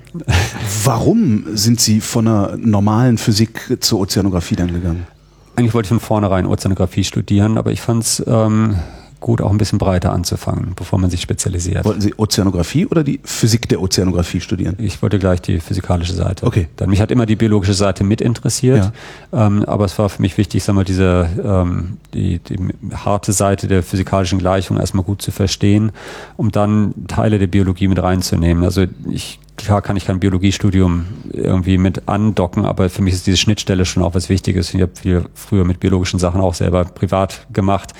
[0.84, 5.06] Warum sind Sie von einer normalen Physik zur Ozeanographie dann gegangen?
[5.54, 8.76] Eigentlich wollte ich von vornherein Ozeanographie studieren, aber ich fand es ähm,
[9.20, 11.84] gut, auch ein bisschen breiter anzufangen, bevor man sich spezialisiert.
[11.84, 14.76] Wollten Sie Ozeanographie oder die Physik der Ozeanographie studieren?
[14.78, 16.46] Ich wollte gleich die physikalische Seite.
[16.46, 16.68] Okay.
[16.76, 18.92] Dann mich hat immer die biologische Seite mit interessiert,
[19.32, 22.58] ähm, aber es war für mich wichtig, sag mal, diese ähm, die, die
[22.94, 25.92] harte Seite der physikalischen Gleichung erstmal gut zu verstehen,
[26.36, 28.64] um dann Teile der Biologie mit reinzunehmen.
[28.64, 33.36] Also ich klar kann ich kein Biologiestudium irgendwie mit andocken, aber für mich ist diese
[33.36, 34.72] Schnittstelle schon auch was Wichtiges.
[34.74, 37.92] Ich habe viel früher mit biologischen Sachen auch selber privat gemacht.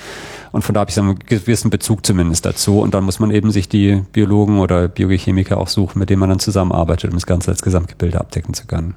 [0.51, 2.79] Und von da habe ich einen gewissen Bezug zumindest dazu.
[2.79, 6.29] Und dann muss man eben sich die Biologen oder Biochemiker auch suchen, mit denen man
[6.29, 8.95] dann zusammenarbeitet, um das Ganze als Gesamtgebilde abdecken zu können.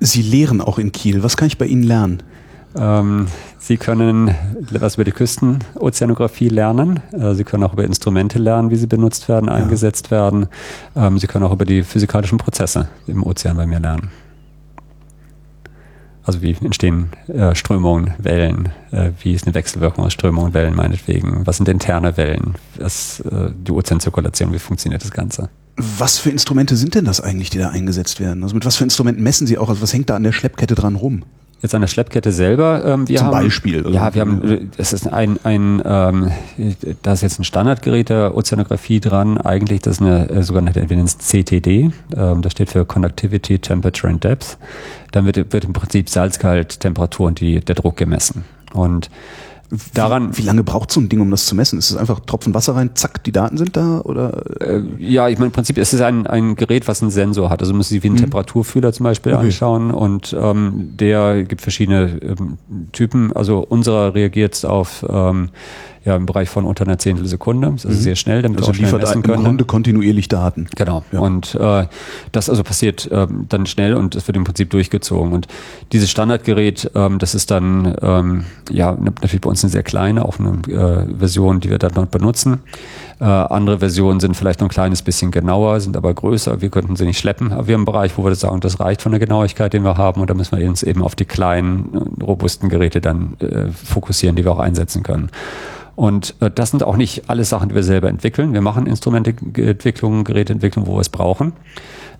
[0.00, 1.22] Sie lehren auch in Kiel.
[1.22, 2.22] Was kann ich bei Ihnen lernen?
[2.76, 3.26] Ähm,
[3.58, 4.34] Sie können
[4.70, 7.00] was über die Küstenozeanographie lernen.
[7.12, 10.48] Äh, Sie können auch über Instrumente lernen, wie sie benutzt werden, eingesetzt werden.
[10.96, 14.10] Ähm, Sie können auch über die physikalischen Prozesse im Ozean bei mir lernen.
[16.24, 20.74] Also wie entstehen äh, Strömungen, Wellen, äh, wie ist eine Wechselwirkung aus Strömungen und Wellen
[20.74, 25.50] meinetwegen, was sind interne Wellen, was, äh, die Ozeanzirkulation, wie funktioniert das Ganze?
[25.76, 28.42] Was für Instrumente sind denn das eigentlich, die da eingesetzt werden?
[28.42, 29.68] Also mit was für Instrumenten messen Sie auch?
[29.68, 31.24] Also was hängt da an der Schleppkette dran rum?
[31.62, 34.60] Jetzt an der Schleppkette selber, ähm, wir Zum haben, Beispiel, also- Ja, wir haben, äh,
[34.76, 36.30] es ist ein, ein ähm,
[37.02, 39.38] da ist jetzt ein Standardgerät der Ozeanographie dran.
[39.38, 41.90] Eigentlich das ist eine äh, sogenannte, wir nennen es CTD.
[42.16, 44.58] Ähm, das steht für Conductivity, Temperature and Depth.
[45.12, 48.44] Dann wird, wird im Prinzip Salzgehalt, Temperatur und die, der Druck gemessen.
[48.74, 49.08] Und
[49.94, 51.78] daran, Wie lange braucht so ein Ding, um das zu messen?
[51.78, 54.00] Ist es einfach Tropfen Wasser rein, zack, die Daten sind da?
[54.00, 57.50] Oder äh, ja, ich meine, im Prinzip ist es ein, ein Gerät, was einen Sensor
[57.50, 57.60] hat.
[57.60, 59.38] Also müssen Sie wie einen Temperaturfühler zum Beispiel Mhm.
[59.38, 59.46] Okay.
[59.46, 62.58] anschauen und ähm, der gibt verschiedene ähm,
[62.92, 63.32] Typen.
[63.32, 65.50] Also unserer reagiert auf ähm,
[66.04, 67.70] ja, im Bereich von unter einer Zehntel Sekunde.
[67.72, 69.44] Das ist sehr schnell, damit also wir auch schnell messen können.
[69.44, 70.66] Grunde kontinuierlich Daten?
[70.76, 71.02] Genau.
[71.12, 71.20] Ja.
[71.20, 71.86] Und äh,
[72.32, 75.32] das also passiert ähm, dann schnell und es wird im Prinzip durchgezogen.
[75.32, 75.48] Und
[75.92, 80.38] dieses Standardgerät, ähm, das ist dann ähm, ja natürlich bei uns eine sehr kleine, auch
[80.38, 82.60] eine äh, Version, die wir dann noch benutzen.
[83.20, 86.60] Äh, andere Versionen sind vielleicht noch ein kleines bisschen genauer, sind aber größer.
[86.60, 87.52] Wir könnten sie nicht schleppen.
[87.52, 89.84] Aber wir haben einen Bereich, wo wir das sagen, das reicht von der Genauigkeit, den
[89.84, 90.20] wir haben.
[90.20, 94.44] Und da müssen wir uns eben auf die kleinen, robusten Geräte dann äh, fokussieren, die
[94.44, 95.30] wir auch einsetzen können.
[95.96, 98.52] Und äh, das sind auch nicht alle Sachen, die wir selber entwickeln.
[98.52, 101.52] Wir machen Instrumenteentwicklung, Geräteentwicklung, wo wir es brauchen.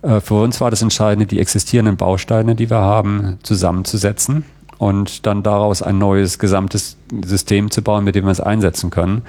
[0.03, 4.45] Äh, für uns war das Entscheidende, die existierenden Bausteine, die wir haben, zusammenzusetzen
[4.79, 9.23] und dann daraus ein neues gesamtes System zu bauen, mit dem wir es einsetzen können.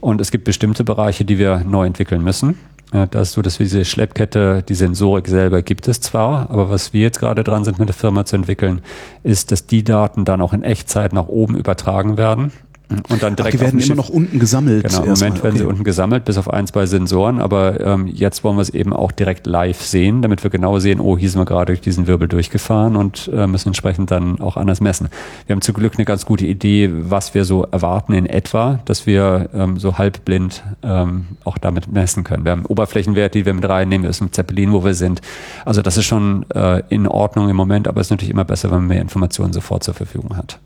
[0.00, 2.58] Und es gibt bestimmte Bereiche, die wir neu entwickeln müssen.
[2.92, 6.70] Ja, das ist so, dass wir diese Schleppkette, die Sensorik selber gibt es zwar, aber
[6.70, 8.80] was wir jetzt gerade dran sind, mit der Firma zu entwickeln,
[9.24, 12.52] ist, dass die Daten dann auch in Echtzeit nach oben übertragen werden
[12.88, 14.86] und dann Ach, direkt die werden immer noch unten gesammelt.
[14.88, 15.10] Genau, im.
[15.10, 15.70] Moment werden sie Okay.
[15.70, 19.10] unten gesammelt, bis auf ein, zwei Sensoren, aber ähm, jetzt wollen wir es eben auch
[19.10, 22.28] direkt live sehen, damit wir genau sehen, oh, hier sind wir gerade durch diesen Wirbel
[22.28, 25.08] durchgefahren und äh, müssen entsprechend dann auch anders messen.
[25.46, 29.04] Wir haben zum Glück eine ganz gute Idee, was wir so erwarten in etwa, dass
[29.04, 32.44] wir ähm, so halbblind ähm, auch damit messen können.
[32.44, 35.22] Wir haben Oberflächenwerte, die wir mit reinnehmen, ist ein Zeppelin, wo wir sind.
[35.64, 38.70] Also das ist schon äh, in Ordnung im Moment, aber es ist natürlich immer besser,
[38.70, 40.60] wenn man mehr Informationen sofort zur Verfügung hat.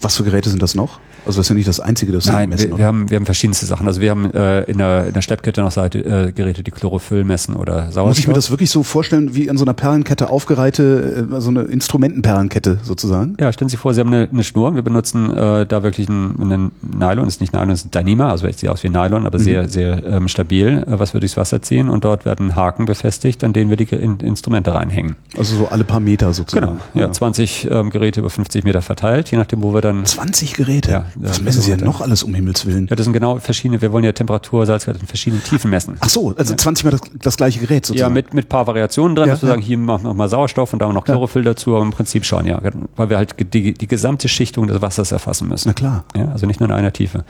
[0.00, 1.00] Was für Geräte sind das noch?
[1.26, 3.26] Also das ist ja nicht das Einzige, das Nein, messen, wir, wir, haben, wir haben
[3.26, 3.86] verschiedenste Sachen.
[3.86, 7.24] Also wir haben äh, in, der, in der Schleppkette noch Seite, äh, Geräte, die Chlorophyll
[7.24, 8.06] messen oder Sauerstoff.
[8.06, 11.50] Muss ich mir das wirklich so vorstellen, wie in so einer Perlenkette aufgereihte, äh, so
[11.50, 13.36] eine Instrumentenperlenkette sozusagen?
[13.40, 14.74] Ja, stellen Sie vor, Sie haben eine, eine Schnur.
[14.74, 18.68] Wir benutzen äh, da wirklich einen, einen Nylon, ist nicht Nylon, ist Dyneema, also sieht
[18.68, 19.42] aus wie Nylon, aber mhm.
[19.42, 21.88] sehr, sehr ähm, stabil, äh, was wir durchs Wasser ziehen.
[21.88, 25.16] Und dort werden Haken befestigt, an denen wir die in, Instrumente reinhängen.
[25.36, 26.66] Also so alle paar Meter sozusagen.
[26.66, 27.12] Genau, ja, ja.
[27.12, 30.04] 20 ähm, Geräte über 50 Meter verteilt, je nachdem, wo wir dann...
[30.04, 30.90] 20 Geräte?
[30.90, 31.04] Ja.
[31.18, 32.86] Was messen Sie denn noch alles, um Himmels Willen?
[32.88, 35.96] Ja, das sind genau verschiedene, wir wollen ja Temperatur, Salzgehalt in verschiedenen Tiefen messen.
[36.00, 36.56] Ach so, also ja.
[36.56, 38.10] 20 Mal das, das gleiche Gerät sozusagen?
[38.10, 40.72] Ja, mit, mit paar Variationen drin, ja, dass wir sagen, hier machen wir mal Sauerstoff
[40.72, 42.60] und da noch Chlorophyll dazu, aber im Prinzip schon, ja.
[42.96, 45.68] Weil wir halt die, die gesamte Schichtung des Wassers erfassen müssen.
[45.68, 46.04] Na klar.
[46.16, 47.24] Ja, also nicht nur in einer Tiefe.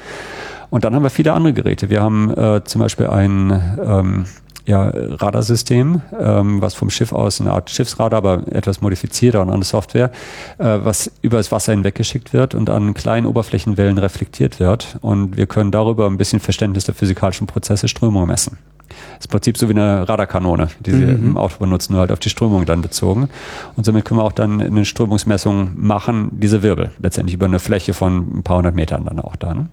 [0.70, 1.90] Und dann haben wir viele andere Geräte.
[1.90, 4.24] Wir haben äh, zum Beispiel ein ähm,
[4.66, 9.64] ja, Radarsystem, ähm, was vom Schiff aus eine Art Schiffsradar, aber etwas modifizierter und andere
[9.64, 10.10] Software,
[10.58, 14.98] äh, was über das Wasser hinweggeschickt wird und an kleinen Oberflächenwellen reflektiert wird.
[15.00, 18.58] Und wir können darüber ein bisschen Verständnis der physikalischen Prozesse, Strömungen messen.
[18.88, 21.30] Das ist im Prinzip so wie eine Radarkanone, die sie mhm.
[21.30, 23.28] im Auto benutzen, nur halt auf die Strömung dann bezogen.
[23.76, 27.94] Und somit können wir auch dann eine Strömungsmessung machen, diese Wirbel, letztendlich über eine Fläche
[27.94, 29.54] von ein paar hundert Metern dann auch da.
[29.54, 29.68] Ne?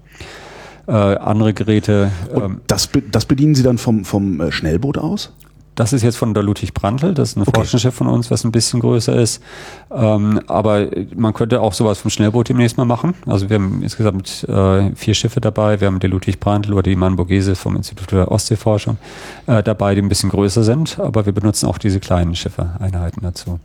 [0.88, 2.12] Äh, andere Geräte.
[2.34, 5.32] Ähm, das, das bedienen Sie dann vom, vom äh, Schnellboot aus?
[5.76, 7.52] Das ist jetzt von der Ludwig Brandl, das ist ein okay.
[7.56, 9.42] Forschungsschiff von uns, was ein bisschen größer ist.
[9.92, 13.16] Ähm, aber man könnte auch sowas vom Schnellboot demnächst mal machen.
[13.26, 15.82] Also wir haben insgesamt äh, vier Schiffe dabei.
[15.82, 18.98] Wir haben die Ludwig Brandl oder die Mann-Borghese vom Institut für Ostseeforschung
[19.48, 21.00] äh, dabei, die ein bisschen größer sind.
[21.00, 23.60] Aber wir benutzen auch diese kleinen Schiffe, Einheiten dazu.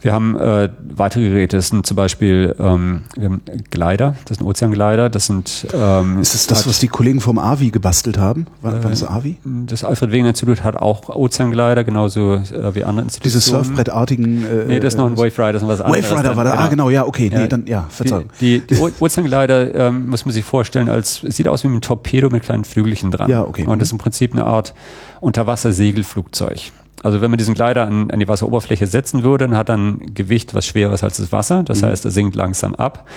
[0.00, 4.46] Wir haben äh, weitere Geräte, das sind zum Beispiel ähm, wir haben Glider, das sind
[4.46, 8.46] Ozeangleider, das sind ähm, Ist das das, was die Kollegen vom AVI gebastelt haben?
[8.62, 9.38] War, äh, war das AVI?
[9.66, 13.28] Das Alfred Wegener Institut hat auch Ozeangleider, genauso äh, wie andere Institute.
[13.28, 16.10] Diese Surfbrettartigen äh, Nee, das ist noch ein Wave Rider, das ist was anderes.
[16.10, 16.62] Wave Rider war da, genau.
[16.62, 18.26] ah genau, ja, okay, nee, dann, ja, Verzeihung.
[18.40, 22.30] Die, die, die Ozeangleider ähm, muss man sich vorstellen, als sieht aus wie ein Torpedo
[22.30, 23.30] mit kleinen Flügelchen dran.
[23.30, 23.66] Ja, okay.
[23.66, 24.74] Und das ist im Prinzip eine Art
[25.20, 26.72] Unterwassersegelflugzeug.
[27.02, 30.14] Also wenn man diesen Gleiter an, an die Wasseroberfläche setzen würde, dann hat er ein
[30.14, 31.62] Gewicht, was schwerer ist als das Wasser.
[31.62, 31.86] Das mhm.
[31.86, 33.08] heißt, er sinkt langsam ab.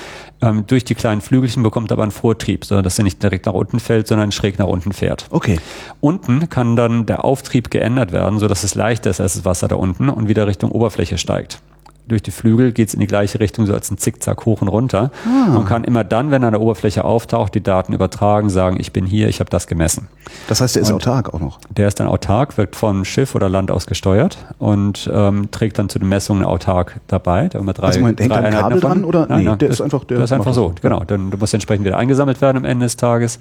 [0.41, 3.53] Ähm, durch die kleinen Flügelchen bekommt er aber einen Vortrieb, sodass er nicht direkt nach
[3.53, 5.25] unten fällt, sondern schräg nach unten fährt.
[5.29, 5.59] Okay.
[5.99, 9.75] Unten kann dann der Auftrieb geändert werden, sodass es leichter ist als das Wasser da
[9.75, 11.59] unten und wieder Richtung Oberfläche steigt
[12.07, 14.67] durch die Flügel geht es in die gleiche Richtung, so als ein Zickzack hoch und
[14.67, 15.11] runter.
[15.25, 15.51] Ah.
[15.51, 18.91] Man kann immer dann, wenn er an der Oberfläche auftaucht, die Daten übertragen, sagen, ich
[18.91, 20.07] bin hier, ich habe das gemessen.
[20.47, 21.59] Das heißt, der ist autark auch noch?
[21.69, 25.89] Der ist dann autark, wird vom Schiff oder Land aus gesteuert und ähm, trägt dann
[25.89, 27.47] zu den Messungen autark dabei.
[27.47, 29.27] Da immer drei, also man hängt drei ein Kabel dran oder?
[29.27, 31.03] Nein, nee, nein, der das, ist einfach, der, der ist einfach so, genau.
[31.05, 33.39] Dann muss entsprechend wieder eingesammelt werden am Ende des Tages.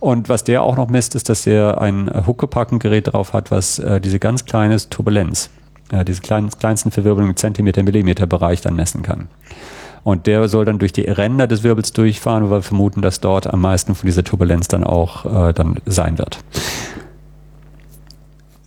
[0.00, 4.00] Und was der auch noch misst, ist, dass er ein Huckepacken-Gerät drauf hat, was äh,
[4.00, 5.50] diese ganz kleine Turbulenz
[5.92, 9.28] ja, diese kleinen, kleinsten Verwirbelungen im Zentimeter, Millimeter Bereich dann messen kann.
[10.04, 13.46] Und der soll dann durch die Ränder des Wirbels durchfahren, weil wir vermuten, dass dort
[13.46, 16.38] am meisten von dieser Turbulenz dann auch äh, dann sein wird.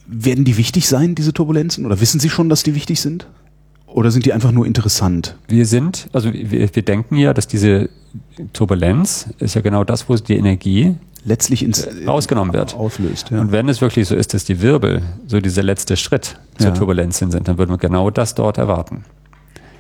[0.08, 1.86] Werden die wichtig sein, diese Turbulenzen?
[1.86, 3.28] Oder wissen Sie schon, dass die wichtig sind?
[3.88, 5.36] Oder sind die einfach nur interessant?
[5.48, 7.90] Wir sind, also wir, wir denken ja, dass diese
[8.54, 10.96] Turbulenz ist ja genau das, wo die Energie
[11.26, 12.76] letztlich ins äh, rausgenommen wird.
[12.76, 13.42] Auslöst, ja.
[13.42, 16.74] Und wenn es wirklich so ist, dass die Wirbel so dieser letzte Schritt zur ja.
[16.74, 19.04] Turbulenz hin sind, dann würden wir genau das dort erwarten.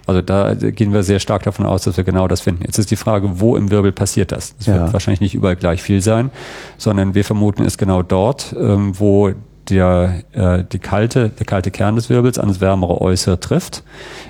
[0.07, 2.63] Also da gehen wir sehr stark davon aus, dass wir genau das finden.
[2.63, 4.55] Jetzt ist die Frage, wo im Wirbel passiert das?
[4.57, 4.75] Das ja.
[4.75, 6.29] wird wahrscheinlich nicht überall gleich viel sein,
[6.77, 9.31] sondern wir vermuten es genau dort, ähm, wo
[9.69, 13.83] der, äh, die kalte, der kalte Kern des Wirbels an das wärmere Äußere trifft.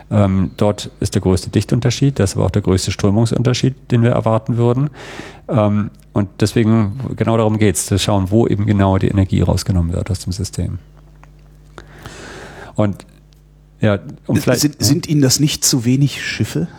[0.10, 4.12] Ähm, dort ist der größte Dichtunterschied, das ist aber auch der größte Strömungsunterschied, den wir
[4.12, 4.90] erwarten würden.
[5.50, 9.92] Ähm, und deswegen, genau darum geht es, zu schauen, wo eben genau die Energie rausgenommen
[9.92, 10.80] wird aus dem System.
[12.76, 13.06] Und
[13.82, 16.70] ja, um vielleicht, sind, sind Ihnen das nicht zu wenig Schiffe?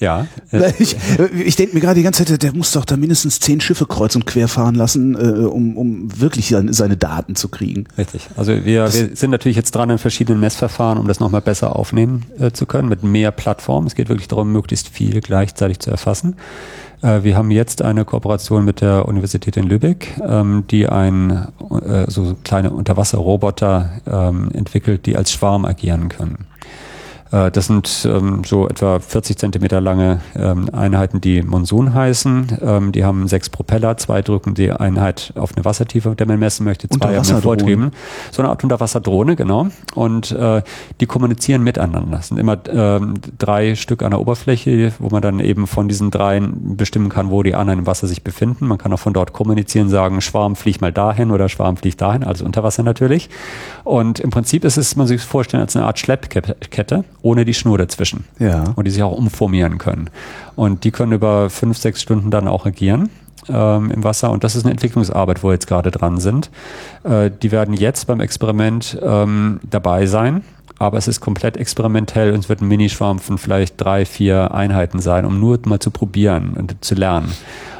[0.00, 0.26] Ja.
[0.78, 0.96] Ich,
[1.34, 4.14] ich denke mir gerade die ganze Zeit, der muss doch da mindestens zehn Schiffe kreuz
[4.14, 7.84] und quer fahren lassen, äh, um, um wirklich seine, seine Daten zu kriegen.
[7.96, 8.28] Richtig.
[8.36, 12.26] Also wir, wir sind natürlich jetzt dran in verschiedenen Messverfahren, um das nochmal besser aufnehmen
[12.38, 13.86] äh, zu können, mit mehr Plattformen.
[13.86, 16.36] Es geht wirklich darum, möglichst viel gleichzeitig zu erfassen.
[17.02, 21.48] Äh, wir haben jetzt eine Kooperation mit der Universität in Lübeck, ähm, die ein
[21.84, 26.46] äh, so kleine Unterwasserroboter ähm, entwickelt, die als Schwarm agieren können.
[27.30, 32.58] Äh, das sind ähm, so etwa 40 Zentimeter lange ähm, Einheiten, die Monsun heißen.
[32.62, 36.64] Ähm, die haben sechs Propeller, zwei drücken die Einheit auf eine Wassertiefe, der man messen
[36.64, 37.92] möchte, zwei haben einen Vortrieben.
[38.30, 39.68] So eine Art Unterwasserdrohne, genau.
[39.94, 40.62] Und äh,
[41.00, 42.16] die kommunizieren miteinander.
[42.16, 46.10] Das sind immer ähm, drei Stück an der Oberfläche, wo man dann eben von diesen
[46.10, 48.66] dreien bestimmen kann, wo die anderen im Wasser sich befinden.
[48.66, 52.24] Man kann auch von dort kommunizieren, sagen, Schwarm fliegt mal dahin oder Schwarm fliegt dahin,
[52.24, 53.28] also unter Wasser natürlich.
[53.84, 57.78] Und im Prinzip ist es, man sich vorstellen, als eine Art Schleppkette ohne die Schnur
[57.78, 58.24] dazwischen.
[58.38, 58.64] Ja.
[58.76, 60.10] Und die sich auch umformieren können.
[60.56, 63.10] Und die können über fünf, sechs Stunden dann auch agieren
[63.48, 64.30] ähm, im Wasser.
[64.30, 66.50] Und das ist eine Entwicklungsarbeit, wo wir jetzt gerade dran sind.
[67.04, 70.44] Äh, die werden jetzt beim Experiment ähm, dabei sein.
[70.80, 75.00] Aber es ist komplett experimentell und es wird ein Minischwarm von vielleicht drei, vier Einheiten
[75.00, 77.32] sein, um nur mal zu probieren und zu lernen.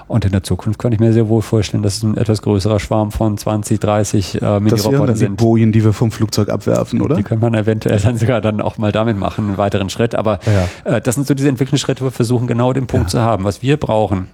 [0.08, 2.80] Und in der Zukunft kann ich mir sehr wohl vorstellen, dass es ein etwas größerer
[2.80, 5.38] Schwarm von 20, 30 äh, Mini-Roboter sind.
[5.38, 7.14] Die Bojen, die wir vom Flugzeug abwerfen, oder?
[7.14, 10.14] Die könnte man eventuell dann sogar dann auch mal damit machen, einen weiteren Schritt.
[10.14, 10.40] Aber
[10.84, 10.96] ja.
[10.96, 13.10] äh, das sind so diese Entwicklungsschritte, wo wir versuchen, genau den Punkt ja.
[13.10, 13.44] zu haben.
[13.44, 14.28] Was wir brauchen,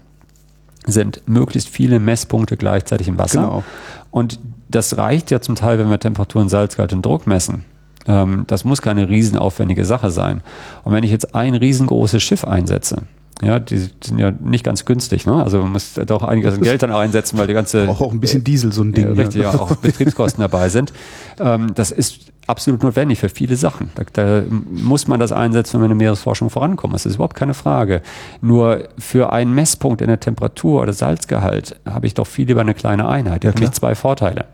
[0.87, 3.43] sind möglichst viele Messpunkte gleichzeitig im Wasser.
[3.43, 3.65] Genau.
[4.13, 4.39] Und
[4.69, 7.65] das reicht ja zum Teil, wenn wir Temperaturen, Salzgehalt und Druck messen.
[8.07, 10.43] Ähm, das muss keine riesenaufwendige Sache sein.
[10.85, 13.03] Und wenn ich jetzt ein riesengroßes Schiff einsetze,
[13.43, 15.43] ja, die sind ja nicht ganz günstig, ne?
[15.43, 17.89] Also man muss doch einiges an Geld dann auch einsetzen, weil die ganze.
[17.89, 19.07] Auch, auch ein bisschen Diesel, so ein Ding.
[19.07, 20.93] Ja, richtig, ja, auch Betriebskosten dabei sind.
[21.41, 23.91] Ähm, das ist absolut notwendig für viele Sachen.
[23.95, 26.93] Da, da, muss man das einsetzen, wenn wir in der Meeresforschung vorankommen.
[26.93, 28.03] Das ist überhaupt keine Frage.
[28.41, 32.75] Nur für einen Messpunkt in der Temperatur oder Salzgehalt habe ich doch viel lieber eine
[32.75, 33.43] kleine Einheit.
[33.43, 34.47] Die ja, hat nämlich zwei Vorteile.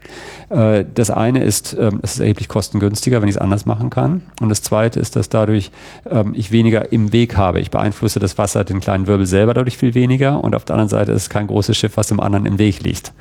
[0.51, 4.23] Äh, das eine ist, ähm, es ist erheblich kostengünstiger, wenn ich es anders machen kann.
[4.41, 5.71] Und das zweite ist, dass dadurch
[6.09, 7.61] ähm, ich weniger im Weg habe.
[7.61, 10.43] Ich beeinflusse das Wasser, den kleinen Wirbel selber dadurch viel weniger.
[10.43, 12.83] Und auf der anderen Seite ist es kein großes Schiff, was dem anderen im Weg
[12.83, 13.13] liegt.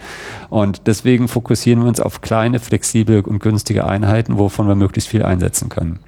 [0.49, 5.23] Und deswegen fokussieren wir uns auf kleine, flexible und günstige Einheiten, wovon wir möglichst viel
[5.23, 5.99] einsetzen können.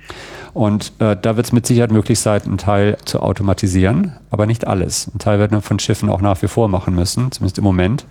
[0.53, 4.67] Und äh, da wird es mit Sicherheit möglich sein, einen Teil zu automatisieren, aber nicht
[4.67, 5.09] alles.
[5.15, 8.05] Ein Teil werden wir von Schiffen auch nach wie vor machen müssen, zumindest im Moment,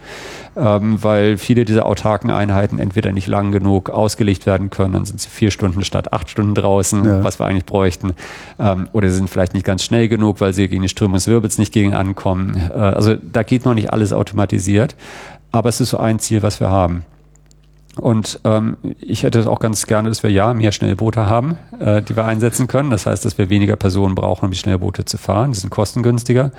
[0.57, 5.21] ähm, weil viele dieser autarken Einheiten entweder nicht lang genug ausgelegt werden können, dann sind
[5.21, 7.23] sie vier Stunden statt acht Stunden draußen, ja.
[7.23, 8.15] was wir eigentlich bräuchten,
[8.59, 11.27] ähm, oder sie sind vielleicht nicht ganz schnell genug, weil sie gegen die Strömung des
[11.27, 12.57] Wirbels nicht gegen ankommen.
[12.71, 14.97] Äh, also da geht noch nicht alles automatisiert,
[15.53, 17.05] aber es ist so ein Ziel, was wir haben.
[17.97, 22.17] Und ähm, ich hätte auch ganz gerne, dass wir ja mehr Schnellboote haben, äh, die
[22.17, 22.91] wir einsetzen können.
[22.91, 25.53] Das heißt, dass wir weniger Personen brauchen, um die Schnellboote zu fahren.
[25.53, 26.53] Die sind kostengünstiger.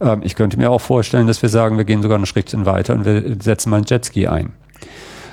[0.00, 2.94] Ähm, ich könnte mir auch vorstellen, dass wir sagen, wir gehen sogar einen Schrittchen weiter
[2.94, 4.52] und wir setzen mal einen Jetski ein.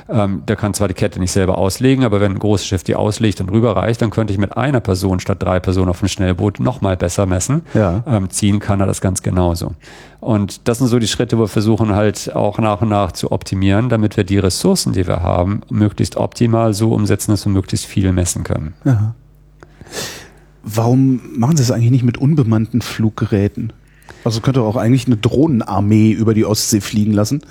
[0.10, 2.96] Ähm, der kann zwar die Kette nicht selber auslegen, aber wenn ein großes Schiff die
[2.96, 6.60] auslegt und rüberreicht, dann könnte ich mit einer Person statt drei Personen auf dem Schnellboot
[6.60, 7.64] nochmal besser messen.
[7.74, 8.04] Ja.
[8.08, 9.74] Ähm, ziehen kann er das ganz genauso.
[10.20, 13.32] Und das sind so die Schritte, wo wir versuchen halt auch nach und nach zu
[13.32, 17.86] optimieren, damit wir die Ressourcen, die wir haben, möglichst optimal so umsetzen, dass wir möglichst
[17.86, 18.74] viel messen können.
[18.86, 19.14] Ja.
[20.64, 23.74] Warum machen Sie es eigentlich nicht mit unbemannten Fluggeräten?
[24.24, 27.42] Also könnte auch eigentlich eine Drohnenarmee über die Ostsee fliegen lassen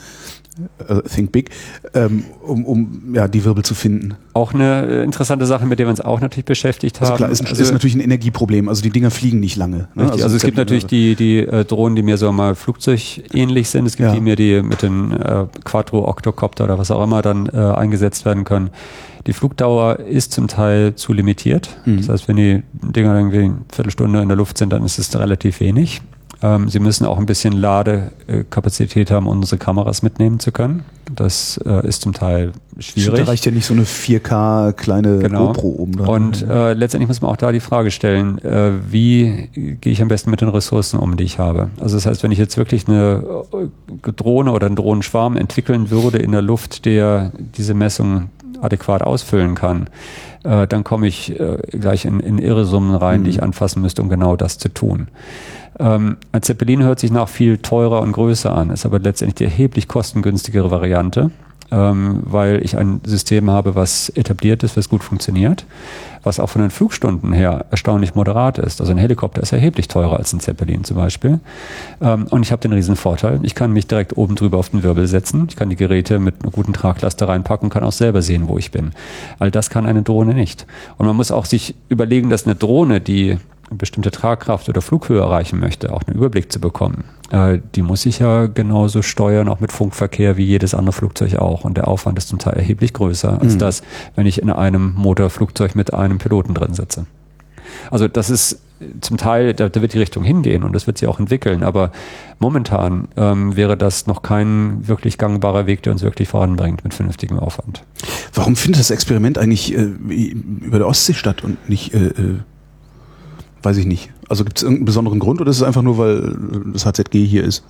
[1.15, 1.51] Think Big,
[1.95, 4.15] ähm, um, um ja, die Wirbel zu finden.
[4.33, 7.19] Auch eine äh, interessante Sache, mit der wir uns auch natürlich beschäftigt also haben.
[7.19, 8.69] Klar, ist, also, ist natürlich ein Energieproblem.
[8.69, 9.89] Also die Dinger fliegen nicht lange.
[9.95, 10.11] Ne?
[10.11, 13.87] Also, also, es gibt natürlich die, die äh, Drohnen, die mir so mal flugzeugähnlich sind.
[13.87, 14.15] Es gibt ja.
[14.15, 18.25] die mir, die mit den äh, Quattro, Octocopter oder was auch immer dann äh, eingesetzt
[18.25, 18.71] werden können.
[19.27, 21.77] Die Flugdauer ist zum Teil zu limitiert.
[21.85, 21.99] Mhm.
[21.99, 25.19] Das heißt, wenn die Dinger irgendwie eine Viertelstunde in der Luft sind, dann ist es
[25.19, 26.01] relativ wenig.
[26.43, 30.85] Ähm, sie müssen auch ein bisschen Ladekapazität haben, um unsere Kameras mitnehmen zu können.
[31.15, 33.21] Das äh, ist zum Teil schwierig.
[33.21, 35.49] Da reicht ja nicht so eine 4K kleine genau.
[35.49, 36.09] GoPro oben dran.
[36.09, 39.49] Und äh, letztendlich muss man auch da die Frage stellen, äh, wie
[39.81, 41.71] gehe ich am besten mit den Ressourcen um, die ich habe?
[41.81, 43.23] Also das heißt, wenn ich jetzt wirklich eine
[43.53, 48.31] äh, Drohne oder einen Drohnenschwarm entwickeln würde in der Luft, der diese Messung
[48.61, 49.89] adäquat ausfüllen kann,
[50.45, 53.25] äh, dann komme ich äh, gleich in, in irre Summen rein, mhm.
[53.25, 55.09] die ich anfassen müsste, um genau das zu tun.
[55.79, 59.45] Ähm, ein Zeppelin hört sich nach viel teurer und größer an, ist aber letztendlich die
[59.45, 61.31] erheblich kostengünstigere Variante,
[61.71, 65.65] ähm, weil ich ein System habe, was etabliert ist, was gut funktioniert,
[66.23, 68.81] was auch von den Flugstunden her erstaunlich moderat ist.
[68.81, 71.41] Also ein Helikopter ist erheblich teurer als ein Zeppelin zum Beispiel.
[72.01, 74.83] Ähm, und ich habe den riesen Vorteil, ich kann mich direkt oben drüber auf den
[74.83, 78.49] Wirbel setzen, ich kann die Geräte mit einer guten Traglast reinpacken, kann auch selber sehen,
[78.49, 78.93] wo ich bin.
[79.39, 80.67] All das kann eine Drohne nicht.
[80.99, 83.39] Und man muss auch sich überlegen, dass eine Drohne, die
[83.71, 88.21] bestimmte Tragkraft oder Flughöhe erreichen möchte, auch einen Überblick zu bekommen, äh, die muss ich
[88.21, 91.65] ja genauso steuern, auch mit Funkverkehr wie jedes andere Flugzeug auch.
[91.65, 93.59] Und der Aufwand ist zum Teil erheblich größer als mhm.
[93.59, 93.83] das,
[94.15, 97.07] wenn ich in einem Motorflugzeug mit einem Piloten drin sitze.
[97.91, 98.61] Also das ist
[99.01, 101.93] zum Teil, da, da wird die Richtung hingehen und das wird sich auch entwickeln, aber
[102.39, 107.39] momentan ähm, wäre das noch kein wirklich gangbarer Weg, der uns wirklich voranbringt mit vernünftigem
[107.39, 107.83] Aufwand.
[108.35, 112.39] Warum findet das Experiment eigentlich äh, über der Ostsee statt und nicht äh, äh
[113.67, 114.11] weiß ich nicht.
[114.29, 116.37] Also gibt es irgendeinen besonderen Grund oder ist es einfach nur, weil
[116.73, 117.65] das HZG hier ist?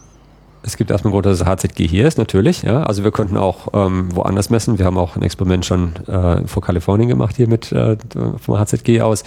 [0.62, 2.62] Es gibt erstmal einen Grund, dass das HZG hier ist, natürlich.
[2.62, 2.82] Ja.
[2.82, 4.78] Also wir könnten auch ähm, woanders messen.
[4.78, 7.96] Wir haben auch ein Experiment schon äh, vor Kalifornien gemacht, hier mit äh,
[8.38, 9.24] vom HZG aus.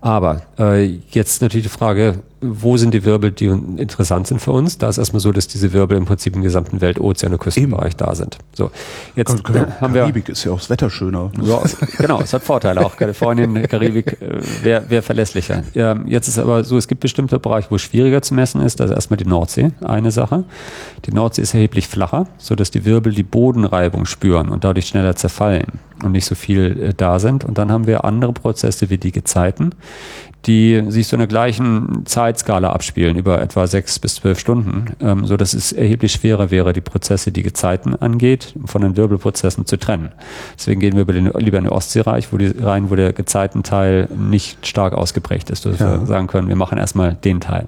[0.00, 4.76] Aber äh, jetzt natürlich die Frage, wo sind die Wirbel, die interessant sind für uns?
[4.76, 7.96] Da ist erstmal so, dass diese Wirbel im Prinzip im gesamten Weltozean- und Küstenbereich Eben.
[7.96, 8.38] da sind.
[8.54, 8.70] So,
[9.14, 10.02] jetzt Kar Kar haben wir.
[10.02, 11.30] Karibik ist ja auch das Wetter schöner.
[11.42, 11.62] Ja,
[11.98, 12.84] genau, es hat Vorteile.
[12.84, 15.62] Auch Kalifornien, Karibik äh, wäre wär verlässlicher.
[15.72, 18.80] Ja, jetzt ist aber so, es gibt bestimmte Bereiche, wo es schwieriger zu messen ist.
[18.80, 20.44] Das ist erstmal die Nordsee, eine Sache.
[21.06, 25.16] Die Nordsee ist erheblich flacher, so dass die Wirbel die Bodenreibung spüren und dadurch schneller
[25.16, 27.44] zerfallen und nicht so viel äh, da sind.
[27.44, 29.70] Und dann haben wir andere Prozesse wie die Gezeiten,
[30.46, 35.26] die sich so in der gleichen Zeitskala abspielen, über etwa sechs bis zwölf Stunden, ähm,
[35.26, 39.76] so dass es erheblich schwerer wäre, die Prozesse, die Gezeiten angeht, von den Wirbelprozessen zu
[39.76, 40.12] trennen.
[40.56, 44.08] Deswegen gehen wir über den, lieber in den Ostseereich, wo die, rein, wo der Gezeitenteil
[44.16, 46.00] nicht stark ausgeprägt ist, dass ja.
[46.00, 47.66] wir sagen können, wir machen erstmal den Teil.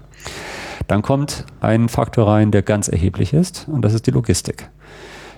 [0.86, 4.70] Dann kommt ein Faktor rein, der ganz erheblich ist, und das ist die Logistik.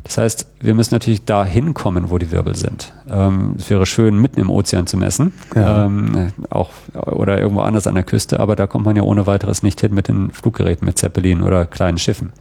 [0.05, 2.93] Das heißt, wir müssen natürlich da hinkommen, wo die Wirbel sind.
[3.09, 5.87] Ähm, es wäre schön, mitten im Ozean zu messen, ja.
[5.87, 9.63] ähm, auch oder irgendwo anders an der Küste, aber da kommt man ja ohne weiteres
[9.63, 12.33] nicht hin mit den Fluggeräten, mit Zeppelin oder kleinen Schiffen.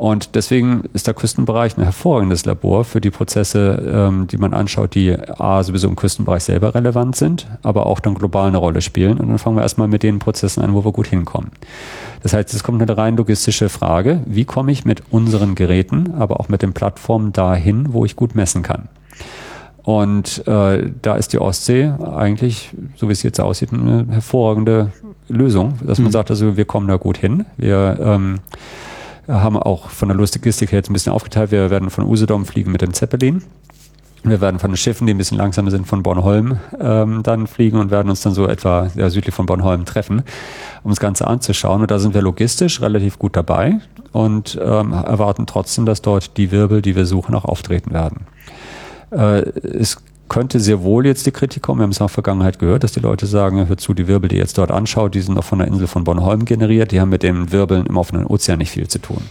[0.00, 4.94] Und deswegen ist der Küstenbereich ein hervorragendes Labor für die Prozesse, ähm, die man anschaut,
[4.94, 9.18] die A, sowieso im Küstenbereich selber relevant sind, aber auch dann global eine Rolle spielen.
[9.18, 11.50] Und dann fangen wir erstmal mit den Prozessen an, wo wir gut hinkommen.
[12.22, 14.22] Das heißt, es kommt eine rein logistische Frage.
[14.24, 18.34] Wie komme ich mit unseren Geräten, aber auch mit den Plattformen dahin, wo ich gut
[18.34, 18.88] messen kann?
[19.82, 24.92] Und äh, da ist die Ostsee eigentlich, so wie es jetzt aussieht, eine hervorragende
[25.28, 26.12] Lösung, dass man mhm.
[26.12, 27.44] sagt, also wir kommen da gut hin.
[27.58, 28.38] Wir ähm,
[29.30, 31.50] haben auch von der Logistik her jetzt ein bisschen aufgeteilt.
[31.50, 33.42] Wir werden von Usedom fliegen mit dem Zeppelin.
[34.22, 37.78] Wir werden von den Schiffen, die ein bisschen langsamer sind, von Bornholm ähm, dann fliegen
[37.78, 40.22] und werden uns dann so etwa ja, südlich von Bornholm treffen,
[40.82, 41.80] um das Ganze anzuschauen.
[41.80, 43.78] Und da sind wir logistisch relativ gut dabei
[44.12, 48.26] und ähm, erwarten trotzdem, dass dort die Wirbel, die wir suchen, auch auftreten werden.
[49.10, 49.96] Äh, es
[50.30, 51.80] könnte sehr wohl jetzt die Kritik kommen.
[51.80, 54.28] Wir haben es in der Vergangenheit gehört, dass die Leute sagen, hör zu, die Wirbel,
[54.28, 57.00] die ihr jetzt dort anschaut, die sind noch von der Insel von Bornholm generiert, die
[57.00, 59.22] haben mit den Wirbeln im offenen Ozean nicht viel zu tun.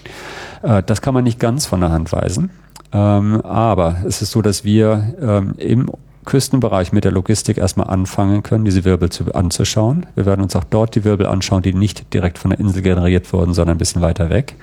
[0.62, 2.52] Äh, das kann man nicht ganz von der Hand weisen.
[2.92, 5.90] Ähm, aber es ist so, dass wir ähm, im
[6.30, 10.06] Küstenbereich mit der Logistik erstmal anfangen können, diese Wirbel zu, anzuschauen.
[10.14, 13.34] Wir werden uns auch dort die Wirbel anschauen, die nicht direkt von der Insel generiert
[13.34, 14.54] wurden, sondern ein bisschen weiter weg.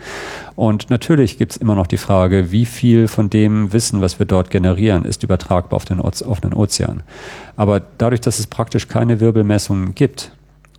[0.54, 4.26] Und natürlich gibt es immer noch die Frage, wie viel von dem Wissen, was wir
[4.26, 7.02] dort generieren, ist übertragbar auf den offenen Ozean.
[7.56, 10.30] Aber dadurch, dass es praktisch keine Wirbelmessungen gibt,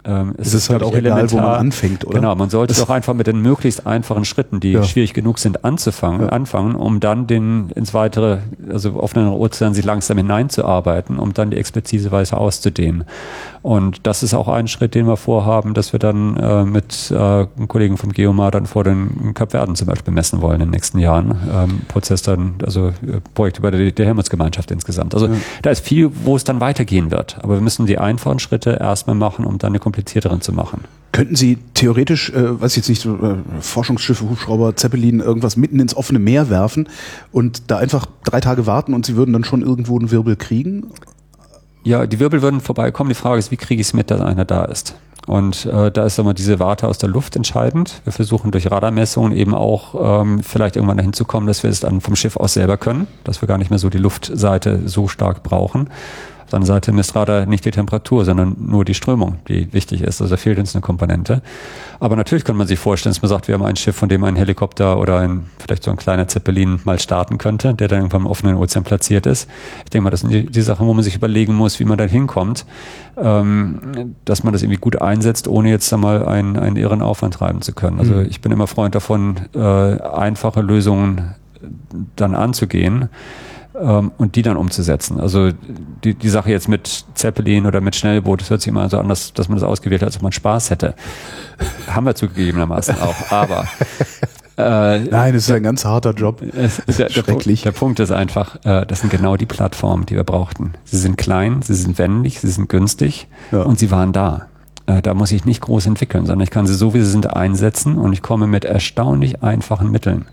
[0.08, 2.16] ähm, es, es ist, ist halt auch elementar, egal, wo man anfängt, oder?
[2.16, 4.84] Genau, man sollte doch einfach mit den möglichst einfachen Schritten, die ja.
[4.84, 6.30] schwierig genug sind, anzufangen, ja.
[6.30, 8.38] anfangen, um dann den ins weitere,
[8.72, 13.04] also auf einen Ozean sich langsam hineinzuarbeiten, um dann die Expertise weiter auszudehnen.
[13.68, 17.48] Und das ist auch ein Schritt, den wir vorhaben, dass wir dann äh, mit äh,
[17.68, 21.36] Kollegen vom Geomar dann vor den Kapverden zum Beispiel messen wollen in den nächsten Jahren.
[21.54, 25.14] Ähm, Prozess dann, also äh, Projekt über die, die Helmholtz-Gemeinschaft insgesamt.
[25.16, 25.34] Also ja.
[25.64, 27.40] da ist viel, wo es dann weitergehen wird.
[27.44, 30.86] Aber wir müssen die einfachen Schritte erstmal machen, um dann die komplizierteren zu machen.
[31.12, 35.82] Könnten Sie theoretisch, äh, weiß ich jetzt nicht, so, äh, Forschungsschiffe, Hubschrauber, Zeppelin, irgendwas mitten
[35.82, 36.88] ins offene Meer werfen
[37.34, 40.86] und da einfach drei Tage warten und Sie würden dann schon irgendwo einen Wirbel kriegen?
[41.88, 43.08] Ja, die Wirbel würden vorbeikommen.
[43.08, 44.96] Die Frage ist, wie kriege ich es mit, dass einer da ist?
[45.26, 48.02] Und äh, da ist immer diese Warte aus der Luft entscheidend.
[48.04, 51.80] Wir versuchen durch Radarmessungen eben auch ähm, vielleicht irgendwann dahin zu kommen, dass wir es
[51.80, 55.08] dann vom Schiff aus selber können, dass wir gar nicht mehr so die Luftseite so
[55.08, 55.90] stark brauchen.
[56.48, 60.02] Auf der anderen Seite misst Radar nicht die Temperatur, sondern nur die Strömung, die wichtig
[60.02, 60.22] ist.
[60.22, 61.42] Also da fehlt uns eine Komponente.
[62.00, 64.24] Aber natürlich kann man sich vorstellen, dass man sagt, wir haben ein Schiff, von dem
[64.24, 68.22] ein Helikopter oder ein, vielleicht so ein kleiner Zeppelin mal starten könnte, der dann irgendwann
[68.22, 69.50] im offenen Ozean platziert ist.
[69.84, 71.98] Ich denke mal, das sind die, die Sachen, wo man sich überlegen muss, wie man
[71.98, 72.66] da hinkommt,
[73.18, 77.62] ähm, dass man das irgendwie gut einsetzt, ohne jetzt einmal einen, einen irren Aufwand treiben
[77.62, 78.00] zu können.
[78.00, 78.28] Also mhm.
[78.30, 81.36] ich bin immer Freund davon, äh, einfache Lösungen
[82.16, 83.10] dann anzugehen
[83.80, 85.20] ähm, und die dann umzusetzen.
[85.20, 85.52] Also
[86.04, 89.08] die, die Sache jetzt mit Zeppelin oder mit Schnellboot, das hört sich immer so an,
[89.08, 90.96] dass, dass man das ausgewählt hat, als ob man Spaß hätte.
[91.88, 93.68] Haben wir zugegebenermaßen auch, aber
[94.58, 96.42] äh, Nein, es ist ein ganz harter Job.
[96.98, 97.62] Der, Schrecklich.
[97.62, 100.74] Der, der Punkt ist einfach, äh, das sind genau die Plattformen, die wir brauchten.
[100.84, 103.62] Sie sind klein, sie sind wendig, sie sind günstig ja.
[103.62, 104.48] und sie waren da.
[104.88, 107.34] Äh, da muss ich nicht groß entwickeln, sondern ich kann sie so, wie sie sind,
[107.34, 110.26] einsetzen und ich komme mit erstaunlich einfachen Mitteln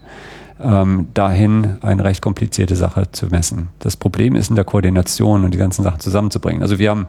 [0.63, 3.69] ähm, dahin eine recht komplizierte Sache zu messen.
[3.79, 6.63] Das Problem ist in der Koordination und die ganzen Sachen zusammenzubringen.
[6.63, 7.07] Also wir haben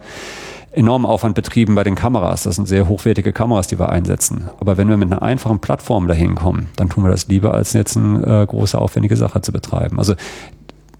[0.71, 2.43] enormen Aufwand betrieben bei den Kameras.
[2.43, 4.49] Das sind sehr hochwertige Kameras, die wir einsetzen.
[4.59, 7.73] Aber wenn wir mit einer einfachen Plattform dahin kommen, dann tun wir das lieber, als
[7.73, 9.99] jetzt eine äh, große, aufwendige Sache zu betreiben.
[9.99, 10.15] Also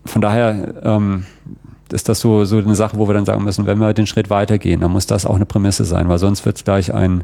[0.06, 1.26] von daher ähm,
[1.94, 4.30] ist das so, so eine Sache, wo wir dann sagen müssen, wenn wir den Schritt
[4.30, 7.24] weitergehen, dann muss das auch eine Prämisse sein, weil sonst wird es gleich ein,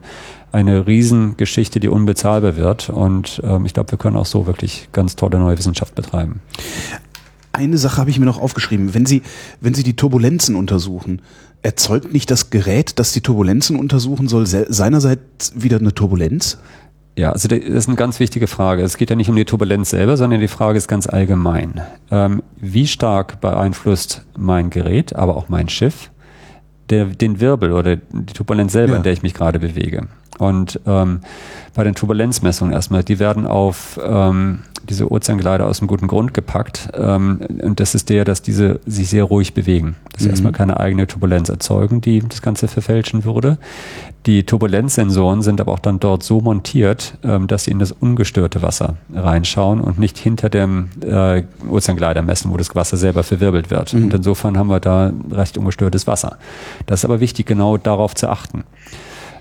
[0.52, 2.90] eine Riesengeschichte, die unbezahlbar wird.
[2.90, 6.42] Und ähm, ich glaube, wir können auch so wirklich ganz tolle neue Wissenschaft betreiben.
[7.54, 8.94] Eine Sache habe ich mir noch aufgeschrieben.
[8.94, 9.24] Wenn Sie,
[9.60, 11.22] wenn Sie die Turbulenzen untersuchen,
[11.62, 16.60] erzeugt nicht das Gerät, das die Turbulenzen untersuchen soll, seinerseits wieder eine Turbulenz?
[17.22, 18.82] Ja, also das ist eine ganz wichtige Frage.
[18.82, 21.80] Es geht ja nicht um die Turbulenz selber, sondern die Frage ist ganz allgemein.
[22.10, 26.10] Ähm, wie stark beeinflusst mein Gerät, aber auch mein Schiff,
[26.90, 28.98] der, den Wirbel oder die Turbulenz selber, ja.
[28.98, 30.08] in der ich mich gerade bewege?
[30.40, 31.22] Und ähm,
[31.74, 34.60] bei den Turbulenzmessungen erstmal, die werden auf ähm,
[34.90, 36.90] diese Ozeangleiter aus einem guten Grund gepackt.
[36.94, 39.96] Ähm, und das ist der, dass diese sich sehr ruhig bewegen.
[40.12, 40.32] Dass sie mhm.
[40.32, 43.58] erstmal keine eigene Turbulenz erzeugen, die das Ganze verfälschen würde.
[44.26, 48.62] Die Turbulenzsensoren sind aber auch dann dort so montiert, ähm, dass sie in das ungestörte
[48.62, 53.94] Wasser reinschauen und nicht hinter dem äh, Ozeangleiter messen, wo das Wasser selber verwirbelt wird.
[53.94, 54.06] Mhm.
[54.06, 56.38] Und insofern haben wir da recht ungestörtes Wasser.
[56.86, 58.64] Das ist aber wichtig, genau darauf zu achten.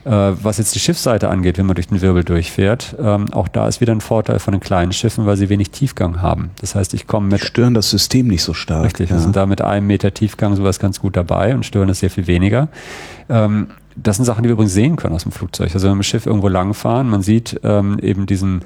[0.04, 3.68] Äh, was jetzt die Schiffsseite angeht, wenn man durch den Wirbel durchfährt, ähm, auch da
[3.68, 6.50] ist wieder ein Vorteil von den kleinen Schiffen, weil sie wenig Tiefgang haben.
[6.60, 7.40] Das heißt, ich komme mit.
[7.40, 8.84] Stören das System nicht so stark.
[8.84, 9.16] Richtig, ja.
[9.16, 12.10] wir sind da mit einem Meter Tiefgang sowas ganz gut dabei und stören es sehr
[12.10, 12.68] viel weniger.
[13.28, 15.74] Ähm, das sind Sachen, die wir übrigens sehen können aus dem Flugzeug.
[15.74, 18.62] Also wenn wir mit dem Schiff irgendwo langfahren, man sieht ähm, eben diesen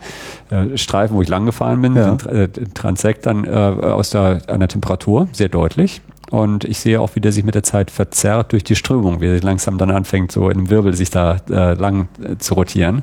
[0.51, 2.15] äh, Streifen, wo ich lang gefahren bin, ja.
[2.15, 6.03] den, äh, Transekt dann äh, aus der, an der Temperatur, sehr deutlich.
[6.31, 9.27] Und ich sehe auch, wie der sich mit der Zeit verzerrt durch die Strömung, wie
[9.27, 13.03] er langsam dann anfängt, so dem Wirbel sich da äh, lang äh, zu rotieren.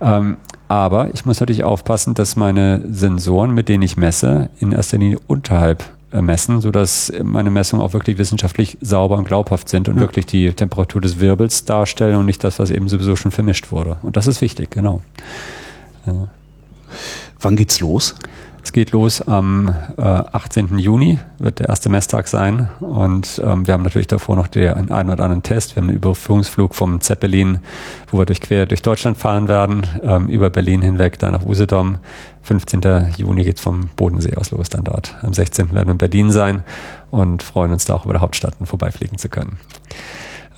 [0.00, 0.36] Ähm,
[0.68, 5.18] aber ich muss natürlich aufpassen, dass meine Sensoren, mit denen ich messe, in erster Linie
[5.26, 10.00] unterhalb äh, messen, sodass meine Messungen auch wirklich wissenschaftlich sauber und glaubhaft sind und ja.
[10.02, 13.96] wirklich die Temperatur des Wirbels darstellen und nicht das, was eben sowieso schon vermischt wurde.
[14.02, 15.02] Und das ist wichtig, genau.
[16.06, 16.28] Ja.
[17.40, 18.14] Wann geht's los?
[18.64, 20.78] Es geht los am äh, 18.
[20.78, 22.68] Juni, wird der erste Messtag sein.
[22.78, 25.74] Und ähm, wir haben natürlich davor noch den einen oder anderen Test.
[25.74, 27.58] Wir haben einen Überführungsflug vom Zeppelin,
[28.08, 31.98] wo wir durch quer durch Deutschland fahren werden, ähm, über Berlin hinweg, dann nach Usedom.
[32.42, 33.12] 15.
[33.16, 35.16] Juni geht's vom Bodensee aus los dann dort.
[35.22, 35.72] Am 16.
[35.74, 36.62] werden wir in Berlin sein
[37.10, 39.58] und freuen uns da auch über der Hauptstadt vorbeifliegen zu können.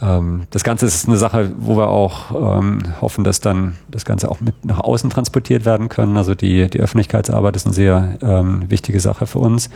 [0.03, 4.31] Ähm, das Ganze ist eine Sache, wo wir auch ähm, hoffen, dass dann das Ganze
[4.31, 6.17] auch mit nach außen transportiert werden können.
[6.17, 9.71] Also die, die Öffentlichkeitsarbeit ist eine sehr ähm, wichtige Sache für uns.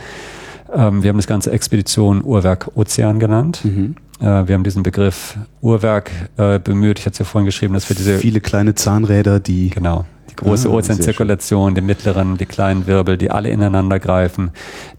[0.73, 3.61] Ähm, wir haben das Ganze Expedition Uhrwerk Ozean genannt.
[3.63, 3.95] Mhm.
[4.19, 6.99] Äh, wir haben diesen Begriff Uhrwerk äh, bemüht.
[6.99, 10.05] Ich hatte es ja vorhin geschrieben, dass wir diese viele kleine Zahnräder, die genau
[10.39, 14.51] große ah, Ozeanzirkulation, den mittleren, die kleinen Wirbel, die alle ineinander greifen,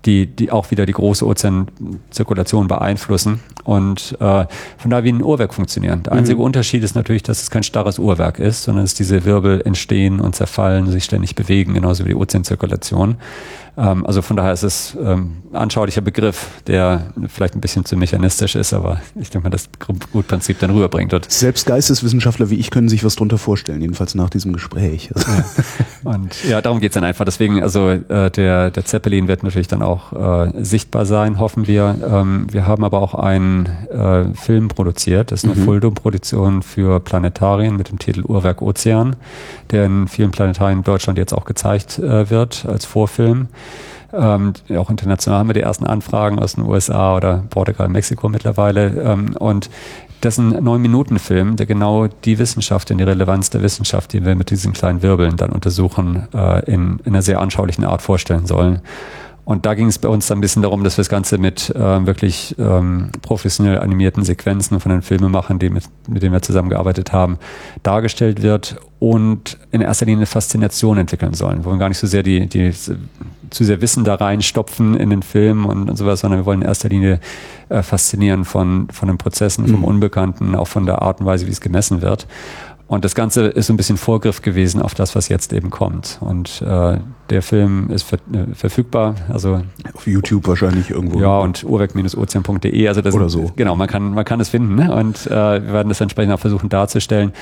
[0.05, 4.47] die, die auch wieder die große Ozeanzirkulation beeinflussen und äh,
[4.79, 6.03] von daher wie ein Uhrwerk funktionieren.
[6.03, 6.45] Der einzige mhm.
[6.45, 10.35] Unterschied ist natürlich, dass es kein starres Uhrwerk ist, sondern dass diese Wirbel entstehen und
[10.35, 13.17] zerfallen, sich ständig bewegen, genauso wie die Ozeanzirkulation.
[13.77, 18.55] Ähm, also von daher ist es ähm, anschaulicher Begriff, der vielleicht ein bisschen zu mechanistisch
[18.57, 21.15] ist, aber ich denke mal, das Grundprinzip dann rüberbringt.
[21.15, 25.11] Und Selbst Geisteswissenschaftler wie ich können sich was drunter vorstellen, jedenfalls nach diesem Gespräch.
[25.15, 25.45] Ja.
[26.05, 27.25] Und ja, darum geht's dann einfach.
[27.25, 31.97] Deswegen, also äh, der, der Zeppelin wird natürlich dann auch äh, sichtbar sein, hoffen wir.
[32.07, 33.15] Ähm, wir haben aber auch
[33.51, 35.65] einen äh, Film produziert, das ist eine mhm.
[35.65, 39.17] Fulldom-Produktion für Planetarien mit dem Titel Uhrwerk Ozean,
[39.71, 43.49] der in vielen Planetarien in Deutschland jetzt auch gezeigt äh, wird als Vorfilm.
[44.13, 48.89] Ähm, auch international haben wir die ersten Anfragen aus den USA oder Portugal, Mexiko mittlerweile.
[48.89, 49.71] Ähm, und
[50.21, 54.35] das ist ein Neun-Minuten-Film, der genau die Wissenschaft, in die Relevanz der Wissenschaft, die wir
[54.35, 58.81] mit diesen kleinen Wirbeln dann untersuchen, äh, in, in einer sehr anschaulichen Art vorstellen sollen.
[59.45, 61.71] Und da ging es bei uns dann ein bisschen darum, dass wir das Ganze mit
[61.71, 67.13] äh, wirklich ähm, professionell animierten Sequenzen von den Filmemachern, die mit, mit denen wir zusammengearbeitet
[67.13, 67.39] haben,
[67.83, 71.59] dargestellt wird und in erster Linie eine Faszination entwickeln sollen.
[71.59, 72.73] Wir wollen gar nicht so sehr die, die
[73.51, 76.69] zu sehr Wissen da reinstopfen in den Film und, und sowas, sondern wir wollen in
[76.69, 77.19] erster Linie
[77.71, 79.85] äh, faszinieren von, von den Prozessen, vom mhm.
[79.85, 82.27] Unbekannten, auch von der Art und Weise, wie es gemessen wird.
[82.91, 86.19] Und das Ganze ist so ein bisschen Vorgriff gewesen auf das, was jetzt eben kommt.
[86.21, 86.99] Und äh,
[87.31, 89.15] der Film ist ver äh, verfügbar.
[89.29, 89.63] Also
[89.95, 91.21] auf YouTube wahrscheinlich irgendwo.
[91.21, 92.89] Ja, und urwerk-ozean.de.
[92.89, 93.53] Also das Oder so.
[93.55, 94.75] Genau, man kann, man kann es finden.
[94.75, 94.93] Ne?
[94.93, 97.33] Und äh, wir werden das entsprechend auch versuchen darzustellen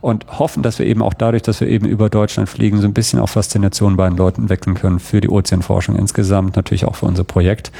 [0.00, 2.94] und hoffen, dass wir eben auch dadurch, dass wir eben über Deutschland fliegen, so ein
[2.94, 7.04] bisschen auch Faszination bei den Leuten wecken können für die Ozeanforschung insgesamt, natürlich auch für
[7.04, 7.72] unser Projekt.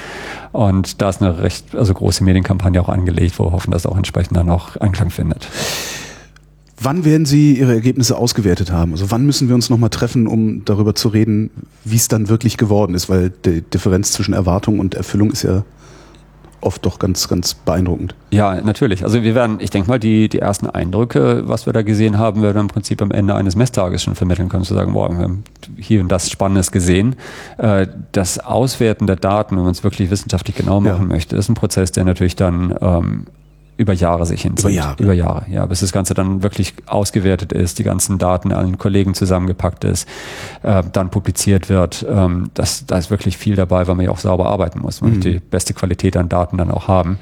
[0.53, 3.97] Und da ist eine recht also große Medienkampagne auch angelegt, wo wir hoffen, dass auch
[3.97, 5.49] entsprechend dann auch Anklang findet.
[6.81, 8.93] Wann werden Sie Ihre Ergebnisse ausgewertet haben?
[8.93, 11.51] Also wann müssen wir uns nochmal treffen, um darüber zu reden,
[11.85, 13.09] wie es dann wirklich geworden ist?
[13.09, 15.65] Weil die Differenz zwischen Erwartung und Erfüllung ist ja
[16.65, 18.15] oft doch ganz, ganz beeindruckend.
[18.31, 19.05] Ja, natürlich.
[19.05, 22.43] Also wir werden, ich denke mal, die, die ersten Eindrücke, was wir da gesehen haben,
[22.43, 25.19] werden wir im Prinzip am Ende eines Messtages schon vermitteln können, zu sagen, boah, wir
[25.19, 25.45] haben
[25.77, 27.17] hier und das Spannendes gesehen.
[27.59, 31.15] Äh, das Auswerten der Daten, wenn man es wirklich wissenschaftlich genau machen ja.
[31.15, 33.27] möchte, ist ein Prozess, der natürlich dann ähm,
[33.77, 34.65] über Jahre sich hinzieht.
[34.65, 35.03] Über Jahre.
[35.03, 39.15] Über Jahre, ja, bis das Ganze dann wirklich ausgewertet ist, die ganzen Daten allen Kollegen
[39.15, 40.09] zusammengepackt ist,
[40.63, 42.07] äh, dann publiziert wird.
[42.09, 45.01] Ähm, das, da ist wirklich viel dabei, weil man ja auch sauber arbeiten muss.
[45.01, 45.21] Man mhm.
[45.21, 47.19] die beste Qualität an Daten dann auch haben.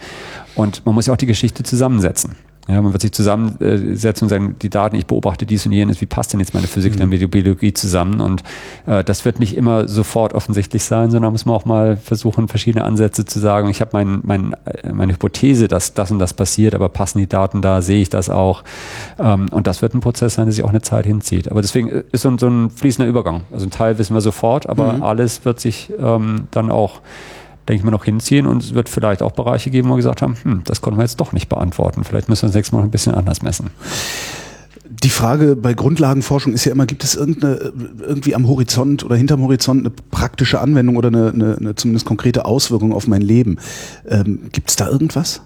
[0.54, 2.36] Und man muss ja auch die Geschichte zusammensetzen.
[2.68, 6.06] Ja, man wird sich zusammensetzen und sagen, die Daten, ich beobachte dies und jenes, wie
[6.06, 7.09] passt denn jetzt meine Physik mhm.
[7.09, 8.20] mit der Biologie zusammen?
[8.20, 8.44] Und
[8.86, 12.84] äh, das wird nicht immer sofort offensichtlich sein, sondern muss man auch mal versuchen, verschiedene
[12.84, 14.56] Ansätze zu sagen, ich habe mein, mein,
[14.93, 18.30] meine Hypothese, dass das und das passiert, aber passen die Daten da, sehe ich das
[18.30, 18.62] auch?
[19.18, 21.51] Ähm, und das wird ein Prozess sein, der sich auch eine Zeit hinzieht.
[21.51, 23.43] Aber deswegen ist so ein, so ein fließender Übergang.
[23.52, 25.02] Also ein Teil wissen wir sofort, aber mhm.
[25.02, 27.01] alles wird sich ähm, dann auch
[27.68, 30.22] denke ich mal, noch hinziehen und es wird vielleicht auch Bereiche geben, wo wir gesagt
[30.22, 32.05] haben, hm, das konnten wir jetzt doch nicht beantworten.
[32.05, 33.70] Vielleicht müssen wir das nächste Mal ein bisschen anders messen.
[34.84, 39.43] Die Frage bei Grundlagenforschung ist ja immer, gibt es irgendeine, irgendwie am Horizont oder hinterm
[39.43, 43.59] Horizont eine praktische Anwendung oder eine, eine, eine zumindest konkrete Auswirkung auf mein Leben?
[44.06, 45.40] Ähm, gibt es da irgendwas?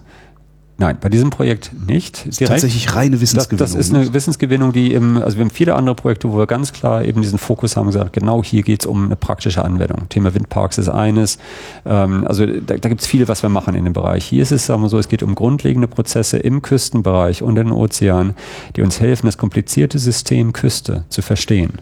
[0.79, 2.25] Nein, bei diesem Projekt nicht.
[2.25, 2.51] Direkt.
[2.51, 3.57] Tatsächlich reine Wissensgewinnung.
[3.57, 6.45] Das, das, ist eine Wissensgewinnung, die im, also wir haben viele andere Projekte, wo wir
[6.45, 10.07] ganz klar eben diesen Fokus haben gesagt, genau hier geht es um eine praktische Anwendung.
[10.09, 11.39] Thema Windparks ist eines.
[11.83, 14.25] Ähm, also da, da gibt es viel, was wir machen in dem Bereich.
[14.25, 17.67] Hier ist es, sagen wir so, es geht um grundlegende Prozesse im Küstenbereich und in
[17.67, 18.35] den Ozeanen,
[18.75, 21.79] die uns helfen, das komplizierte System Küste zu verstehen.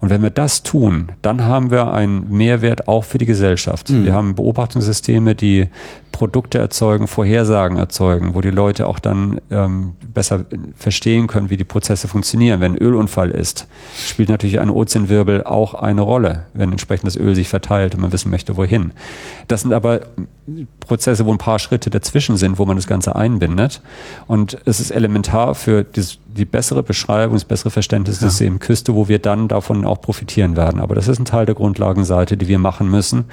[0.00, 3.90] Und wenn wir das tun, dann haben wir einen Mehrwert auch für die Gesellschaft.
[3.90, 4.04] Mhm.
[4.06, 5.68] Wir haben Beobachtungssysteme, die
[6.10, 11.64] Produkte erzeugen, Vorhersagen erzeugen, wo die Leute auch dann ähm, besser verstehen können, wie die
[11.64, 12.60] Prozesse funktionieren.
[12.60, 17.34] Wenn ein Ölunfall ist, spielt natürlich ein Ozeanwirbel auch eine Rolle, wenn entsprechend das Öl
[17.34, 18.92] sich verteilt und man wissen möchte, wohin.
[19.48, 20.00] Das sind aber
[20.80, 23.80] Prozesse, wo ein paar Schritte dazwischen sind, wo man das Ganze einbindet.
[24.26, 28.28] Und es ist elementar für das, die bessere Beschreibung, das bessere Verständnis ja.
[28.28, 30.80] des Küste, wo wir dann davon auch profitieren werden.
[30.80, 33.26] Aber das ist ein Teil der Grundlagenseite, die wir machen müssen.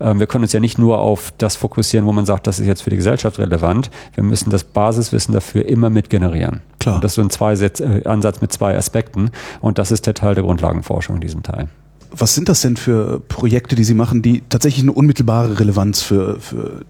[0.00, 2.66] Ähm, wir können uns ja nicht nur auf das fokussieren, wo man sagt, das ist
[2.66, 3.90] jetzt für die Gesellschaft relevant.
[4.14, 6.60] Wir müssen das Basiswissen dafür immer mit generieren.
[6.78, 6.96] Klar.
[6.96, 9.30] Und das ist so ein zwei äh, Ansatz mit zwei Aspekten.
[9.60, 11.68] Und das ist der Teil der Grundlagenforschung in diesem Teil.
[12.16, 16.40] Was sind das denn für Projekte, die Sie machen, die tatsächlich eine unmittelbare Relevanz für,
[16.40, 16.82] für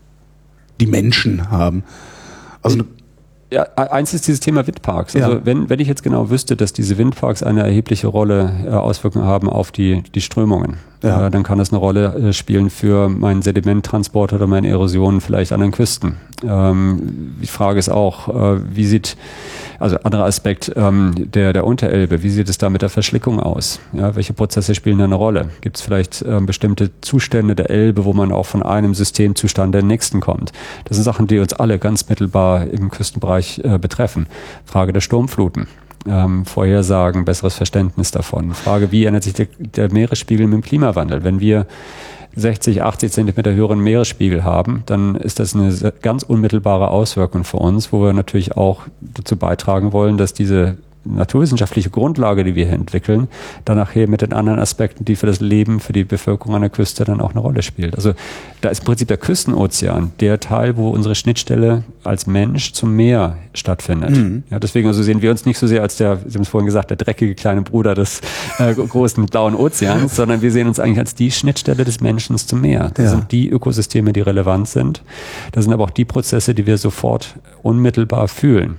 [0.80, 1.84] die Menschen haben?
[2.62, 2.86] Also eine
[3.54, 5.14] ja, eins ist dieses Thema Windparks.
[5.14, 5.40] Also ja.
[5.46, 9.48] wenn, wenn ich jetzt genau wüsste, dass diese Windparks eine erhebliche Rolle äh, Auswirkungen haben
[9.48, 11.26] auf die, die Strömungen, ja.
[11.26, 15.52] äh, dann kann das eine Rolle äh, spielen für meinen Sedimenttransport oder meine Erosion vielleicht
[15.52, 16.16] an den Küsten.
[16.42, 19.16] Ähm, die Frage ist auch, äh, wie sieht
[19.84, 23.80] also anderer Aspekt ähm, der, der Unterelbe, wie sieht es da mit der Verschlickung aus?
[23.92, 25.50] Ja, welche Prozesse spielen da eine Rolle?
[25.60, 29.86] Gibt es vielleicht ähm, bestimmte Zustände der Elbe, wo man auch von einem Systemzustand den
[29.86, 30.52] nächsten kommt?
[30.86, 34.26] Das sind Sachen, die uns alle ganz mittelbar im Küstenbereich äh, betreffen.
[34.64, 35.66] Frage der Sturmfluten.
[36.08, 38.54] Ähm, Vorhersagen, besseres Verständnis davon.
[38.54, 41.24] Frage, wie ändert sich der, der Meeresspiegel mit dem Klimawandel?
[41.24, 41.66] Wenn wir
[42.36, 47.92] 60, 80 Zentimeter höheren Meeresspiegel haben, dann ist das eine ganz unmittelbare Auswirkung für uns,
[47.92, 53.28] wo wir natürlich auch dazu beitragen wollen, dass diese naturwissenschaftliche Grundlage, die wir hier entwickeln,
[53.64, 56.70] dann nachher mit den anderen Aspekten, die für das Leben, für die Bevölkerung an der
[56.70, 57.94] Küste dann auch eine Rolle spielt.
[57.94, 58.14] Also
[58.60, 63.36] da ist im Prinzip der Küstenozean der Teil, wo unsere Schnittstelle als Mensch zum Meer
[63.52, 64.10] stattfindet.
[64.10, 64.42] Mhm.
[64.50, 66.66] Ja, deswegen also sehen wir uns nicht so sehr als der, Sie haben es vorhin
[66.66, 68.20] gesagt, der dreckige kleine Bruder des
[68.58, 72.60] äh, großen blauen Ozeans, sondern wir sehen uns eigentlich als die Schnittstelle des Menschen zum
[72.60, 72.90] Meer.
[72.94, 73.10] Das ja.
[73.10, 75.02] sind die Ökosysteme, die relevant sind.
[75.52, 78.76] Das sind aber auch die Prozesse, die wir sofort unmittelbar fühlen.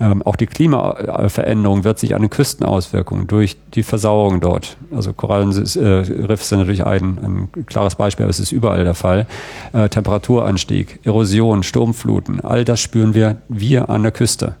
[0.00, 4.76] Ähm, auch die Klimaveränderung wird sich an den Küsten auswirken durch die Versauerung dort.
[4.94, 9.26] Also Korallenriffs äh, sind natürlich ein, ein, klares Beispiel, aber es ist überall der Fall.
[9.72, 14.56] Äh, Temperaturanstieg, Erosion, Sturmfluten, all das spüren wir wir an der Küste.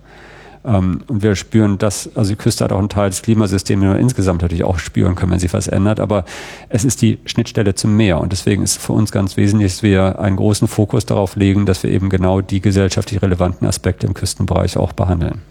[0.64, 3.80] Ähm, und wir spüren das, also die Küste hat auch einen Teil des Klimasystems, den
[3.82, 6.00] wir insgesamt natürlich auch spüren können, wenn sich was ändert.
[6.00, 6.24] Aber
[6.68, 8.20] es ist die Schnittstelle zum Meer.
[8.20, 11.82] Und deswegen ist für uns ganz wesentlich, dass wir einen großen Fokus darauf legen, dass
[11.82, 15.42] wir eben genau die gesellschaftlich relevanten Aspekte im Küstenbereich auch behandeln.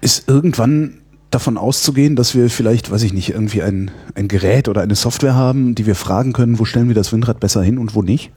[0.00, 0.98] Ist irgendwann
[1.30, 5.34] davon auszugehen, dass wir vielleicht, weiß ich nicht, irgendwie ein, ein Gerät oder eine Software
[5.34, 8.30] haben, die wir fragen können, wo stellen wir das Windrad besser hin und wo nicht?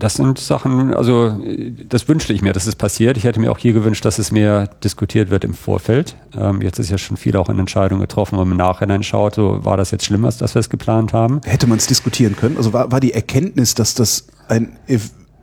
[0.00, 1.38] Das sind Sachen, also
[1.88, 3.16] das wünschte ich mir, dass es passiert.
[3.16, 6.16] Ich hätte mir auch hier gewünscht, dass es mehr diskutiert wird im Vorfeld.
[6.36, 9.34] Ähm, jetzt ist ja schon viel auch in Entscheidungen getroffen, wenn man im Nachhinein schaut,
[9.34, 11.40] so war das jetzt schlimmer, als dass wir es geplant haben.
[11.44, 12.56] Hätte man es diskutieren können?
[12.56, 14.72] Also war, war die Erkenntnis, dass das ein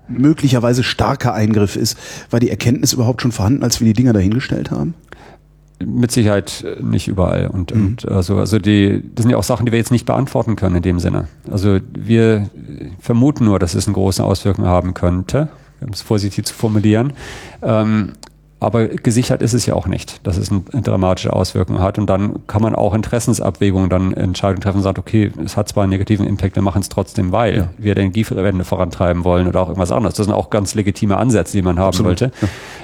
[0.07, 1.97] möglicherweise starker Eingriff ist,
[2.29, 4.95] war die Erkenntnis überhaupt schon vorhanden, als wir die Dinger dahingestellt haben?
[5.83, 7.47] Mit Sicherheit nicht überall.
[7.47, 7.85] Und, mhm.
[7.85, 10.77] und also, also die, das sind ja auch Sachen, die wir jetzt nicht beantworten können
[10.77, 11.27] in dem Sinne.
[11.51, 12.49] Also wir
[12.99, 15.49] vermuten nur, dass es eine große Auswirkung haben könnte,
[15.81, 17.13] um es vorsichtig zu formulieren.
[17.61, 18.13] Ähm,
[18.59, 21.99] aber gesichert ist es ja auch nicht, dass es eine dramatische Auswirkung hat.
[21.99, 25.83] Und dann kann man auch Interessensabwägungen dann Entscheidungen treffen und sagt, okay, es hat zwar
[25.83, 27.69] einen negativen Impact, wir machen es trotzdem, weil ja.
[27.77, 30.15] wir die Energiewende vorantreiben wollen oder auch irgendwas anderes.
[30.15, 32.09] Das sind auch ganz legitime Ansätze, die man haben Absolut.
[32.09, 32.31] wollte.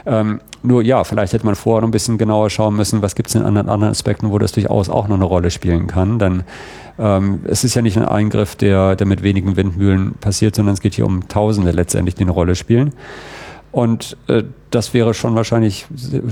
[0.05, 0.19] Ja.
[0.19, 3.29] Ähm, nur ja, vielleicht hätte man vorher noch ein bisschen genauer schauen müssen, was gibt
[3.29, 6.19] es in anderen, anderen Aspekten, wo das durchaus auch noch eine Rolle spielen kann.
[6.19, 6.43] Dann
[6.99, 10.81] ähm, es ist ja nicht ein Eingriff, der, der mit wenigen Windmühlen passiert, sondern es
[10.81, 12.93] geht hier um Tausende letztendlich, die eine Rolle spielen.
[13.73, 15.87] Und äh, das wäre schon wahrscheinlich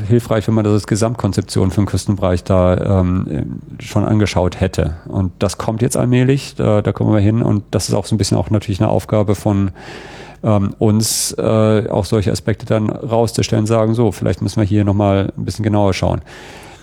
[0.08, 4.98] hilfreich, wenn man das als Gesamtkonzeption für den Küstenbereich da ähm, schon angeschaut hätte.
[5.08, 7.42] Und das kommt jetzt allmählich, da, da kommen wir hin.
[7.42, 9.72] Und das ist auch so ein bisschen auch natürlich eine Aufgabe von
[10.44, 15.34] ähm, uns, äh, auch solche Aspekte dann rauszustellen, sagen, so, vielleicht müssen wir hier nochmal
[15.36, 16.22] ein bisschen genauer schauen.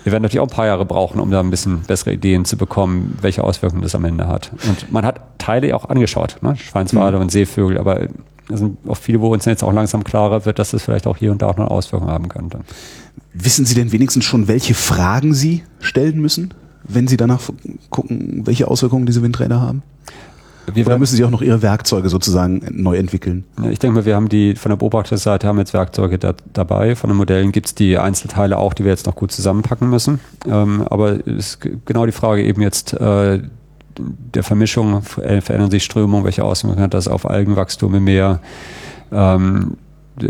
[0.03, 2.57] Wir werden natürlich auch ein paar Jahre brauchen, um da ein bisschen bessere Ideen zu
[2.57, 4.51] bekommen, welche Auswirkungen das am Ende hat.
[4.67, 6.57] Und man hat Teile auch angeschaut, ne?
[6.57, 7.23] Schweinswale mhm.
[7.23, 8.09] und Seevögel, aber
[8.57, 11.33] sind auch viele, wo uns jetzt auch langsam klarer wird, dass das vielleicht auch hier
[11.33, 12.61] und da auch noch Auswirkungen haben könnte.
[13.35, 16.55] Wissen Sie denn wenigstens schon, welche Fragen Sie stellen müssen,
[16.85, 17.41] wenn Sie danach
[17.91, 19.83] gucken, welche Auswirkungen diese Windräder haben?
[20.75, 23.45] Wir Oder müssen Sie auch noch Ihre Werkzeuge sozusagen neu entwickeln?
[23.71, 26.95] Ich denke mal, wir haben die von der Beobachterseite haben jetzt Werkzeuge da, dabei.
[26.95, 30.21] Von den Modellen gibt es die Einzelteile auch, die wir jetzt noch gut zusammenpacken müssen.
[30.47, 33.41] Ähm, aber es ist genau die Frage eben jetzt, äh,
[33.99, 38.41] der Vermischung verändern sich Strömungen, welche Auswirkungen hat das auf Algenwachstum im Meer.
[39.13, 39.77] Ähm,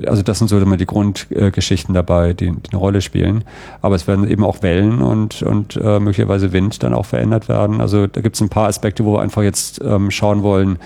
[0.06, 3.44] also das sind so immer die Grundgeschichten dabei, die, die, eine Rolle spielen.
[3.80, 7.80] Aber es werden eben auch Wellen und, und äh, möglicherweise Wind dann auch verändert werden.
[7.80, 10.78] Also da gibt es ein paar Aspekte, wo wir einfach jetzt ähm, schauen wollen,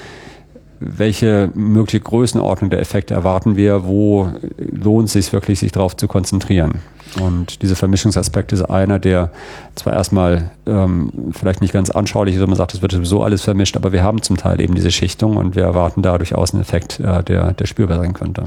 [0.85, 4.29] welche mögliche Größenordnung der Effekte erwarten wir, wo
[4.59, 6.81] lohnt es sich wirklich, sich darauf zu konzentrieren.
[7.21, 9.31] Und dieser Vermischungsaspekt ist einer, der
[9.75, 13.43] zwar erstmal ähm, vielleicht nicht ganz anschaulich ist, wenn man sagt, es wird sowieso alles
[13.43, 16.63] vermischt, aber wir haben zum Teil eben diese Schichtung und wir erwarten da durchaus einen
[16.63, 18.45] Effekt, äh, der, der spürbar sein könnte.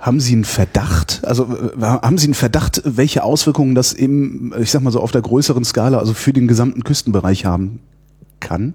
[0.00, 1.22] Haben Sie einen Verdacht?
[1.24, 1.48] Also
[1.80, 5.64] haben Sie einen Verdacht, welche Auswirkungen das eben, ich sag mal so auf der größeren
[5.64, 7.80] Skala, also für den gesamten Küstenbereich haben
[8.40, 8.74] kann?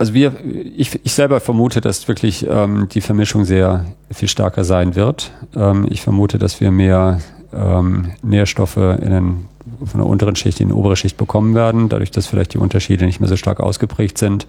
[0.00, 0.32] Also wir,
[0.76, 5.30] ich, ich selber vermute, dass wirklich ähm, die Vermischung sehr viel stärker sein wird.
[5.54, 7.20] Ähm, ich vermute, dass wir mehr
[7.52, 9.44] ähm, Nährstoffe in den,
[9.84, 13.04] von der unteren Schicht in die obere Schicht bekommen werden, dadurch, dass vielleicht die Unterschiede
[13.04, 14.46] nicht mehr so stark ausgeprägt sind.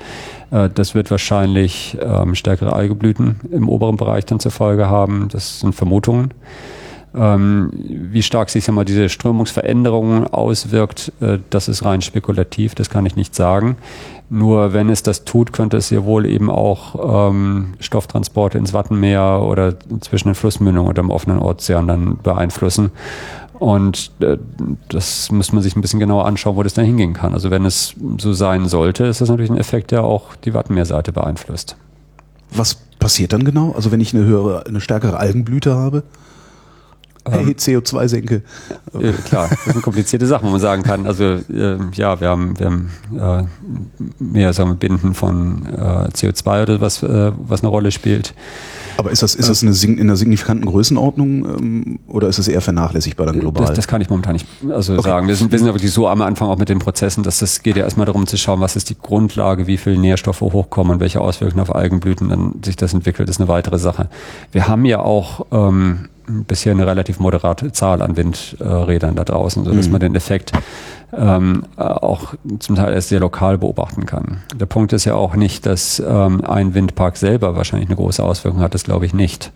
[0.52, 5.28] Äh, das wird wahrscheinlich ähm, stärkere Algeblüten im oberen Bereich dann zur Folge haben.
[5.34, 6.34] Das sind Vermutungen.
[7.14, 13.06] Ähm, wie stark sich mal diese Strömungsveränderung auswirkt, äh, das ist rein spekulativ, das kann
[13.06, 13.76] ich nicht sagen.
[14.34, 19.42] Nur wenn es das tut, könnte es ja wohl eben auch ähm, Stofftransporte ins Wattenmeer
[19.44, 22.92] oder zwischen den Flussmündungen oder im offenen Ozean dann beeinflussen.
[23.60, 24.38] Und äh,
[24.88, 27.34] das muss man sich ein bisschen genauer anschauen, wo das dann hingehen kann.
[27.34, 31.12] Also wenn es so sein sollte, ist das natürlich ein Effekt, der auch die Wattenmeerseite
[31.12, 31.76] beeinflusst.
[32.52, 33.74] Was passiert dann genau?
[33.74, 36.04] Also wenn ich eine höhere, eine stärkere Algenblüte habe?
[37.30, 38.42] Hey, ähm, CO2 senke.
[38.94, 41.06] Äh, klar, das sind komplizierte Sachen, wo man sagen kann.
[41.06, 46.64] Also äh, ja, wir haben, wir haben äh, mehr sagen wir, Binden von äh, CO2
[46.64, 48.34] oder was, äh, was eine Rolle spielt.
[48.98, 52.62] Aber ist das, ist das eine, in einer signifikanten Größenordnung ähm, oder ist es eher
[52.62, 53.66] vernachlässigbar dann global?
[53.66, 55.04] Das, das kann ich momentan nicht also okay.
[55.04, 55.28] sagen.
[55.28, 57.62] Wir sind, wir sind ja wirklich so am Anfang auch mit den Prozessen, dass das
[57.62, 61.00] geht ja erstmal darum zu schauen, was ist die Grundlage, wie viele Nährstoffe hochkommen und
[61.00, 64.10] welche Auswirkungen auf Algenblüten dann sich das entwickelt, ist eine weitere Sache.
[64.52, 66.10] Wir haben ja auch ähm,
[66.48, 69.92] bisher eine relativ moderate Zahl an Windrädern da draußen, sodass mhm.
[69.92, 70.52] man den Effekt
[71.14, 74.42] ähm, auch zum Teil erst sehr lokal beobachten kann.
[74.56, 78.62] Der Punkt ist ja auch nicht, dass ähm, ein Windpark selber wahrscheinlich eine große Auswirkung
[78.62, 79.52] hat, das glaube ich nicht.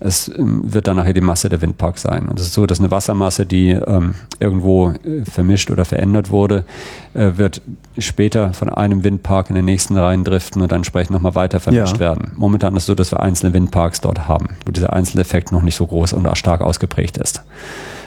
[0.00, 2.28] Es ähm, wird dann nachher die Masse der Windparks sein.
[2.28, 6.64] Und es ist so, dass eine Wassermasse, die ähm, irgendwo äh, vermischt oder verändert wurde,
[7.14, 7.62] äh, wird
[7.98, 12.00] später von einem Windpark in den nächsten reindriften und dann entsprechend nochmal weiter vermischt ja.
[12.00, 12.32] werden.
[12.36, 15.62] Momentan ist es so, dass wir einzelne Windparks dort haben, wo dieser einzelne Effekt noch
[15.62, 17.42] nicht so groß und stark ausgeprägt ist.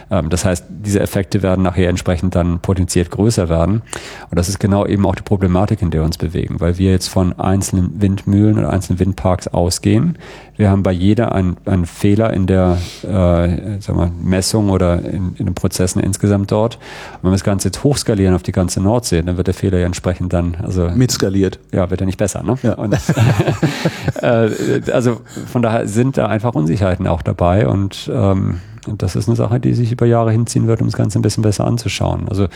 [0.09, 3.81] Ähm, das heißt, diese Effekte werden nachher entsprechend dann potenziert größer werden.
[4.29, 6.91] Und das ist genau eben auch die Problematik, in der wir uns bewegen, weil wir
[6.91, 10.17] jetzt von einzelnen Windmühlen oder einzelnen Windparks ausgehen.
[10.55, 15.35] Wir haben bei jeder einen, einen Fehler in der äh, sagen wir, Messung oder in,
[15.37, 16.75] in den Prozessen insgesamt dort.
[16.75, 19.77] Und wenn wir das Ganze jetzt hochskalieren auf die ganze Nordsee, dann wird der Fehler
[19.77, 21.59] ja entsprechend dann also mitskaliert.
[21.71, 22.43] Ja, wird ja nicht besser.
[22.43, 22.57] Ne?
[22.63, 22.73] Ja.
[22.73, 22.95] Und,
[24.21, 29.27] äh, also von daher sind da einfach Unsicherheiten auch dabei und ähm, und das ist
[29.27, 32.27] eine Sache, die sich über Jahre hinziehen wird, um das Ganze ein bisschen besser anzuschauen.
[32.29, 32.47] Also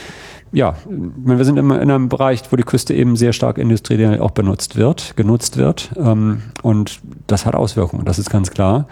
[0.53, 4.75] ja, wir sind in einem Bereich, wo die Küste eben sehr stark industriell auch benutzt
[4.75, 5.91] wird, genutzt wird.
[5.95, 8.87] Ähm, und das hat Auswirkungen, das ist ganz klar.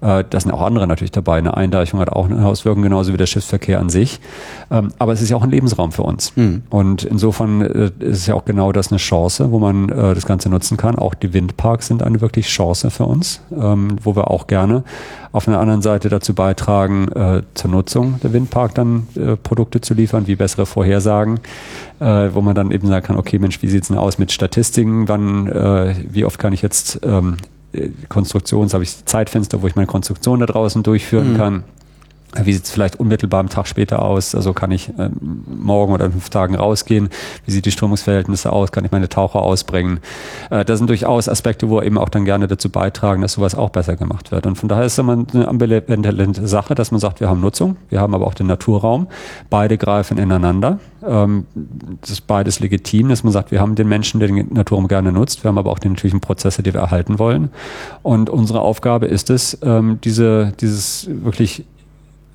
[0.00, 1.38] Äh, da sind auch andere natürlich dabei.
[1.38, 4.20] Eine Eindeichung hat auch eine Auswirkung, genauso wie der Schiffsverkehr an sich.
[4.70, 6.34] Ähm, aber es ist ja auch ein Lebensraum für uns.
[6.36, 6.62] Mhm.
[6.70, 10.26] Und insofern äh, ist es ja auch genau das eine Chance, wo man äh, das
[10.26, 10.96] Ganze nutzen kann.
[10.96, 14.84] Auch die Windparks sind eine wirklich Chance für uns, ähm, wo wir auch gerne
[15.32, 19.94] auf einer anderen Seite dazu beitragen, äh, zur Nutzung der Windpark dann äh, Produkte zu
[19.94, 21.40] liefern, wie bessere Vorhersagen,
[22.00, 25.08] äh, wo man dann eben sagen kann, okay Mensch, wie sieht's denn aus mit Statistiken,
[25.08, 27.36] wann, äh, wie oft kann ich jetzt ähm,
[27.72, 31.36] äh, Konstruktions, habe ich Zeitfenster, wo ich meine Konstruktion da draußen durchführen mhm.
[31.36, 31.64] kann
[32.42, 34.34] wie sieht es vielleicht unmittelbar am Tag später aus?
[34.34, 37.08] Also kann ich ähm, morgen oder in fünf Tagen rausgehen?
[37.44, 38.72] Wie sieht die Strömungsverhältnisse aus?
[38.72, 40.00] Kann ich meine Taucher ausbringen?
[40.50, 43.70] Äh, das sind durchaus Aspekte, wo eben auch dann gerne dazu beitragen, dass sowas auch
[43.70, 44.46] besser gemacht wird.
[44.46, 47.76] Und von daher ist es immer eine ambivalente Sache, dass man sagt, wir haben Nutzung,
[47.88, 49.08] wir haben aber auch den Naturraum.
[49.50, 50.78] Beide greifen ineinander.
[51.06, 51.46] Ähm,
[52.00, 55.12] das ist beides legitim, dass man sagt, wir haben den Menschen, der den Naturraum gerne
[55.12, 55.44] nutzt.
[55.44, 57.50] Wir haben aber auch die natürlichen Prozesse, die wir erhalten wollen.
[58.02, 61.64] Und unsere Aufgabe ist es, ähm, diese, dieses wirklich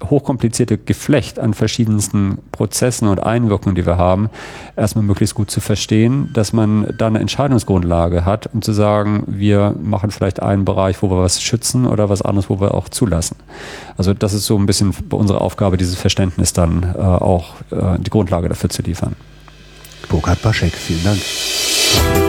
[0.03, 4.29] hochkomplizierte Geflecht an verschiedensten Prozessen und Einwirkungen, die wir haben,
[4.75, 9.75] erstmal möglichst gut zu verstehen, dass man dann eine Entscheidungsgrundlage hat, um zu sagen, wir
[9.81, 13.35] machen vielleicht einen Bereich, wo wir was schützen oder was anderes, wo wir auch zulassen.
[13.97, 18.09] Also das ist so ein bisschen unsere Aufgabe, dieses Verständnis dann äh, auch äh, die
[18.09, 19.15] Grundlage dafür zu liefern.
[20.09, 22.28] Burkhard Baschek, vielen Dank.